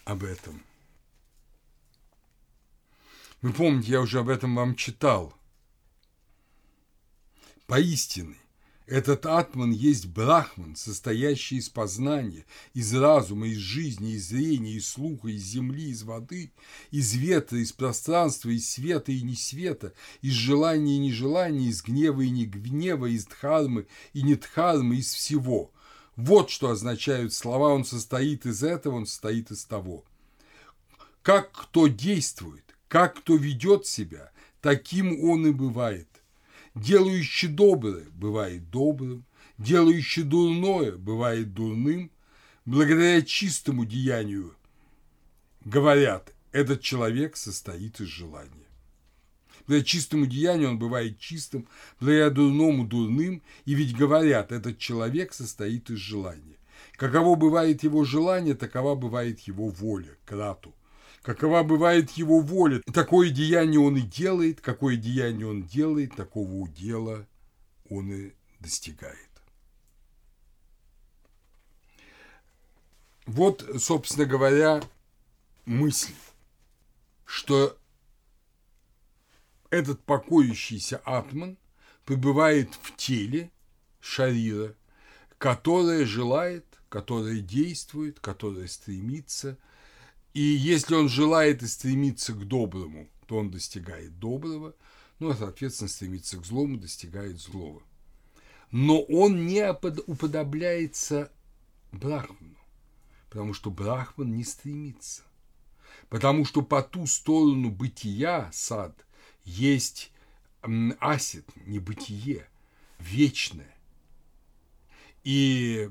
об 0.04 0.24
этом. 0.24 0.62
Вы 3.40 3.52
помните, 3.52 3.92
я 3.92 4.00
уже 4.00 4.20
об 4.20 4.28
этом 4.28 4.54
вам 4.56 4.74
читал. 4.74 5.34
Поистине, 7.70 8.34
этот 8.88 9.26
атман 9.26 9.70
есть 9.70 10.06
брахман, 10.06 10.74
состоящий 10.74 11.58
из 11.58 11.68
познания, 11.68 12.44
из 12.74 12.92
разума, 12.92 13.46
из 13.46 13.58
жизни, 13.58 14.14
из 14.14 14.26
зрения, 14.26 14.72
из 14.72 14.88
слуха, 14.88 15.28
из 15.28 15.42
земли, 15.42 15.90
из 15.90 16.02
воды, 16.02 16.50
из 16.90 17.14
ветра, 17.14 17.60
из 17.60 17.70
пространства, 17.70 18.50
из 18.50 18.68
света 18.68 19.12
и 19.12 19.22
несвета, 19.22 19.92
из 20.20 20.32
желания 20.32 20.96
и 20.96 20.98
нежелания, 20.98 21.68
из 21.68 21.84
гнева 21.84 22.22
и 22.22 22.30
негнева, 22.30 23.06
из 23.06 23.26
дхармы 23.26 23.86
и 24.14 24.24
нетхармы, 24.24 24.96
из 24.96 25.14
всего. 25.14 25.70
Вот 26.16 26.50
что 26.50 26.70
означают 26.70 27.32
слова 27.32 27.68
«он 27.68 27.84
состоит 27.84 28.46
из 28.46 28.64
этого, 28.64 28.96
он 28.96 29.06
состоит 29.06 29.52
из 29.52 29.64
того». 29.64 30.04
Как 31.22 31.52
кто 31.52 31.86
действует, 31.86 32.64
как 32.88 33.18
кто 33.18 33.36
ведет 33.36 33.86
себя, 33.86 34.32
таким 34.60 35.22
он 35.22 35.46
и 35.46 35.52
бывает. 35.52 36.09
Делающий 36.74 37.48
доброе 37.48 38.06
бывает 38.14 38.70
добрым, 38.70 39.24
делающий 39.58 40.22
дурное 40.22 40.92
бывает 40.92 41.52
дурным. 41.52 42.10
Благодаря 42.64 43.22
чистому 43.22 43.84
деянию, 43.84 44.54
говорят, 45.64 46.32
этот 46.52 46.82
человек 46.82 47.36
состоит 47.36 48.00
из 48.00 48.06
желания. 48.06 48.68
Благодаря 49.66 49.84
чистому 49.84 50.26
деянию 50.26 50.70
он 50.70 50.78
бывает 50.78 51.18
чистым, 51.18 51.66
благодаря 51.98 52.30
дурному– 52.30 52.86
дурным, 52.86 53.42
и 53.64 53.74
ведь 53.74 53.96
говорят, 53.96 54.52
этот 54.52 54.78
человек 54.78 55.32
состоит 55.32 55.90
из 55.90 55.98
желания. 55.98 56.58
Каково 56.96 57.34
бывает 57.34 57.82
его 57.82 58.04
желание, 58.04 58.54
такова 58.54 58.94
бывает 58.94 59.40
его 59.40 59.68
воля, 59.68 60.16
крату 60.24 60.74
какова 61.22 61.62
бывает 61.62 62.10
его 62.12 62.40
воля. 62.40 62.80
Такое 62.92 63.30
деяние 63.30 63.80
он 63.80 63.96
и 63.96 64.02
делает, 64.02 64.60
какое 64.60 64.96
деяние 64.96 65.46
он 65.46 65.62
делает, 65.62 66.16
такого 66.16 66.52
удела 66.52 67.26
он 67.88 68.12
и 68.12 68.32
достигает. 68.60 69.16
Вот, 73.26 73.64
собственно 73.78 74.26
говоря, 74.26 74.82
мысль, 75.64 76.14
что 77.24 77.76
этот 79.68 80.02
покоящийся 80.02 80.96
атман 81.04 81.56
пребывает 82.04 82.74
в 82.82 82.96
теле 82.96 83.52
шарира, 84.00 84.74
которое 85.38 86.06
желает, 86.06 86.64
которое 86.88 87.40
действует, 87.40 88.18
которое 88.18 88.66
стремится– 88.66 89.58
и 90.32 90.40
если 90.40 90.94
он 90.94 91.08
желает 91.08 91.62
и 91.62 91.66
стремится 91.66 92.32
к 92.32 92.46
доброму, 92.46 93.08
то 93.26 93.36
он 93.36 93.50
достигает 93.50 94.18
доброго, 94.18 94.74
ну, 95.18 95.30
а, 95.30 95.36
соответственно, 95.36 95.88
стремится 95.88 96.38
к 96.38 96.46
злому, 96.46 96.78
достигает 96.78 97.38
злого. 97.38 97.82
Но 98.70 99.00
он 99.02 99.46
не 99.46 99.68
уподобляется 99.70 101.30
Брахману, 101.92 102.56
потому 103.28 103.52
что 103.52 103.70
Брахман 103.70 104.34
не 104.34 104.44
стремится. 104.44 105.22
Потому 106.08 106.44
что 106.44 106.62
по 106.62 106.82
ту 106.82 107.06
сторону 107.06 107.70
бытия, 107.70 108.50
сад, 108.52 109.04
есть 109.44 110.12
асит, 111.00 111.46
небытие, 111.66 112.48
вечное. 112.98 113.74
И 115.24 115.90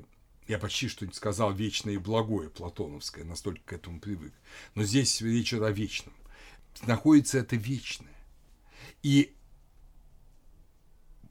я 0.50 0.58
почти 0.58 0.88
что 0.88 1.06
не 1.06 1.12
сказал 1.12 1.52
вечное 1.52 1.94
и 1.94 1.98
благое 1.98 2.50
платоновское, 2.50 3.24
настолько 3.24 3.62
к 3.64 3.72
этому 3.72 4.00
привык. 4.00 4.34
Но 4.74 4.82
здесь 4.82 5.20
речь 5.20 5.54
о 5.54 5.70
вечном. 5.70 6.12
Находится 6.82 7.38
это 7.38 7.54
вечное. 7.54 8.08
И 9.04 9.32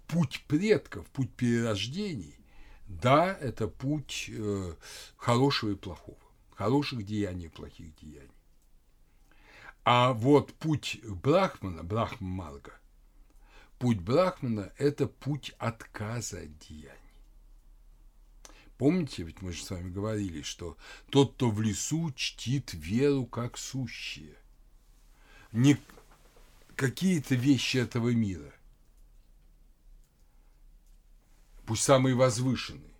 путь 0.07 0.45
предков, 0.47 1.05
путь 1.07 1.31
перерождений, 1.33 2.35
да, 2.87 3.37
это 3.41 3.67
путь 3.67 4.29
э, 4.29 4.75
хорошего 5.17 5.71
и 5.71 5.75
плохого, 5.75 6.17
хороших 6.51 7.05
деяний 7.05 7.47
и 7.47 7.49
плохих 7.49 7.93
деяний. 7.97 8.31
А 9.83 10.13
вот 10.13 10.53
путь 10.53 10.99
Брахмана, 11.03 11.83
Брахма-марга, 11.83 12.73
путь 13.79 13.99
Брахмана– 13.99 14.71
это 14.77 15.07
путь 15.07 15.53
отказа 15.57 16.39
от 16.39 16.57
деяний. 16.59 16.98
Помните, 18.79 19.23
ведь 19.23 19.41
мы 19.41 19.51
же 19.51 19.61
с 19.61 19.71
вами 19.71 19.89
говорили, 19.89 20.41
что 20.41 20.77
тот, 21.09 21.33
кто 21.33 21.51
в 21.51 21.61
лесу 21.61 22.13
чтит 22.13 22.73
веру 22.73 23.25
как 23.25 23.57
сущее. 23.57 24.37
Не 25.51 25.77
какие-то 26.77 27.35
вещи 27.35 27.75
этого 27.75 28.07
мира. 28.13 28.53
Пусть 31.65 31.83
самые 31.83 32.15
возвышенные. 32.15 32.93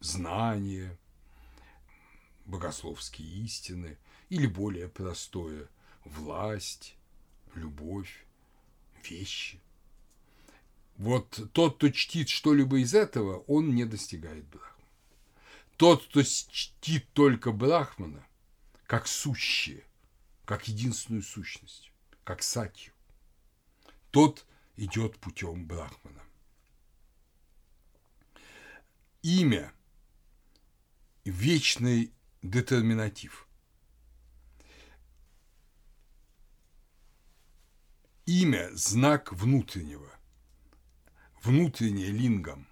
Знания, 0.00 0.98
богословские 2.44 3.26
истины 3.44 3.96
или 4.28 4.46
более 4.46 4.88
простое– 4.88 5.70
власть, 6.04 6.94
любовь, 7.54 8.26
вещи. 9.08 9.62
Вот 10.98 11.40
тот, 11.54 11.76
кто 11.76 11.88
чтит 11.88 12.28
что-либо 12.28 12.80
из 12.80 12.92
этого, 12.92 13.38
он 13.46 13.74
не 13.74 13.86
достигает 13.86 14.44
брахмы. 14.44 14.79
Тот, 15.80 16.04
кто 16.04 16.22
чтит 16.22 17.10
только 17.14 17.52
Брахмана, 17.52 18.22
как 18.84 19.06
сущее, 19.06 19.82
как 20.44 20.68
единственную 20.68 21.22
сущность, 21.22 21.90
как 22.22 22.42
сатью, 22.42 22.92
тот 24.10 24.44
идет 24.76 25.18
путем 25.20 25.66
Брахмана. 25.66 26.22
Имя– 29.22 29.72
вечный 31.24 32.12
детерминатив. 32.42 33.48
Имя– 38.26 38.68
знак 38.74 39.32
внутреннего, 39.32 40.10
внутреннее 41.42 42.10
лингам. 42.10 42.68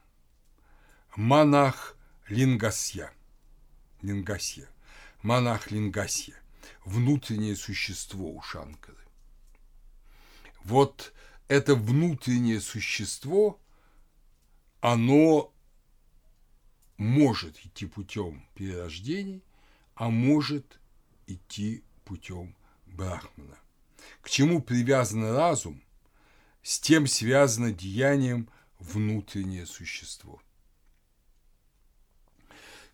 Монах 1.17 1.98
Лингасья. 2.29 3.11
Лингасья. 4.03 4.69
Монах 5.23 5.71
Лингасья. 5.71 6.37
Внутреннее 6.85 7.57
существо 7.57 8.31
у 8.31 8.43
Шанкары. 8.43 8.99
Вот 10.63 11.15
это 11.49 11.75
внутреннее 11.75 12.61
существо, 12.61 13.59
оно 14.81 15.55
может 16.99 17.65
идти 17.65 17.87
путем 17.87 18.47
перерождений, 18.55 19.43
а 19.95 20.11
может 20.11 20.79
идти 21.27 21.83
путем 22.05 22.55
Брахмана. 22.85 23.59
К 24.21 24.29
чему 24.29 24.61
привязан 24.61 25.25
разум, 25.35 25.83
с 26.63 26.79
тем 26.79 27.07
связано 27.07 27.73
деянием 27.73 28.51
внутреннее 28.79 29.65
существо– 29.65 30.43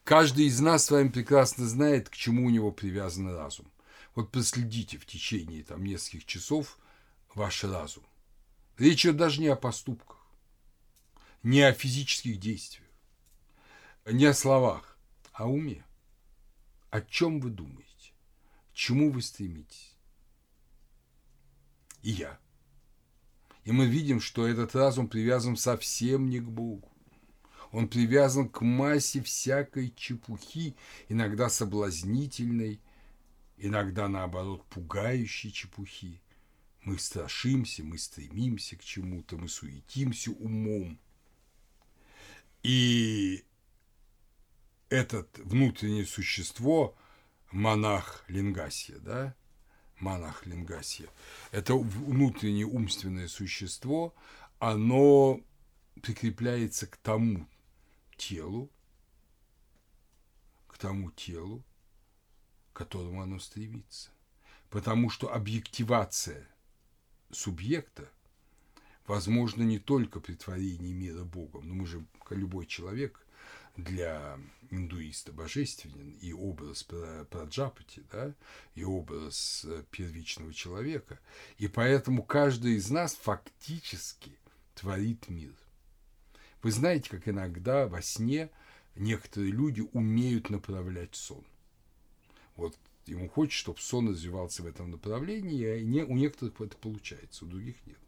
Каждый 0.04 0.44
из 0.46 0.60
нас 0.60 0.84
с 0.84 0.90
вами 0.90 1.08
прекрасно 1.08 1.66
знает, 1.66 2.10
к 2.10 2.14
чему 2.14 2.46
у 2.46 2.50
него 2.50 2.70
привязан 2.70 3.34
разум. 3.34 3.66
Вот 4.14 4.30
проследите 4.30 4.98
в 4.98 5.06
течение 5.06 5.64
там, 5.64 5.82
нескольких 5.82 6.26
часов 6.26 6.78
ваш 7.34 7.64
разум. 7.64 8.04
Речь 8.76 9.06
идет 9.06 9.16
даже 9.16 9.40
не 9.40 9.48
о 9.48 9.56
поступках, 9.56 10.18
не 11.42 11.62
о 11.62 11.72
физических 11.72 12.38
действиях, 12.38 12.88
не 14.04 14.26
о 14.26 14.34
словах, 14.34 14.98
а 15.32 15.44
о 15.44 15.48
уме, 15.48 15.84
о 16.90 17.00
чем 17.00 17.40
вы 17.40 17.48
думаете, 17.48 18.12
к 18.72 18.74
чему 18.74 19.10
вы 19.10 19.22
стремитесь. 19.22 19.96
И 22.02 22.10
я. 22.10 22.38
И 23.64 23.72
мы 23.72 23.86
видим, 23.86 24.20
что 24.20 24.46
этот 24.46 24.74
разум 24.74 25.08
привязан 25.08 25.56
совсем 25.56 26.28
не 26.28 26.40
к 26.40 26.44
Богу. 26.44 26.93
Он 27.74 27.88
привязан 27.88 28.48
к 28.48 28.60
массе 28.60 29.20
всякой 29.20 29.92
чепухи, 29.96 30.76
иногда 31.08 31.48
соблазнительной, 31.48 32.80
иногда, 33.56 34.06
наоборот, 34.06 34.64
пугающей 34.66 35.50
чепухи. 35.50 36.20
Мы 36.84 37.00
страшимся, 37.00 37.82
мы 37.82 37.98
стремимся 37.98 38.76
к 38.76 38.84
чему-то, 38.84 39.36
мы 39.36 39.48
суетимся 39.48 40.30
умом. 40.30 41.00
И 42.62 43.42
этот 44.88 45.36
внутреннее 45.38 46.06
существо, 46.06 46.96
монах 47.50 48.24
Лингасия, 48.28 48.98
да, 48.98 49.34
монах 49.98 50.46
Лингасия, 50.46 51.08
это 51.50 51.74
внутреннее 51.74 52.66
умственное 52.66 53.26
существо, 53.26 54.14
оно 54.60 55.40
прикрепляется 56.00 56.86
к 56.86 56.96
тому 56.98 57.48
телу, 58.16 58.70
к 60.66 60.78
тому 60.78 61.10
телу, 61.10 61.62
к 62.72 62.76
которому 62.76 63.22
оно 63.22 63.38
стремится. 63.38 64.10
Потому 64.70 65.10
что 65.10 65.32
объективация 65.32 66.48
субъекта 67.30 68.08
возможно 69.06 69.62
не 69.62 69.78
только 69.78 70.20
при 70.20 70.34
творении 70.34 70.92
мира 70.92 71.24
Богом, 71.24 71.68
но 71.68 71.74
мы 71.74 71.86
же, 71.86 72.04
любой 72.30 72.66
человек, 72.66 73.24
для 73.76 74.38
индуиста 74.70 75.32
божественен, 75.32 76.12
и 76.20 76.32
образ 76.32 76.84
Праджапати, 77.30 78.04
да, 78.10 78.34
и 78.74 78.84
образ 78.84 79.64
э, 79.64 79.82
первичного 79.90 80.52
человека. 80.52 81.18
И 81.58 81.66
поэтому 81.68 82.22
каждый 82.22 82.74
из 82.74 82.90
нас 82.90 83.14
фактически 83.14 84.38
творит 84.74 85.28
мир. 85.28 85.52
Вы 86.64 86.72
знаете, 86.72 87.10
как 87.10 87.28
иногда 87.28 87.86
во 87.86 88.02
сне 88.02 88.50
некоторые 88.96 89.52
люди 89.52 89.82
умеют 89.92 90.50
направлять 90.50 91.14
сон. 91.14 91.44
Вот 92.56 92.76
ему 93.06 93.28
хочется, 93.28 93.60
чтобы 93.60 93.80
сон 93.80 94.08
развивался 94.08 94.62
в 94.62 94.66
этом 94.66 94.90
направлении, 94.90 95.78
и 95.78 96.02
у 96.02 96.16
некоторых 96.16 96.60
это 96.60 96.76
получается, 96.76 97.44
у 97.44 97.48
других 97.48 97.76
нет. 97.86 97.98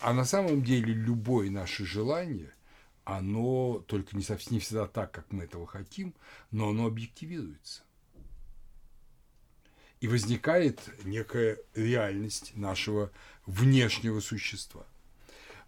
А 0.00 0.12
на 0.12 0.24
самом 0.24 0.64
деле 0.64 0.92
любое 0.92 1.50
наше 1.50 1.84
желание– 1.84 2.52
оно 3.04 3.84
только 3.86 4.16
не, 4.16 4.22
совсем, 4.22 4.54
не 4.54 4.60
всегда 4.60 4.86
так, 4.86 5.12
как 5.12 5.30
мы 5.30 5.44
этого 5.44 5.66
хотим, 5.66 6.14
но 6.50 6.70
оно 6.70 6.86
объективируется. 6.86 7.82
И 10.00 10.08
возникает 10.08 10.80
некая 11.04 11.58
реальность 11.74 12.56
нашего 12.56 13.10
внешнего 13.44 14.20
существа. 14.20 14.86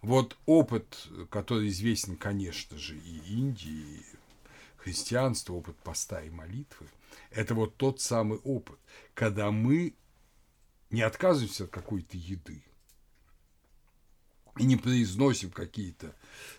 Вот 0.01 0.37
опыт, 0.45 1.07
который 1.29 1.69
известен, 1.69 2.17
конечно 2.17 2.77
же, 2.77 2.97
и 2.97 3.17
Индии, 3.27 3.99
и 3.99 4.05
христианство, 4.77 5.53
опыт 5.53 5.75
поста 5.77 6.21
и 6.21 6.29
молитвы, 6.29 6.87
это 7.31 7.55
вот 7.55 7.77
тот 7.77 7.99
самый 7.99 8.37
опыт, 8.39 8.79
когда 9.13 9.51
мы 9.51 9.95
не 10.89 11.01
отказываемся 11.01 11.65
от 11.65 11.71
какой-то 11.71 12.15
еды, 12.15 12.63
и 14.57 14.65
не 14.65 14.75
произносим 14.75 15.51
какие-то 15.51 16.15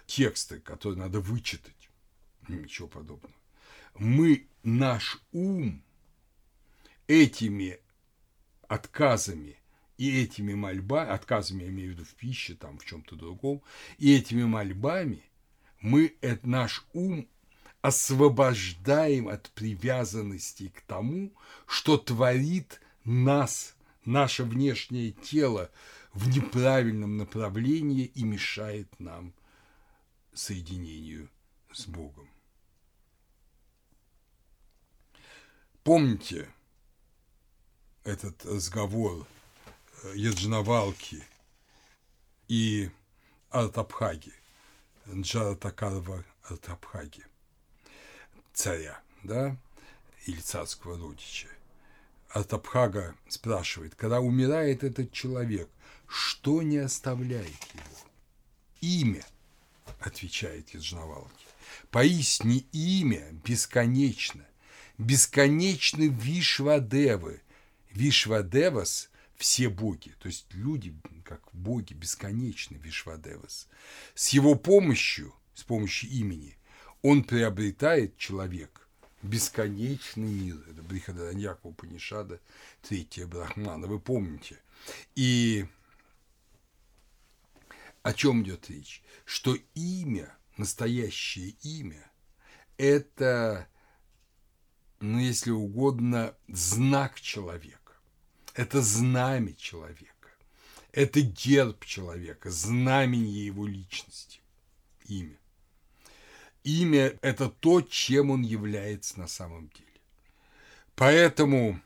тексты, 0.06 0.60
которые 0.60 0.98
надо 0.98 1.20
вычитать. 1.20 1.90
Ничего 2.46 2.88
подобного. 2.88 3.34
Мы 3.94 4.46
наш 4.62 5.20
ум 5.32 5.82
этими 7.06 7.80
отказами 8.68 9.58
и 9.98 10.22
этими 10.22 10.54
мольбами, 10.54 11.10
отказами 11.10 11.64
я 11.64 11.68
имею 11.68 11.90
в 11.90 11.92
виду 11.94 12.04
в 12.04 12.14
пище, 12.14 12.54
там 12.54 12.78
в 12.78 12.84
чем-то 12.84 13.16
другом, 13.16 13.62
и 13.98 14.16
этими 14.16 14.44
мольбами 14.44 15.22
мы 15.80 16.14
это, 16.20 16.48
наш 16.48 16.86
ум 16.92 17.28
освобождаем 17.82 19.28
от 19.28 19.50
привязанности 19.50 20.68
к 20.68 20.80
тому, 20.82 21.32
что 21.66 21.98
творит 21.98 22.80
нас, 23.04 23.76
наше 24.04 24.44
внешнее 24.44 25.12
тело, 25.12 25.70
в 26.12 26.28
неправильном 26.28 27.16
направлении 27.16 28.06
и 28.06 28.24
мешает 28.24 28.88
нам 28.98 29.34
соединению 30.32 31.28
с 31.72 31.86
Богом. 31.86 32.28
Помните 35.84 36.48
этот 38.04 38.44
разговор 38.44 39.26
Яджнавалки 40.14 41.22
и 42.46 42.90
Артабхаги, 43.50 44.32
Джаратакарва 45.12 46.24
Артабхаги, 46.44 47.24
царя, 48.52 49.00
да, 49.24 49.56
или 50.26 50.40
царского 50.40 50.98
родича. 50.98 51.48
Артабхага 52.28 53.14
спрашивает, 53.28 53.94
когда 53.94 54.20
умирает 54.20 54.84
этот 54.84 55.12
человек, 55.12 55.68
что 56.06 56.62
не 56.62 56.78
оставляет 56.78 57.74
его? 57.74 58.08
Имя, 58.80 59.24
отвечает 60.00 60.68
Яджнавалки. 60.70 61.46
Поистине 61.90 62.64
имя 62.72 63.32
бесконечно, 63.44 64.46
бесконечны 64.96 66.08
Вишвадевы. 66.08 67.40
Вишвадевас– 67.90 69.07
все 69.38 69.68
боги, 69.68 70.14
то 70.18 70.26
есть 70.26 70.46
люди, 70.50 70.94
как 71.24 71.40
боги, 71.52 71.94
бесконечны 71.94 72.76
Вишвадевас. 72.76 73.68
С 74.14 74.30
его 74.30 74.56
помощью, 74.56 75.32
с 75.54 75.62
помощью 75.62 76.10
имени, 76.10 76.58
он 77.02 77.22
приобретает 77.22 78.16
человек 78.18 78.88
бесконечный 79.22 80.28
мир. 80.28 80.56
Это 80.68 80.82
Брихадараньяка 80.82 81.70
Панишада, 81.70 82.40
третья 82.82 83.26
Брахмана, 83.26 83.86
вы 83.86 84.00
помните. 84.00 84.60
И 85.14 85.66
о 88.02 88.12
чем 88.12 88.42
идет 88.42 88.68
речь? 88.68 89.02
Что 89.24 89.56
имя, 89.74 90.36
настоящее 90.56 91.50
имя, 91.62 92.10
это, 92.76 93.68
ну, 94.98 95.18
если 95.18 95.52
угодно, 95.52 96.34
знак 96.48 97.20
человека. 97.20 97.87
Это 98.58 98.82
знамя 98.82 99.52
человека. 99.52 100.30
Это 100.90 101.20
герб 101.20 101.84
человека, 101.84 102.50
знамение 102.50 103.46
его 103.46 103.64
личности. 103.68 104.40
Имя. 105.06 105.38
Имя– 106.64 107.16
это 107.22 107.50
то, 107.50 107.82
чем 107.82 108.32
он 108.32 108.42
является 108.42 109.16
на 109.20 109.28
самом 109.28 109.68
деле. 109.68 110.00
Поэтому 110.96 111.80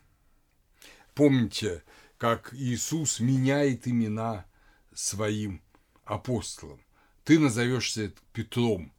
помните, 1.14 1.84
как 2.16 2.54
Иисус 2.54 3.20
меняет 3.20 3.86
имена 3.86 4.46
своим 4.94 5.60
апостолом. 6.04 6.80
Ты 7.24 7.38
назовешься 7.38 8.14
Петром, 8.32 8.94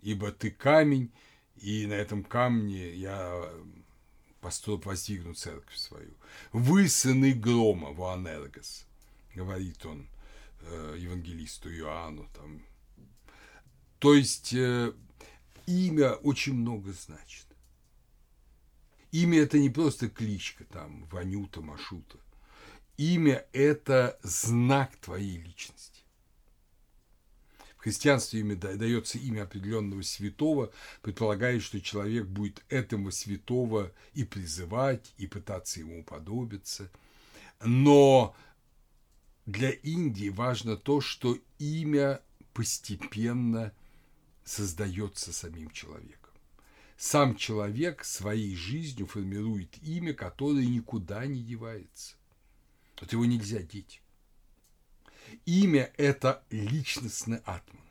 ибо 0.00 0.30
ты 0.30 0.52
камень, 0.52 1.12
и 1.56 1.86
на 1.86 1.94
этом 1.94 2.22
камне 2.22 2.94
я 2.94 3.50
построю, 4.40 4.80
воздвигну 4.80 5.34
церковь 5.34 5.76
свою. 5.76 6.14
Вы 6.52 6.88
сыны 6.88 7.32
грома, 7.32 7.90
Вуанергос, 7.90 8.86
говорит 9.34 9.84
он 9.86 10.08
э, 10.60 10.96
евангелисту 10.98 11.72
Иоанну. 11.74 12.28
Там. 12.34 12.62
То 13.98 14.14
есть 14.14 14.52
э, 14.54 14.92
имя 15.66 16.12
очень 16.14 16.54
много 16.54 16.92
значит. 16.92 17.46
Имя 19.10 19.40
это 19.40 19.58
не 19.58 19.70
просто 19.70 20.08
кличка, 20.10 20.64
там, 20.64 21.06
Ванюта, 21.06 21.60
Машута. 21.62 22.18
Имя– 22.98 23.46
это 23.52 24.18
знак 24.22 24.96
твоей 24.96 25.38
личности. 25.38 25.87
В 27.78 27.82
христианстве 27.82 28.40
имя 28.40 28.56
дается 28.56 29.18
имя 29.18 29.44
определенного 29.44 30.02
святого, 30.02 30.72
предполагает, 31.00 31.62
что 31.62 31.80
человек 31.80 32.26
будет 32.26 32.64
этого 32.68 33.10
святого 33.10 33.92
и 34.14 34.24
призывать, 34.24 35.14
и 35.16 35.28
пытаться 35.28 35.78
ему 35.78 36.00
уподобиться. 36.00 36.90
Но 37.64 38.34
для 39.46 39.70
Индии 39.70 40.28
важно 40.28 40.76
то, 40.76 41.00
что 41.00 41.38
имя 41.60 42.20
постепенно 42.52 43.72
создается 44.44 45.32
самим 45.32 45.70
человеком. 45.70 46.32
Сам 46.96 47.36
человек 47.36 48.04
своей 48.04 48.56
жизнью 48.56 49.06
формирует 49.06 49.78
имя, 49.84 50.14
которое 50.14 50.66
никуда 50.66 51.24
не 51.26 51.44
девается. 51.44 52.16
Вот 53.00 53.12
его 53.12 53.24
нельзя 53.24 53.60
деть. 53.60 54.02
Имя– 55.46 55.92
это 55.96 56.42
личностный 56.50 57.38
атман. 57.38 57.82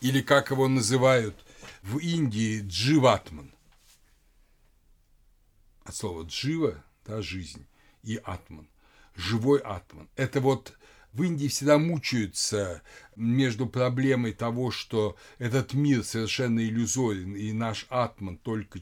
Или 0.00 0.20
как 0.22 0.50
его 0.50 0.68
называют 0.68 1.36
в 1.82 1.98
Индии 1.98 2.62
дживатман. 2.66 3.52
От 5.84 5.96
слова 5.96 6.24
джива, 6.24 6.84
да, 7.04 7.22
жизнь, 7.22 7.66
и 8.02 8.16
атман. 8.16 8.68
Живой 9.14 9.58
атман. 9.60 10.08
Это 10.14 10.40
вот 10.40 10.77
в 11.12 11.22
Индии 11.22 11.48
всегда 11.48 11.78
мучаются 11.78 12.82
между 13.16 13.66
проблемой 13.66 14.32
того, 14.32 14.70
что 14.70 15.16
этот 15.38 15.74
мир 15.74 16.04
совершенно 16.04 16.60
иллюзорен, 16.60 17.34
и 17.34 17.52
наш 17.52 17.86
атман 17.88 18.36
только, 18.36 18.78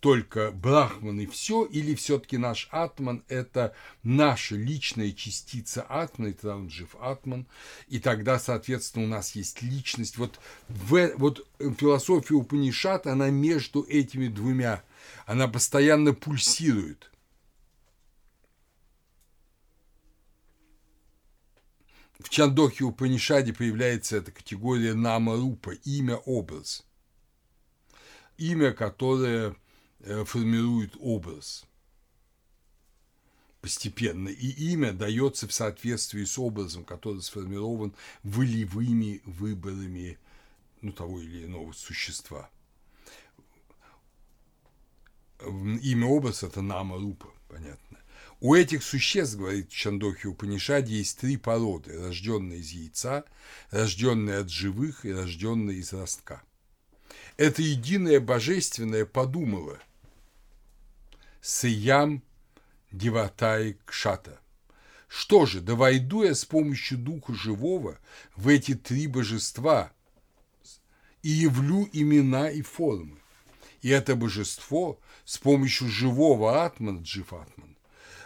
только 0.00 0.50
брахман 0.52 1.20
и 1.20 1.26
все, 1.26 1.64
или 1.64 1.94
все-таки 1.94 2.38
наш 2.38 2.68
атман– 2.70 3.22
это 3.28 3.74
наша 4.02 4.56
личная 4.56 5.12
частица 5.12 5.82
атмана, 5.82 6.30
и 6.30 6.32
тогда 6.32 6.56
он 6.56 6.70
жив 6.70 6.96
атман, 7.00 7.46
и 7.88 7.98
тогда, 7.98 8.38
соответственно, 8.38 9.04
у 9.04 9.08
нас 9.08 9.34
есть 9.34 9.60
личность. 9.62 10.16
Вот, 10.16 10.40
в, 10.68 11.12
вот 11.16 11.46
философия 11.78 12.34
Упанишат, 12.34 13.06
она 13.06 13.30
между 13.30 13.82
этими 13.82 14.28
двумя, 14.28 14.82
она 15.26 15.48
постоянно 15.48 16.14
пульсирует– 16.14 17.10
В 22.24 22.30
Чандохе 22.30 22.84
Упанишаде 22.84 23.52
появляется 23.52 24.16
эта 24.16 24.32
категория 24.32 24.94
нама-рупа, 24.94 25.72
имя-образ. 25.84 26.86
Имя, 28.38 28.72
которое 28.72 29.54
э, 30.00 30.24
формирует 30.24 30.96
образ 30.98 31.66
постепенно. 33.60 34.30
И 34.30 34.48
имя 34.72 34.94
дается 34.94 35.46
в 35.46 35.52
соответствии 35.52 36.24
с 36.24 36.38
образом, 36.38 36.84
который 36.84 37.20
сформирован 37.20 37.94
волевыми 38.22 39.20
выборами 39.26 40.18
ну, 40.80 40.92
того 40.92 41.20
или 41.20 41.44
иного 41.44 41.72
существа. 41.72 42.48
Имя-образ– 45.40 46.42
это 46.42 46.62
нама-рупа, 46.62 47.28
понятно. 47.48 47.98
У 48.44 48.54
этих 48.54 48.82
существ, 48.82 49.38
говорит 49.38 49.70
Чандохи 49.70 50.26
Упанишаде, 50.26 50.96
есть 50.96 51.18
три 51.18 51.38
породы, 51.38 51.98
рожденные 51.98 52.58
из 52.58 52.72
яйца, 52.72 53.24
рожденные 53.70 54.36
от 54.36 54.50
живых 54.50 55.06
и 55.06 55.14
рожденные 55.14 55.78
из 55.78 55.94
ростка. 55.94 56.42
Это 57.38 57.62
единое 57.62 58.20
божественное 58.20 59.06
подумало 59.06 59.78
Сиям 61.40 62.22
Деватай 62.92 63.78
Кшата. 63.86 64.38
Что 65.08 65.46
же, 65.46 65.62
да 65.62 65.74
войду 65.74 66.22
я 66.22 66.34
с 66.34 66.44
помощью 66.44 66.98
Духа 66.98 67.32
Живого 67.32 67.98
в 68.36 68.48
эти 68.48 68.74
три 68.74 69.06
божества 69.06 69.90
и 71.22 71.30
явлю 71.30 71.88
имена 71.94 72.50
и 72.50 72.60
формы. 72.60 73.16
И 73.80 73.88
это 73.88 74.14
божество 74.14 75.00
с 75.24 75.38
помощью 75.38 75.88
живого 75.88 76.62
Атмана, 76.66 77.00
Джиф 77.00 77.32
Атман, 77.32 77.73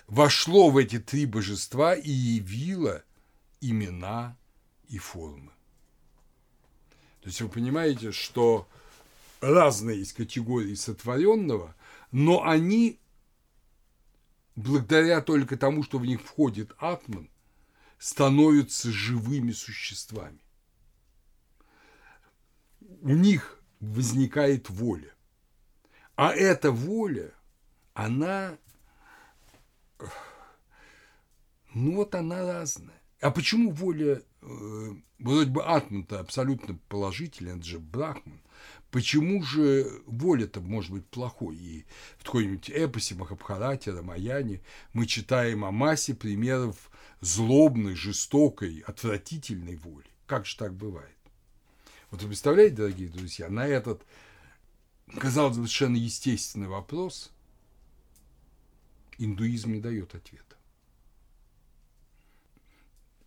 вошло 0.09 0.71
в 0.71 0.79
эти 0.79 0.99
три 0.99 1.27
божества 1.27 1.95
и 1.95 2.11
явило 2.11 3.05
имена 3.61 4.37
и 4.89 4.99
формы. 4.99 5.53
То 7.21 7.29
есть 7.29 7.41
вы 7.41 7.49
понимаете, 7.49 8.11
что 8.11 8.67
разные 9.41 9.99
есть 9.99 10.15
категории 10.15 10.75
сотворенного, 10.75 11.75
но 12.11 12.45
они, 12.45 12.99
благодаря 14.57 15.21
только 15.21 15.57
тому, 15.57 15.83
что 15.83 15.99
в 15.99 16.07
них 16.07 16.23
входит 16.23 16.73
атман, 16.79 17.29
становятся 17.99 18.91
живыми 18.91 19.53
существами. 19.53 20.41
У 23.03 23.11
них 23.11 23.61
возникает 23.81 24.71
воля. 24.71 25.13
А 26.17 26.33
эта 26.33 26.73
воля, 26.73 27.33
она 27.93 28.57
ну 31.75 31.97
вот 31.97 32.15
она 32.15 32.45
разная. 32.45 33.01
А 33.21 33.31
почему 33.31 33.73
воля, 33.73 34.23
э, 34.43 34.95
вроде 35.19 35.51
бы 35.51 35.65
Атман-то 35.65 36.21
абсолютно 36.21 36.79
положительный, 36.89 37.57
это 37.57 37.65
же 37.65 37.81
Брахман, 37.81 38.41
почему 38.91 39.43
же 39.43 40.03
воля-то 40.07 40.61
может 40.61 40.93
быть 40.93 41.07
плохой? 41.07 41.57
И 41.57 41.85
в 42.19 42.25
какой-нибудь 42.25 42.71
эпосе 42.71 43.17
Махабхарате, 43.17 43.91
Рамаяне 43.91 44.61
мы 44.93 45.07
читаем 45.07 45.65
о 45.65 45.73
массе 45.73 46.15
примеров 46.15 46.91
злобной, 47.21 47.95
жестокой, 47.95 48.85
отвратительной 48.87 49.77
воли. 49.77 50.07
Как 50.27 50.47
же 50.47 50.57
так 50.57 50.75
бывает? 50.75 51.17
Вот 52.11 52.23
вы 52.23 52.29
представляете, 52.29 52.77
дорогие 52.77 53.09
друзья, 53.09 53.49
на 53.49 53.67
этот, 53.67 54.03
казалось 55.19 55.57
бы, 55.57 55.65
совершенно 55.65 55.97
естественный 55.97 56.69
вопрос 56.69 57.33
индуизм 59.19 59.73
не 59.73 59.81
дает 59.81 60.15
ответа 60.15 60.59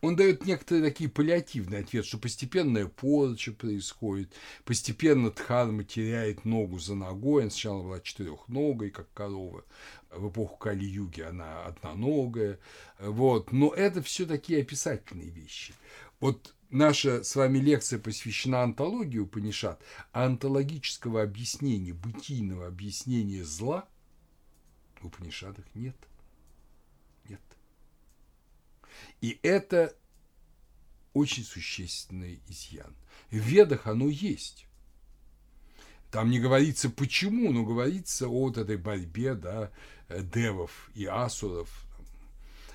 он 0.01 0.15
дает 0.15 0.45
некоторые 0.45 0.83
такие 0.83 1.09
паллиативные 1.09 1.81
ответы, 1.81 2.07
что 2.07 2.17
постепенная 2.17 2.87
порча 2.87 3.51
происходит, 3.51 4.33
постепенно 4.65 5.29
Дхарма 5.29 5.83
теряет 5.83 6.43
ногу 6.43 6.79
за 6.79 6.95
ногой, 6.95 7.43
она 7.43 7.51
сначала 7.51 7.83
была 7.83 7.99
четырехногой, 7.99 8.89
как 8.89 9.13
корова, 9.13 9.63
в 10.09 10.29
эпоху 10.29 10.57
Кали-юги 10.57 11.21
она 11.21 11.65
одноногая, 11.65 12.59
вот, 12.99 13.51
но 13.51 13.73
это 13.73 14.01
все 14.01 14.25
такие 14.25 14.61
описательные 14.61 15.29
вещи. 15.29 15.73
Вот 16.19 16.55
наша 16.71 17.23
с 17.23 17.35
вами 17.35 17.59
лекция 17.59 17.99
посвящена 17.99 18.63
антологии 18.63 19.19
Упанишат, 19.19 19.81
а 20.13 20.25
антологического 20.25 21.21
объяснения, 21.21 21.93
бытийного 21.93 22.67
объяснения 22.67 23.43
зла 23.43 23.87
в 25.01 25.07
Упанишадах 25.07 25.65
нет. 25.73 25.95
И 29.21 29.39
это 29.43 29.95
очень 31.13 31.43
существенный 31.43 32.41
изъян. 32.47 32.95
В 33.29 33.35
ведах 33.35 33.87
оно 33.87 34.09
есть. 34.09 34.65
Там 36.11 36.29
не 36.29 36.39
говорится 36.39 36.89
почему, 36.89 37.51
но 37.51 37.63
говорится 37.63 38.27
о 38.27 38.47
вот 38.47 38.57
этой 38.57 38.77
борьбе 38.77 39.35
да, 39.35 39.71
девов 40.09 40.89
и 40.93 41.05
асуров, 41.05 41.69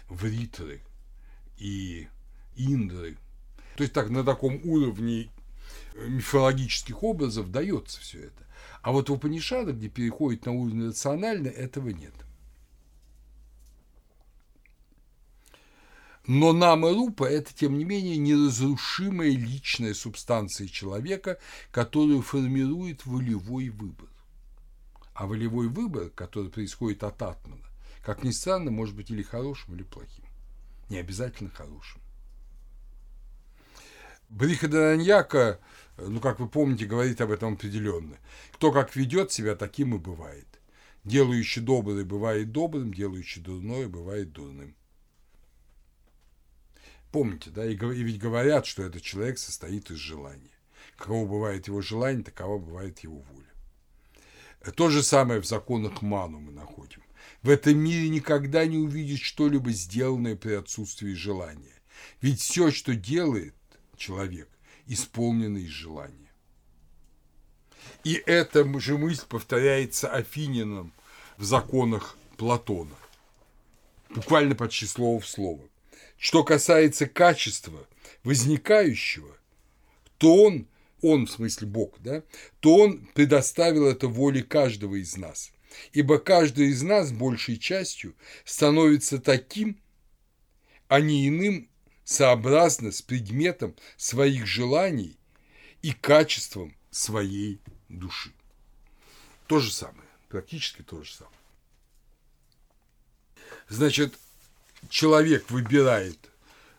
вритры 0.09 0.81
и 1.59 2.09
индры. 2.57 3.18
То 3.77 3.83
есть 3.83 3.93
так 3.93 4.09
на 4.09 4.24
таком 4.24 4.61
уровне 4.64 5.31
мифологических 5.97 7.03
образов 7.03 7.51
дается 7.51 8.01
все 8.01 8.20
это. 8.20 8.45
А 8.87 8.93
вот 8.93 9.09
в 9.09 9.12
Упанишадах, 9.12 9.74
где 9.74 9.89
переходит 9.89 10.47
на 10.47 10.53
уровень 10.53 10.87
рациональный, 10.87 11.51
этого 11.51 11.89
нет. 11.89 12.14
Но 16.28 16.53
нама 16.53 16.91
рупа– 16.91 17.24
это, 17.28 17.53
тем 17.53 17.78
не 17.78 17.84
менее, 17.84 18.16
неразрушимая 18.16 19.30
личная 19.30 19.93
субстанция 19.93 20.68
человека, 20.68 21.41
которую 21.72 22.22
формирует 22.22 23.07
волевой 23.07 23.70
выбор. 23.70 24.09
А 25.14 25.26
волевой 25.26 25.66
выбор, 25.66 26.11
который 26.11 26.49
происходит 26.49 27.03
от 27.03 27.20
атмана, 27.20 27.66
как 28.03 28.22
ни 28.22 28.30
странно, 28.30 28.70
может 28.70 28.95
быть 28.95 29.11
или 29.11 29.24
хорошим, 29.24 29.74
или 29.74 29.82
плохим. 29.82 30.26
Не 30.91 30.99
обязательно 30.99 31.51
хорошим. 31.51 32.01
Брихадараньяка, 34.28 35.59
ну, 35.99 36.20
как 36.20 36.40
вы 36.40 36.49
помните, 36.49 36.84
говорит 36.84 37.20
об 37.20 37.30
этом 37.30 37.55
определенно. 37.55 38.18
Кто 38.53 38.72
как 38.72 38.94
ведет 38.97 39.32
себя, 39.32 39.57
таким 39.57 39.94
и 39.94 39.99
бывает. 39.99 40.47
Делающий 41.05 41.62
доброе 41.62 42.05
бывает 42.05 42.53
добрым, 42.53 42.92
делающий 42.92 43.40
дурное 43.40 43.88
бывает 43.88 44.32
дурным. 44.32 44.74
Помните, 47.12 47.51
да, 47.51 47.64
и, 47.64 47.74
и 47.74 48.03
ведь 48.03 48.18
говорят, 48.18 48.66
что 48.66 48.82
этот 48.82 49.03
человек 49.03 49.38
состоит 49.38 49.90
из 49.90 49.99
желания. 49.99 50.51
Каково 50.97 51.26
бывает 51.26 51.66
его 51.66 51.80
желание, 51.80 52.24
такова 52.24 52.59
бывает 52.59 52.99
его 53.01 53.20
воля. 53.20 54.72
То 54.74 54.90
же 54.90 55.03
самое 55.03 55.40
в 55.40 55.47
законах 55.47 56.03
Ману 56.03 56.40
мы 56.40 56.53
находим. 56.53 57.03
В 57.42 57.51
этом 57.51 57.78
мире 57.78 58.09
никогда 58.09 58.66
не 58.66 58.78
увидишь 58.78 59.22
что-либо 59.22 59.70
сделанное 59.70 60.36
при 60.36 60.53
отсутствии 60.53 61.12
желания. 61.12 61.80
Ведь 62.20 62.40
все, 62.40 62.70
что 62.70 62.94
делает 62.94 63.55
человек, 63.97 64.49
исполнено 64.87 65.59
из 65.59 65.68
желания. 65.70 66.32
И 68.05 68.22
эта 68.26 68.64
же 68.78 68.99
мысль 68.99 69.24
повторяется 69.28 70.09
Афинином 70.09 70.93
в 71.37 71.45
законах 71.45 72.16
Платона. 72.37 72.95
Буквально 74.11 74.55
почти 74.55 74.87
слово 74.87 75.20
в 75.20 75.26
слово. 75.26 75.61
Что 76.16 76.45
касается 76.45 77.07
качества 77.07 77.87
возникающего, 78.22 79.37
то 80.18 80.45
он, 80.45 80.66
он 81.03 81.26
в 81.26 81.30
смысле 81.30 81.66
Бог, 81.66 81.95
да, 82.01 82.22
то 82.61 82.76
он 82.76 83.07
предоставил 83.14 83.87
это 83.87 84.09
воле 84.09 84.43
каждого 84.43 84.95
из 84.97 85.16
нас. 85.16 85.53
Ибо 85.93 86.18
каждый 86.18 86.68
из 86.68 86.82
нас 86.82 87.12
большей 87.12 87.59
частью 87.59 88.14
становится 88.45 89.18
таким, 89.20 89.78
а 90.89 91.01
не 91.01 91.28
иным 91.28 91.68
сообразно 92.07 92.92
с 92.92 93.02
предметом 93.02 93.74
своих 93.96 94.46
желаний 94.46 95.18
и 95.82 95.92
качеством 95.92 96.74
своей 96.90 97.61
души. 97.88 98.32
То 99.48 99.59
же 99.59 99.72
самое, 99.72 100.09
практически 100.28 100.82
то 100.82 101.02
же 101.02 101.12
самое. 101.12 101.36
Значит, 103.68 104.14
человек 104.88 105.50
выбирает 105.50 106.16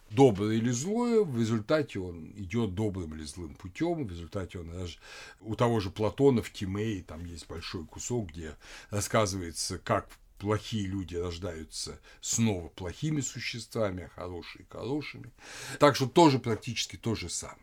доброе 0.09 0.55
или 0.55 0.71
злое, 0.71 1.25
в 1.25 1.37
результате 1.37 1.99
он 1.99 2.31
идет 2.37 2.73
добрым 2.73 3.13
или 3.13 3.25
злым 3.25 3.53
путем, 3.55 4.07
в 4.07 4.09
результате 4.09 4.59
он 4.59 4.71
даже 4.71 4.97
у 5.41 5.55
того 5.55 5.81
же 5.81 5.89
Платона 5.89 6.41
в 6.41 6.53
Тимее 6.53 7.03
там 7.03 7.25
есть 7.25 7.47
большой 7.47 7.85
кусок, 7.85 8.29
где 8.29 8.55
рассказывается, 8.91 9.77
как 9.77 10.07
плохие 10.37 10.87
люди 10.87 11.15
рождаются 11.15 11.99
снова 12.21 12.69
плохими 12.69 13.21
существами, 13.21 14.03
а 14.03 14.09
хорошие– 14.09 14.65
хорошими. 14.69 15.31
Так 15.79 15.95
что 15.95 16.07
тоже 16.07 16.39
практически 16.39 16.95
то 16.95 17.15
же 17.15 17.29
самое. 17.29 17.59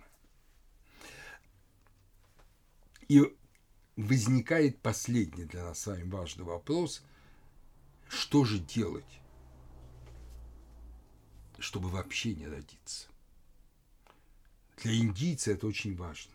И 3.08 3.22
возникает 3.96 4.80
последний 4.80 5.44
для 5.44 5.64
нас 5.64 5.80
с 5.80 5.86
вами 5.86 6.08
важный 6.10 6.44
вопрос– 6.44 7.02
что 8.08 8.44
же 8.44 8.58
делать? 8.58 9.20
чтобы 11.64 11.88
вообще 11.88 12.34
не 12.34 12.46
родиться. 12.46 13.08
Для 14.82 14.96
индийца 14.96 15.52
это 15.52 15.66
очень 15.66 15.96
важно. 15.96 16.32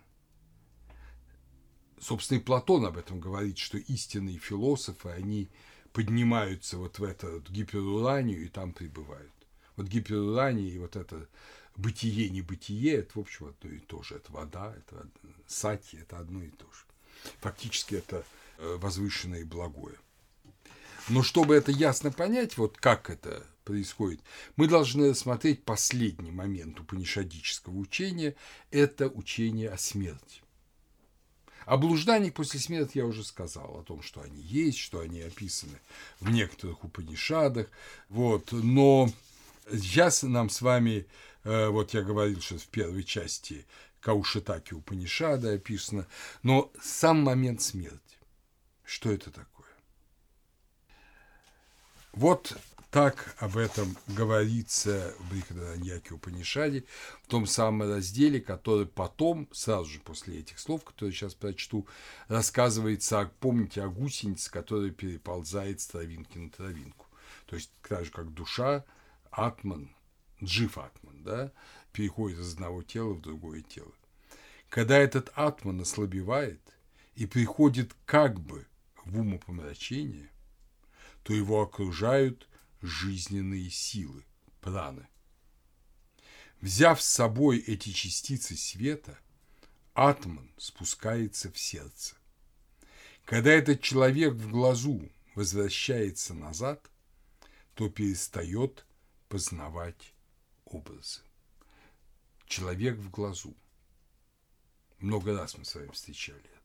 Собственно, 2.00 2.40
и 2.40 2.42
Платон 2.42 2.86
об 2.86 2.98
этом 2.98 3.20
говорит, 3.20 3.58
что 3.58 3.78
истинные 3.78 4.40
философы, 4.40 5.10
они 5.10 5.50
поднимаются 5.94 6.78
вот 6.78 7.00
в 7.00 7.04
эту 7.04 7.42
гиперуранию 7.50 8.44
и 8.44 8.48
там 8.48 8.74
пребывают. 8.74 9.32
Вот 9.76 9.88
гиперурания 9.88 10.70
и 10.70 10.78
вот 10.78 10.96
это 10.96 11.28
бытие-небытие, 11.76 12.98
это, 12.98 13.18
в 13.18 13.22
общем, 13.22 13.48
одно 13.48 13.72
и 13.72 13.80
то 13.80 14.04
же. 14.04 14.16
Это 14.16 14.32
вода, 14.32 14.76
это 14.76 15.08
сати, 15.48 15.98
это 15.98 16.20
одно 16.20 16.44
и 16.44 16.50
то 16.50 16.66
же. 16.66 16.86
Фактически 17.40 17.96
это 17.96 18.26
э, 18.58 18.78
возвышенное 18.80 19.42
и 19.42 19.46
благое. 19.46 19.96
Но 21.08 21.24
чтобы 21.24 21.56
это 21.56 21.72
ясно 21.72 22.12
понять, 22.12 22.58
вот 22.58 22.78
как 22.78 23.10
это 23.10 23.46
происходит, 23.64 24.22
мы 24.56 24.68
должны 24.68 25.10
рассмотреть 25.10 25.64
последний 25.64 26.32
момент 26.32 26.80
упанишадического 26.80 27.78
учения– 27.78 28.36
это 28.72 29.08
учение 29.08 29.70
о 29.70 29.78
смерти. 29.78 30.42
О 31.70 31.78
блуждании 31.78 32.32
после 32.32 32.60
смерти 32.60 32.98
я 32.98 33.06
уже 33.06 33.24
сказал, 33.24 33.78
о 33.78 33.84
том, 33.84 34.02
что 34.02 34.22
они 34.22 34.42
есть, 34.42 34.80
что 34.80 35.02
они 35.02 35.22
описаны 35.22 35.80
в 36.20 36.32
некоторых 36.32 36.84
Упанишадах. 36.84 37.68
Вот. 38.10 38.52
Но 38.52 39.08
сейчас 39.72 40.24
нам 40.24 40.50
с 40.50 40.64
вами, 40.64 41.06
э, 41.44 41.68
вот 41.68 41.94
я 41.94 42.02
говорил, 42.02 42.42
что 42.42 42.58
в 42.58 42.66
первой 42.70 43.04
части 43.04 43.68
Каушитаки 44.02 44.74
Упанишада 44.74 45.54
описано, 45.54 46.08
но 46.42 46.72
сам 46.82 47.22
момент 47.22 47.62
смерти. 47.62 48.18
Что 48.84 49.12
это 49.12 49.30
такое? 49.30 49.70
Вот 52.14 52.58
так 52.92 53.36
об 53.38 53.56
этом 53.58 53.96
говорится 54.08 55.14
в 55.20 55.30
Брихадараньяке 55.32 56.16
Упанишаде, 56.16 56.86
в 57.22 57.28
том 57.28 57.46
самом 57.46 57.90
разделе, 57.94 58.42
который 58.42 58.88
потом, 58.88 59.48
сразу 59.52 59.86
же 59.86 60.00
после 60.00 60.40
этих 60.40 60.60
слов, 60.60 60.84
которые 60.84 61.14
сейчас 61.14 61.36
прочту, 61.36 61.88
рассказывается, 62.28 63.32
помните, 63.40 63.84
о 63.84 63.90
гусенице, 63.90 64.50
которая 64.50 64.90
переползает 64.90 65.82
с 65.82 65.88
травинки 65.88 66.40
на 66.40 66.50
травинку. 66.50 67.06
То 67.46 67.56
есть 67.56 67.72
так 67.88 68.06
же, 68.06 68.12
как 68.12 68.34
душа, 68.34 68.84
атман, 69.30 69.94
джив 70.44 70.80
атман, 70.80 71.24
да, 71.24 71.52
переходит 71.92 72.40
из 72.40 72.54
одного 72.54 72.82
тела 72.82 73.14
в 73.14 73.22
другое 73.22 73.62
тело. 73.62 73.92
Когда 74.68 74.98
этот 74.98 75.32
атман 75.36 75.82
ослабевает 75.82 76.62
и 77.16 77.28
приходит 77.28 77.96
как 78.06 78.40
бы 78.40 78.66
в 79.06 79.20
умопомрачение, 79.20 80.32
то 81.24 81.34
его 81.34 81.62
окружают 81.62 82.49
жизненные 82.82 83.70
силы, 83.70 84.26
праны. 84.62 85.08
Взяв 86.62 87.02
с 87.02 87.06
собой 87.06 87.60
эти 87.60 87.92
частицы 87.92 88.56
света, 88.58 89.18
атман 89.94 90.52
спускается 90.58 91.52
в 91.52 91.58
сердце. 91.58 92.16
Когда 93.26 93.52
этот 93.52 93.82
человек 93.82 94.34
в 94.34 94.50
глазу 94.50 95.10
возвращается 95.36 96.34
назад, 96.34 96.90
то 97.76 97.90
перестает 97.90 98.86
познавать 99.30 100.14
образы. 100.66 101.22
Человек 102.46 102.98
в 102.98 103.10
глазу. 103.10 103.56
Много 104.98 105.38
раз 105.38 105.58
мы 105.58 105.64
с 105.64 105.76
вами 105.76 105.92
встречали 105.92 106.59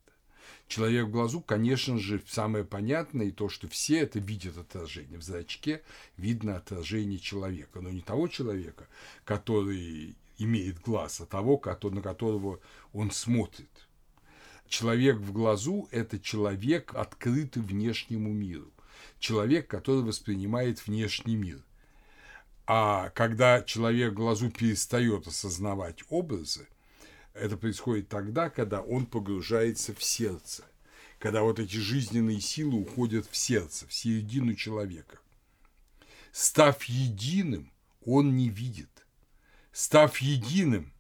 человек 0.69 1.07
в 1.07 1.11
глазу, 1.11 1.41
конечно 1.41 1.99
же, 1.99 2.23
самое 2.27 2.65
понятное, 2.65 3.27
и 3.27 3.33
то, 3.33 3.49
что 3.49 3.69
все 3.69 3.99
это 3.99 4.19
видят 4.19 4.57
отражение. 4.57 5.19
В 5.19 5.23
зрачке 5.23 5.83
видно 6.17 6.57
отражение 6.57 7.19
человека, 7.19 7.81
но 7.81 7.91
не 7.91 8.01
того 8.01 8.29
человека, 8.29 8.87
который 9.25 10.17
имеет 10.39 10.81
глаз, 10.81 11.21
а 11.21 11.27
того, 11.27 11.61
на 11.91 12.03
которого 12.03 12.61
он 12.93 13.11
смотрит. 13.11 13.71
Человек 14.69 15.17
в 15.19 15.33
глазу– 15.33 15.89
это 15.91 16.19
человек, 16.19 16.95
открытый 16.95 17.63
внешнему 17.63 18.33
миру. 18.33 18.73
Человек, 19.19 19.69
который 19.69 20.03
воспринимает 20.03 20.85
внешний 20.87 21.37
мир. 21.37 21.63
А 22.67 23.11
когда 23.11 23.63
человек 23.63 24.13
в 24.13 24.17
глазу 24.17 24.51
перестает 24.51 25.27
осознавать 25.27 26.03
образы, 26.09 26.67
это 27.35 27.57
происходит 27.57 28.09
тогда, 28.09 28.49
когда 28.49 28.81
он 28.81 29.07
погружается 29.07 29.93
в 29.93 30.03
сердце, 30.03 30.65
когда 31.19 31.43
вот 31.43 31.59
эти 31.59 31.77
жизненные 31.77 32.41
силы 32.41 32.81
уходят 32.81 33.27
в 33.29 33.37
сердце, 33.37 33.87
в 33.87 33.93
середину 33.93 34.55
человека. 34.55 35.19
Став 36.33 36.83
единым, 36.85 37.73
он 38.05 38.37
не 38.37 38.49
видит. 38.49 39.07
Став 39.73 40.17
единым, 40.19 40.93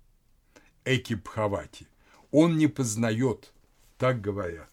Экипхавати, 0.85 1.87
он 2.30 2.59
не 2.59 2.66
познает, 2.66 3.53
так 3.97 4.20
говорят. 4.20 4.68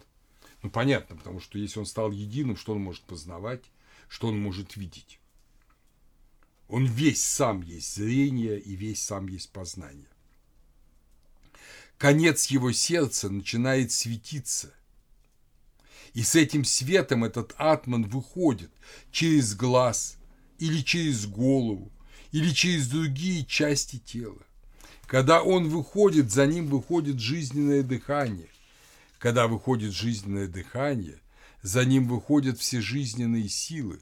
Ну, 0.62 0.70
понятно, 0.70 1.16
потому 1.16 1.40
что 1.40 1.58
если 1.58 1.80
он 1.80 1.86
стал 1.86 2.12
единым, 2.12 2.58
что 2.58 2.74
он 2.74 2.82
может 2.82 3.04
познавать, 3.04 3.64
что 4.10 4.28
он 4.28 4.40
может 4.40 4.76
видеть? 4.76 5.20
Он 6.68 6.86
весь 6.86 7.24
сам 7.24 7.62
есть 7.62 7.96
зрение 7.96 8.60
и 8.60 8.76
весь 8.76 9.04
сам 9.04 9.28
есть 9.28 9.52
познание 9.52 10.11
конец 12.02 12.48
его 12.48 12.72
сердца 12.72 13.30
начинает 13.30 13.92
светиться. 13.92 14.74
И 16.16 16.24
с 16.24 16.34
этим 16.34 16.66
светом 16.66 17.24
этот 17.24 17.54
атман 17.60 18.06
выходит 18.06 18.72
через 19.12 19.54
глаз 19.54 20.18
или 20.58 20.82
через 20.82 21.28
голову 21.28 21.92
или 22.32 22.50
через 22.50 22.88
другие 22.88 23.46
части 23.46 24.00
тела. 24.00 24.42
Когда 25.06 25.44
он 25.44 25.70
выходит, 25.70 26.32
за 26.32 26.48
ним 26.48 26.70
выходит 26.70 27.20
жизненное 27.20 27.84
дыхание. 27.84 28.50
Когда 29.20 29.46
выходит 29.46 29.94
жизненное 29.94 30.48
дыхание, 30.48 31.20
за 31.62 31.86
ним 31.86 32.08
выходят 32.08 32.58
все 32.58 32.82
жизненные 32.82 33.48
силы. 33.48 34.02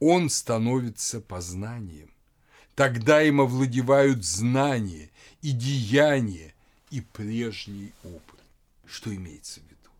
Он 0.00 0.30
становится 0.30 1.20
познанием. 1.20 2.10
Тогда 2.74 3.22
им 3.22 3.42
овладевают 3.42 4.24
знания 4.24 5.10
и 5.42 5.50
деяния, 5.50 6.54
и 6.90 7.00
прежний 7.00 7.92
опыт. 8.04 8.40
Что 8.86 9.14
имеется 9.14 9.60
в 9.60 9.64
виду? 9.64 9.90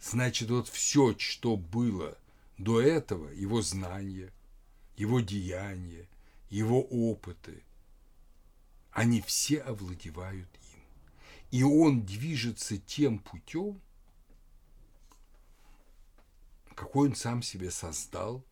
Значит, 0.00 0.50
вот 0.50 0.68
все, 0.68 1.16
что 1.18 1.56
было 1.56 2.16
до 2.56 2.80
этого, 2.80 3.28
его 3.30 3.62
знания, 3.62 4.32
его 4.96 5.20
деяния, 5.20 6.08
его 6.50 6.82
опыты, 6.82 7.62
они 8.90 9.20
все 9.20 9.58
овладевают 9.58 10.48
им. 10.72 10.80
И 11.50 11.62
он 11.62 12.04
движется 12.04 12.78
тем 12.78 13.20
путем, 13.20 13.80
какой 16.74 17.08
он 17.08 17.14
сам 17.16 17.42
себе 17.42 17.70
создал, 17.70 18.44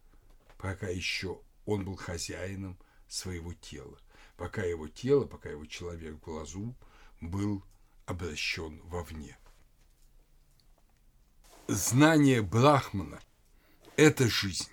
пока 0.59 0.89
еще 0.89 1.41
он 1.65 1.85
был 1.85 1.97
хозяином 1.97 2.77
своего 3.09 3.55
тела, 3.55 3.99
пока 4.37 4.63
его 4.63 4.89
тело, 4.89 5.27
пока 5.27 5.51
его 5.51 5.67
человек 5.67 6.19
глазу 6.21 6.75
был 7.21 7.63
обращен 8.07 8.81
вовне. 8.85 9.37
Знание 11.69 12.43
Брахмана– 12.43 13.21
это 13.97 14.29
жизнь. 14.29 14.71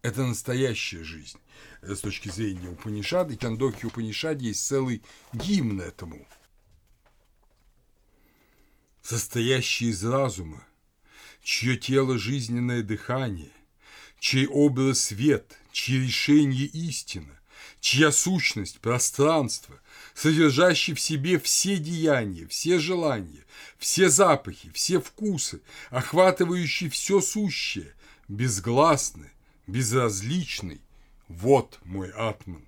Это 0.00 0.24
настоящая 0.24 1.04
жизнь. 1.04 1.38
С 1.82 2.00
точки 2.00 2.28
зрения 2.28 2.70
Упанишады, 2.70 3.36
Чандоки 3.36 3.86
Упанишаде 3.86 4.48
есть 4.48 4.66
целый 4.66 5.02
гимн 5.32 5.80
этому. 5.80 6.26
Состоящий 9.02 9.90
из 9.90 10.04
разума, 10.04 10.64
чье 11.42 11.76
тело– 11.76 12.18
жизненное 12.18 12.82
дыхание, 12.82 13.52
чей 14.18 14.46
образ– 14.46 15.00
свет, 15.06 15.58
чье 15.70 16.00
решение– 16.00 16.66
истина, 16.88 17.38
чья 17.80 18.10
сущность– 18.10 18.80
пространство, 18.80 19.81
содержащий 20.14 20.94
в 20.94 21.00
себе 21.00 21.38
все 21.38 21.78
деяния, 21.78 22.46
все 22.46 22.78
желания, 22.78 23.44
все 23.78 24.08
запахи, 24.08 24.70
все 24.74 25.00
вкусы, 25.00 25.60
охватывающий 25.90 26.88
все 26.88 27.20
сущее, 27.20 27.94
безгласный, 28.28 29.30
безразличный, 29.66 30.80
вот 31.28 31.78
мой 31.84 32.10
атман, 32.10 32.64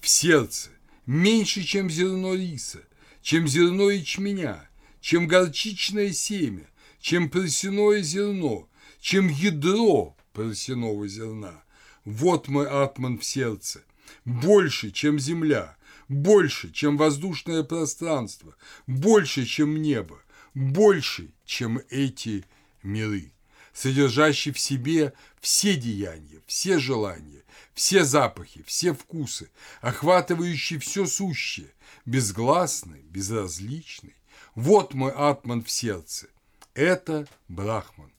в 0.00 0.08
сердце, 0.08 0.70
меньше, 1.06 1.62
чем 1.62 1.90
зерно 1.90 2.34
риса, 2.34 2.82
чем 3.22 3.48
зерно 3.48 3.90
ячменя, 3.90 4.68
чем 5.00 5.26
горчичное 5.26 6.12
семя, 6.12 6.66
чем 7.00 7.28
просяное 7.28 8.02
зерно, 8.02 8.68
чем 9.00 9.28
ядро 9.28 10.16
просяного 10.32 11.06
зерна. 11.08 11.62
Вот 12.04 12.48
мой 12.48 12.68
атман 12.68 13.18
в 13.18 13.24
сердце, 13.24 13.82
больше, 14.24 14.90
чем 14.90 15.18
земля, 15.18 15.76
больше, 16.08 16.70
чем 16.70 16.96
воздушное 16.96 17.62
пространство, 17.62 18.54
больше, 18.86 19.44
чем 19.44 19.80
небо, 19.80 20.20
больше, 20.54 21.30
чем 21.44 21.80
эти 21.90 22.44
миры, 22.82 23.32
содержащий 23.72 24.52
в 24.52 24.58
себе 24.58 25.12
все 25.40 25.76
деяния, 25.76 26.40
все 26.46 26.78
желания, 26.78 27.42
все 27.74 28.04
запахи, 28.04 28.62
все 28.66 28.94
вкусы, 28.94 29.50
охватывающий 29.80 30.78
все 30.78 31.06
сущее, 31.06 31.72
безгласный, 32.04 33.02
безразличный. 33.02 34.14
Вот 34.54 34.94
мой 34.94 35.12
атман 35.12 35.62
в 35.62 35.70
сердце. 35.70 36.28
Это 36.74 37.26
Брахман. 37.48 38.10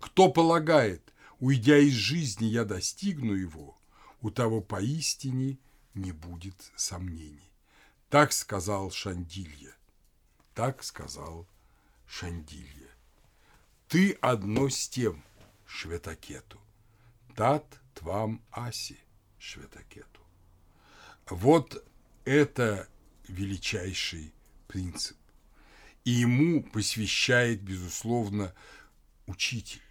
Кто 0.00 0.28
полагает, 0.30 1.12
уйдя 1.38 1.78
из 1.78 1.92
жизни, 1.92 2.46
я 2.46 2.64
достигну 2.64 3.34
его, 3.34 3.76
у 4.20 4.30
того 4.30 4.60
поистине 4.60 5.58
не 5.96 6.12
будет 6.12 6.54
сомнений. 6.76 7.50
Так 8.08 8.32
сказал 8.32 8.90
Шандилья. 8.90 9.74
Так 10.54 10.82
сказал 10.84 11.46
Шандилья. 12.06 12.90
Ты 13.88 14.12
одно 14.20 14.68
с 14.68 14.88
тем, 14.88 15.22
Шветакету. 15.66 16.60
Тат 17.34 17.80
твам 17.94 18.42
аси, 18.50 18.98
Шветакету. 19.38 20.20
Вот 21.28 21.84
это 22.24 22.88
величайший 23.28 24.32
принцип. 24.68 25.16
И 26.04 26.10
ему 26.10 26.62
посвящает, 26.62 27.62
безусловно, 27.62 28.54
учитель. 29.26 29.82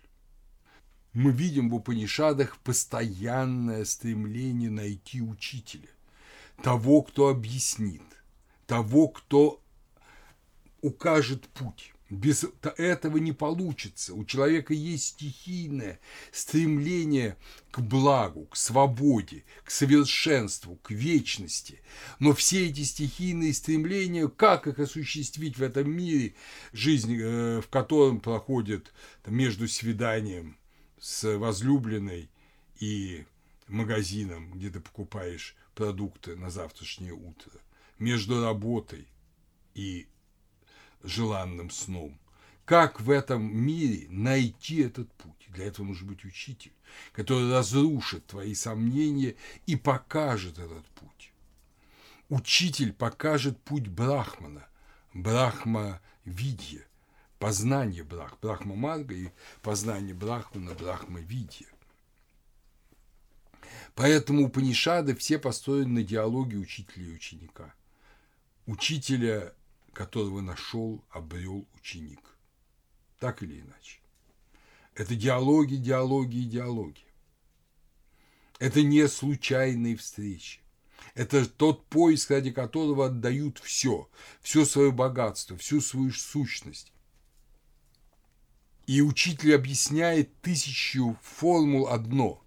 Мы 1.14 1.32
видим 1.32 1.70
в 1.70 1.76
Упанишадах 1.76 2.58
постоянное 2.60 3.86
стремление 3.86 4.70
найти 4.70 5.22
учителя, 5.22 5.90
того, 6.62 7.02
кто 7.02 7.30
объяснит, 7.30 8.02
того, 8.68 9.08
кто 9.10 9.62
укажет 10.82 11.48
путь. 11.50 11.94
Без 12.12 12.46
этого 12.78 13.18
не 13.18 13.32
получится. 13.32 14.14
У 14.14 14.26
человека 14.26 14.76
есть 14.76 15.06
стихийное 15.08 16.00
стремление 16.32 17.36
к 17.72 17.80
благу, 17.80 18.46
к 18.46 18.56
свободе, 18.56 19.44
к 19.64 19.72
совершенству, 19.72 20.76
к 20.84 20.92
вечности. 20.92 21.82
Но 22.20 22.34
все 22.34 22.68
эти 22.68 22.82
стихийные 22.84 23.54
стремления, 23.54 24.28
как 24.28 24.68
их 24.68 24.78
осуществить 24.78 25.58
в 25.58 25.64
этом 25.64 25.90
мире, 25.90 26.36
жизнь 26.74 27.18
э, 27.20 27.62
в 27.62 27.70
котором 27.70 28.20
проходит 28.20 28.94
между 29.26 29.68
свиданием 29.68 30.58
с 31.00 31.36
возлюбленной 31.38 32.30
и 32.80 33.26
магазином, 33.68 34.52
где 34.52 34.70
ты 34.70 34.80
покупаешь 34.80 35.56
продукты 35.76 36.36
на 36.36 36.50
завтрашнее 36.50 37.14
утро, 37.14 37.52
между 38.00 38.44
работой 38.44 39.08
и 39.74 40.08
желанным 41.04 41.70
сном. 41.70 42.18
Как 42.66 43.00
в 43.00 43.12
этом 43.12 43.56
мире 43.56 44.08
найти 44.10 44.82
этот 44.82 45.12
путь? 45.14 45.48
Для 45.50 45.66
этого 45.66 45.86
нужно 45.86 46.08
быть 46.08 46.26
учитель, 46.26 46.74
который 47.12 47.52
разрушит 47.52 48.26
твои 48.26 48.56
сомнения 48.56 49.36
и 49.68 49.76
покажет 49.76 50.58
этот 50.58 50.86
путь. 50.88 51.32
Учитель 52.30 52.92
покажет 52.92 53.62
путь 53.62 53.88
Брахмана, 53.88 54.68
Брахма 55.14 56.02
Видья, 56.26 56.84
познание 57.38 58.04
Брах, 58.04 58.40
Брахма 58.42 58.76
Марга 58.76 59.14
и 59.14 59.30
познание 59.62 60.16
Брахмана, 60.16 60.74
Брахма 60.74 61.20
Видья. 61.20 61.68
Поэтому 63.96 64.50
Панишады 64.50 65.16
все 65.16 65.40
построены 65.40 66.02
на 66.02 66.04
диалоге 66.04 66.58
учителя 66.58 67.06
и 67.06 67.14
ученика. 67.14 67.74
Учителя 68.66 69.54
которого 69.94 70.42
нашел, 70.42 71.04
обрел 71.10 71.66
ученик. 71.76 72.20
Так 73.20 73.42
или 73.42 73.62
иначе. 73.62 74.00
Это 74.94 75.16
диалоги, 75.16 75.76
диалоги 75.76 76.38
и 76.38 76.46
диалоги. 76.46 77.02
Это 78.60 78.84
не 78.84 79.08
случайные 79.08 79.96
встречи. 79.96 80.60
Это 81.14 81.46
тот 81.46 81.86
поиск, 81.88 82.32
ради 82.32 82.52
которого 82.52 83.08
отдают 83.08 83.60
все, 83.60 84.10
все 84.42 84.66
свое 84.66 84.92
богатство, 84.92 85.58
всю 85.58 85.80
свою 85.80 86.12
сущность. 86.12 86.92
И 88.88 89.02
учитель 89.02 89.56
объясняет 89.56 90.42
тысячу 90.42 91.18
формул 91.22 91.88
одно. 91.88 92.45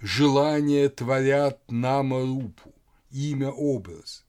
Желания 0.00 0.88
творят 0.88 1.60
намарупу, 1.70 2.74
имя, 3.10 3.50
образ 3.50 4.26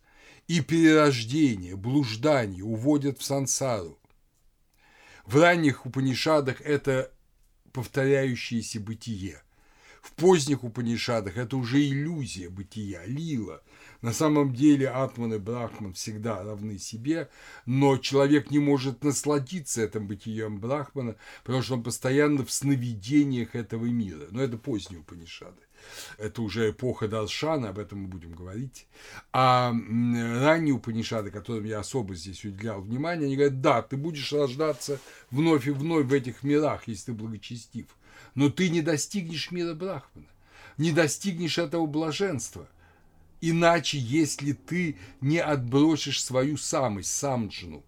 и 0.47 0.61
перерождение, 0.61 1.75
блуждание 1.75 2.63
уводят 2.63 3.19
в 3.19 3.23
сансару. 3.23 3.99
В 5.25 5.35
ранних 5.41 5.85
Упанишадах 5.85 6.61
это 6.61 7.11
повторяющееся 7.73 8.79
бытие. 8.79 9.41
В 10.01 10.13
поздних 10.13 10.63
Упанишадах 10.63 11.35
это 11.35 11.57
уже 11.57 11.85
иллюзия 11.85 12.49
бытия, 12.49 13.05
лила. 13.05 13.61
На 14.01 14.13
самом 14.13 14.53
деле 14.53 14.89
Атман 14.89 15.33
и 15.33 15.37
Брахман 15.37 15.93
всегда 15.93 16.43
равны 16.43 16.77
себе, 16.77 17.29
но 17.65 17.97
человек 17.97 18.51
не 18.51 18.59
может 18.59 19.03
насладиться 19.03 19.81
этим 19.81 20.07
бытием 20.07 20.59
Брахмана, 20.59 21.15
потому 21.43 21.63
что 21.63 21.75
он 21.75 21.83
постоянно 21.83 22.45
в 22.45 22.51
сновидениях 22.51 23.55
этого 23.55 23.85
мира. 23.85 24.27
Но 24.31 24.41
это 24.41 24.57
поздние 24.57 24.99
Упанишады 24.99 25.67
это 26.17 26.41
уже 26.41 26.71
эпоха 26.71 27.07
Даршана, 27.07 27.69
об 27.69 27.79
этом 27.79 27.99
мы 27.99 28.07
будем 28.07 28.33
говорить. 28.33 28.87
А 29.31 29.71
ранние 29.71 30.73
Упанишады, 30.73 31.31
которым 31.31 31.65
я 31.65 31.79
особо 31.79 32.15
здесь 32.15 32.43
уделял 32.45 32.81
внимание, 32.81 33.25
они 33.25 33.35
говорят, 33.35 33.61
да, 33.61 33.81
ты 33.81 33.97
будешь 33.97 34.31
рождаться 34.33 34.99
вновь 35.31 35.67
и 35.67 35.71
вновь 35.71 36.05
в 36.05 36.13
этих 36.13 36.43
мирах, 36.43 36.87
если 36.87 37.07
ты 37.07 37.13
благочестив, 37.13 37.87
но 38.35 38.49
ты 38.49 38.69
не 38.69 38.81
достигнешь 38.81 39.51
мира 39.51 39.73
Брахмана, 39.73 40.27
не 40.77 40.91
достигнешь 40.91 41.57
этого 41.57 41.85
блаженства. 41.85 42.67
Иначе, 43.41 43.99
если 43.99 44.53
ты 44.53 44.97
не 45.21 45.37
отбросишь 45.39 46.23
свою 46.23 46.57
самость, 46.57 47.11
самджну, 47.11 47.83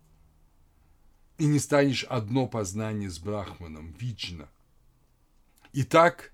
и 1.38 1.46
не 1.46 1.60
станешь 1.60 2.04
одно 2.04 2.48
познание 2.48 3.10
с 3.10 3.18
Брахманом, 3.18 3.94
виджна. 3.94 4.50
Итак, 5.74 6.32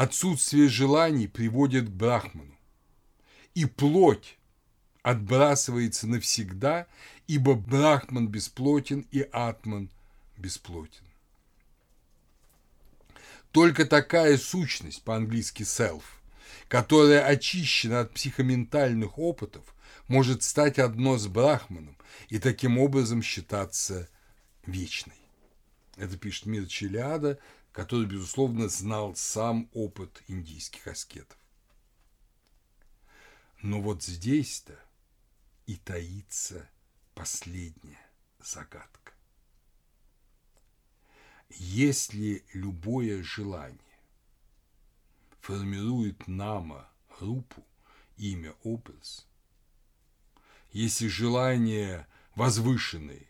Отсутствие 0.00 0.70
желаний 0.70 1.28
приводит 1.28 1.90
к 1.90 1.92
Брахману. 1.92 2.56
И 3.52 3.66
плоть 3.66 4.38
отбрасывается 5.02 6.06
навсегда, 6.06 6.86
ибо 7.26 7.52
Брахман 7.52 8.26
бесплотен 8.26 9.06
и 9.10 9.20
Атман 9.20 9.90
бесплотен. 10.38 11.04
Только 13.52 13.84
такая 13.84 14.38
сущность, 14.38 15.02
по-английски 15.02 15.64
self, 15.64 16.02
которая 16.70 17.26
очищена 17.26 18.00
от 18.00 18.14
психоментальных 18.14 19.18
опытов, 19.18 19.74
может 20.08 20.42
стать 20.42 20.78
одно 20.78 21.18
с 21.18 21.26
Брахманом 21.26 21.98
и 22.30 22.38
таким 22.38 22.78
образом 22.78 23.22
считаться 23.22 24.08
вечной. 24.64 25.20
Это 25.96 26.16
пишет 26.16 26.46
Мир 26.46 26.66
Челиада 26.66 27.38
который, 27.72 28.06
безусловно, 28.06 28.68
знал 28.68 29.14
сам 29.14 29.70
опыт 29.72 30.22
индийских 30.26 30.86
аскетов. 30.86 31.38
Но 33.62 33.80
вот 33.80 34.02
здесь-то 34.02 34.78
и 35.66 35.76
таится 35.76 36.68
последняя 37.14 38.10
загадка. 38.40 39.12
Если 41.50 42.44
любое 42.52 43.22
желание 43.22 43.89
формирует 45.40 46.26
нама, 46.28 46.88
рупу, 47.18 47.64
имя, 48.16 48.54
образ, 48.62 49.26
если 50.72 51.08
желание 51.08 52.06
возвышенное 52.34 53.26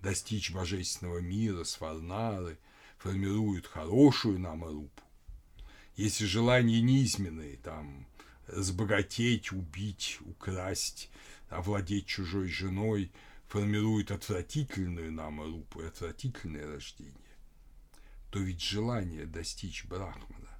достичь 0.00 0.50
божественного 0.52 1.18
мира, 1.18 1.64
сварнары– 1.64 2.58
формируют 2.98 3.66
хорошую 3.66 4.40
намарупу. 4.40 5.02
Если 5.96 6.26
желания 6.26 6.80
низменные, 6.80 7.56
там, 7.56 8.06
разбогатеть, 8.46 9.52
убить, 9.52 10.18
украсть, 10.22 11.10
овладеть 11.48 12.06
чужой 12.06 12.48
женой, 12.48 13.12
формируют 13.48 14.10
отвратительную 14.10 15.12
намарупу 15.12 15.80
и 15.80 15.86
отвратительное 15.86 16.66
рождение, 16.66 17.14
то 18.30 18.40
ведь 18.40 18.60
желание 18.60 19.24
достичь 19.24 19.84
Брахмана, 19.84 20.55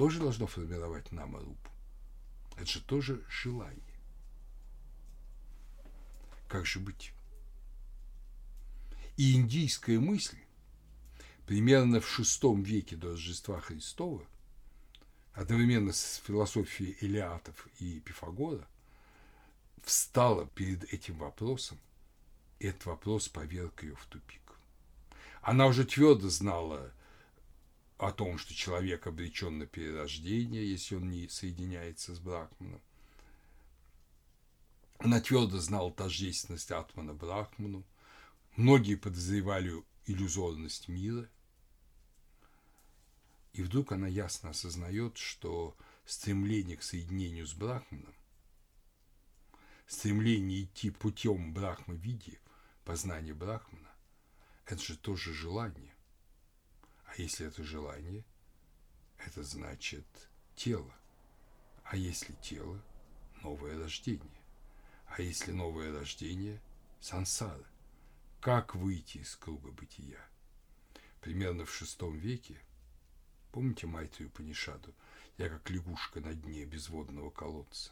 тоже 0.00 0.18
должно 0.18 0.46
формировать 0.46 1.12
намарупу. 1.12 1.70
Это 2.56 2.64
же 2.64 2.80
тоже 2.80 3.22
желание. 3.28 4.00
Как 6.48 6.64
же 6.64 6.80
быть? 6.80 7.12
И 9.18 9.34
индийская 9.34 9.98
мысль 9.98 10.38
примерно 11.44 12.00
в 12.00 12.18
VI 12.18 12.62
веке 12.62 12.96
до 12.96 13.10
Рождества 13.10 13.60
Христова, 13.60 14.24
одновременно 15.34 15.92
с 15.92 16.22
философией 16.24 16.96
Элиатов 17.02 17.68
и 17.78 18.00
Пифагора, 18.00 18.66
встала 19.84 20.46
перед 20.46 20.82
этим 20.94 21.18
вопросом, 21.18 21.78
и 22.58 22.68
этот 22.68 22.86
вопрос 22.86 23.28
поверг 23.28 23.82
ее 23.82 23.96
в 23.96 24.06
тупик. 24.06 24.54
Она 25.42 25.66
уже 25.66 25.84
твердо 25.84 26.30
знала 26.30 26.90
о 28.00 28.12
том, 28.12 28.38
что 28.38 28.54
человек 28.54 29.06
обречен 29.06 29.58
на 29.58 29.66
перерождение, 29.66 30.68
если 30.68 30.94
он 30.94 31.10
не 31.10 31.28
соединяется 31.28 32.14
с 32.14 32.18
Брахманом. 32.18 32.80
Она 34.98 35.20
твердо 35.20 35.58
знала 35.58 35.92
тождественность 35.92 36.70
Атмана 36.70 37.12
Брахману. 37.12 37.84
Многие 38.56 38.94
подозревали 38.94 39.84
иллюзорность 40.06 40.88
мира. 40.88 41.28
И 43.52 43.62
вдруг 43.62 43.92
она 43.92 44.08
ясно 44.08 44.50
осознает, 44.50 45.18
что 45.18 45.76
стремление 46.06 46.78
к 46.78 46.82
соединению 46.82 47.46
с 47.46 47.52
Брахманом, 47.52 48.14
стремление 49.86 50.62
идти 50.62 50.90
путем 50.90 51.52
Брахма-види, 51.52 52.38
познания 52.84 53.34
Брахмана, 53.34 53.90
это 54.64 54.82
же 54.82 54.96
тоже 54.96 55.34
желание. 55.34 55.89
А 57.10 57.20
если 57.20 57.48
это 57.48 57.64
желание, 57.64 58.24
это 59.18 59.42
значит 59.42 60.06
тело. 60.54 60.94
А 61.82 61.96
если 61.96 62.32
тело, 62.34 62.80
новое 63.42 63.76
рождение. 63.76 64.40
А 65.06 65.20
если 65.20 65.50
новое 65.50 65.92
рождение– 65.92 66.62
сансара. 67.00 67.64
Как 68.40 68.76
выйти 68.76 69.18
из 69.18 69.34
круга 69.34 69.72
бытия? 69.72 70.24
Примерно 71.20 71.64
в 71.64 71.74
шестом 71.74 72.16
веке, 72.16 72.62
помните 73.50 73.88
Майтрию 73.88 74.30
Панишаду, 74.30 74.94
я 75.36 75.48
как 75.48 75.68
лягушка 75.68 76.20
на 76.20 76.32
дне 76.32 76.64
безводного 76.64 77.30
колодца. 77.30 77.90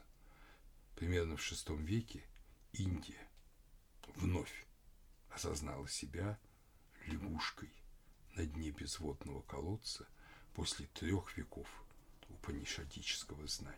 Примерно 0.94 1.36
в 1.36 1.42
шестом 1.42 1.84
веке 1.84 2.22
Индия 2.72 3.28
вновь 4.14 4.64
осознала 5.30 5.88
себя 5.88 6.38
лягушкой 7.06 7.72
на 8.38 8.46
дне 8.46 8.70
безводного 8.70 9.42
колодца 9.42 10.06
после 10.54 10.86
трех 10.94 11.36
веков 11.36 11.68
упанишадического 12.30 13.46
знания. 13.46 13.76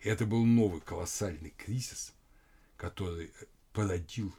Это 0.00 0.26
был 0.26 0.44
новый 0.44 0.80
колоссальный 0.80 1.50
кризис– 1.50 2.12
который 2.76 3.32
породил 3.72 4.34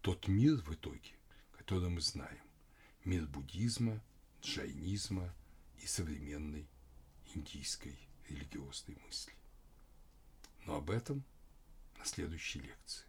тот 0.00 0.28
мир 0.28 0.56
в 0.56 0.72
итоге, 0.74 1.12
который 1.52 1.88
мы 1.88 2.00
знаем. 2.00 2.42
Мир 3.04 3.26
буддизма, 3.26 4.02
джайнизма 4.42 5.34
и 5.82 5.86
современной 5.86 6.68
индийской 7.34 7.98
религиозной 8.28 8.96
мысли. 9.06 9.32
Но 10.64 10.76
об 10.76 10.90
этом 10.90 11.24
на 11.98 12.04
следующей 12.04 12.60
лекции. 12.60 13.05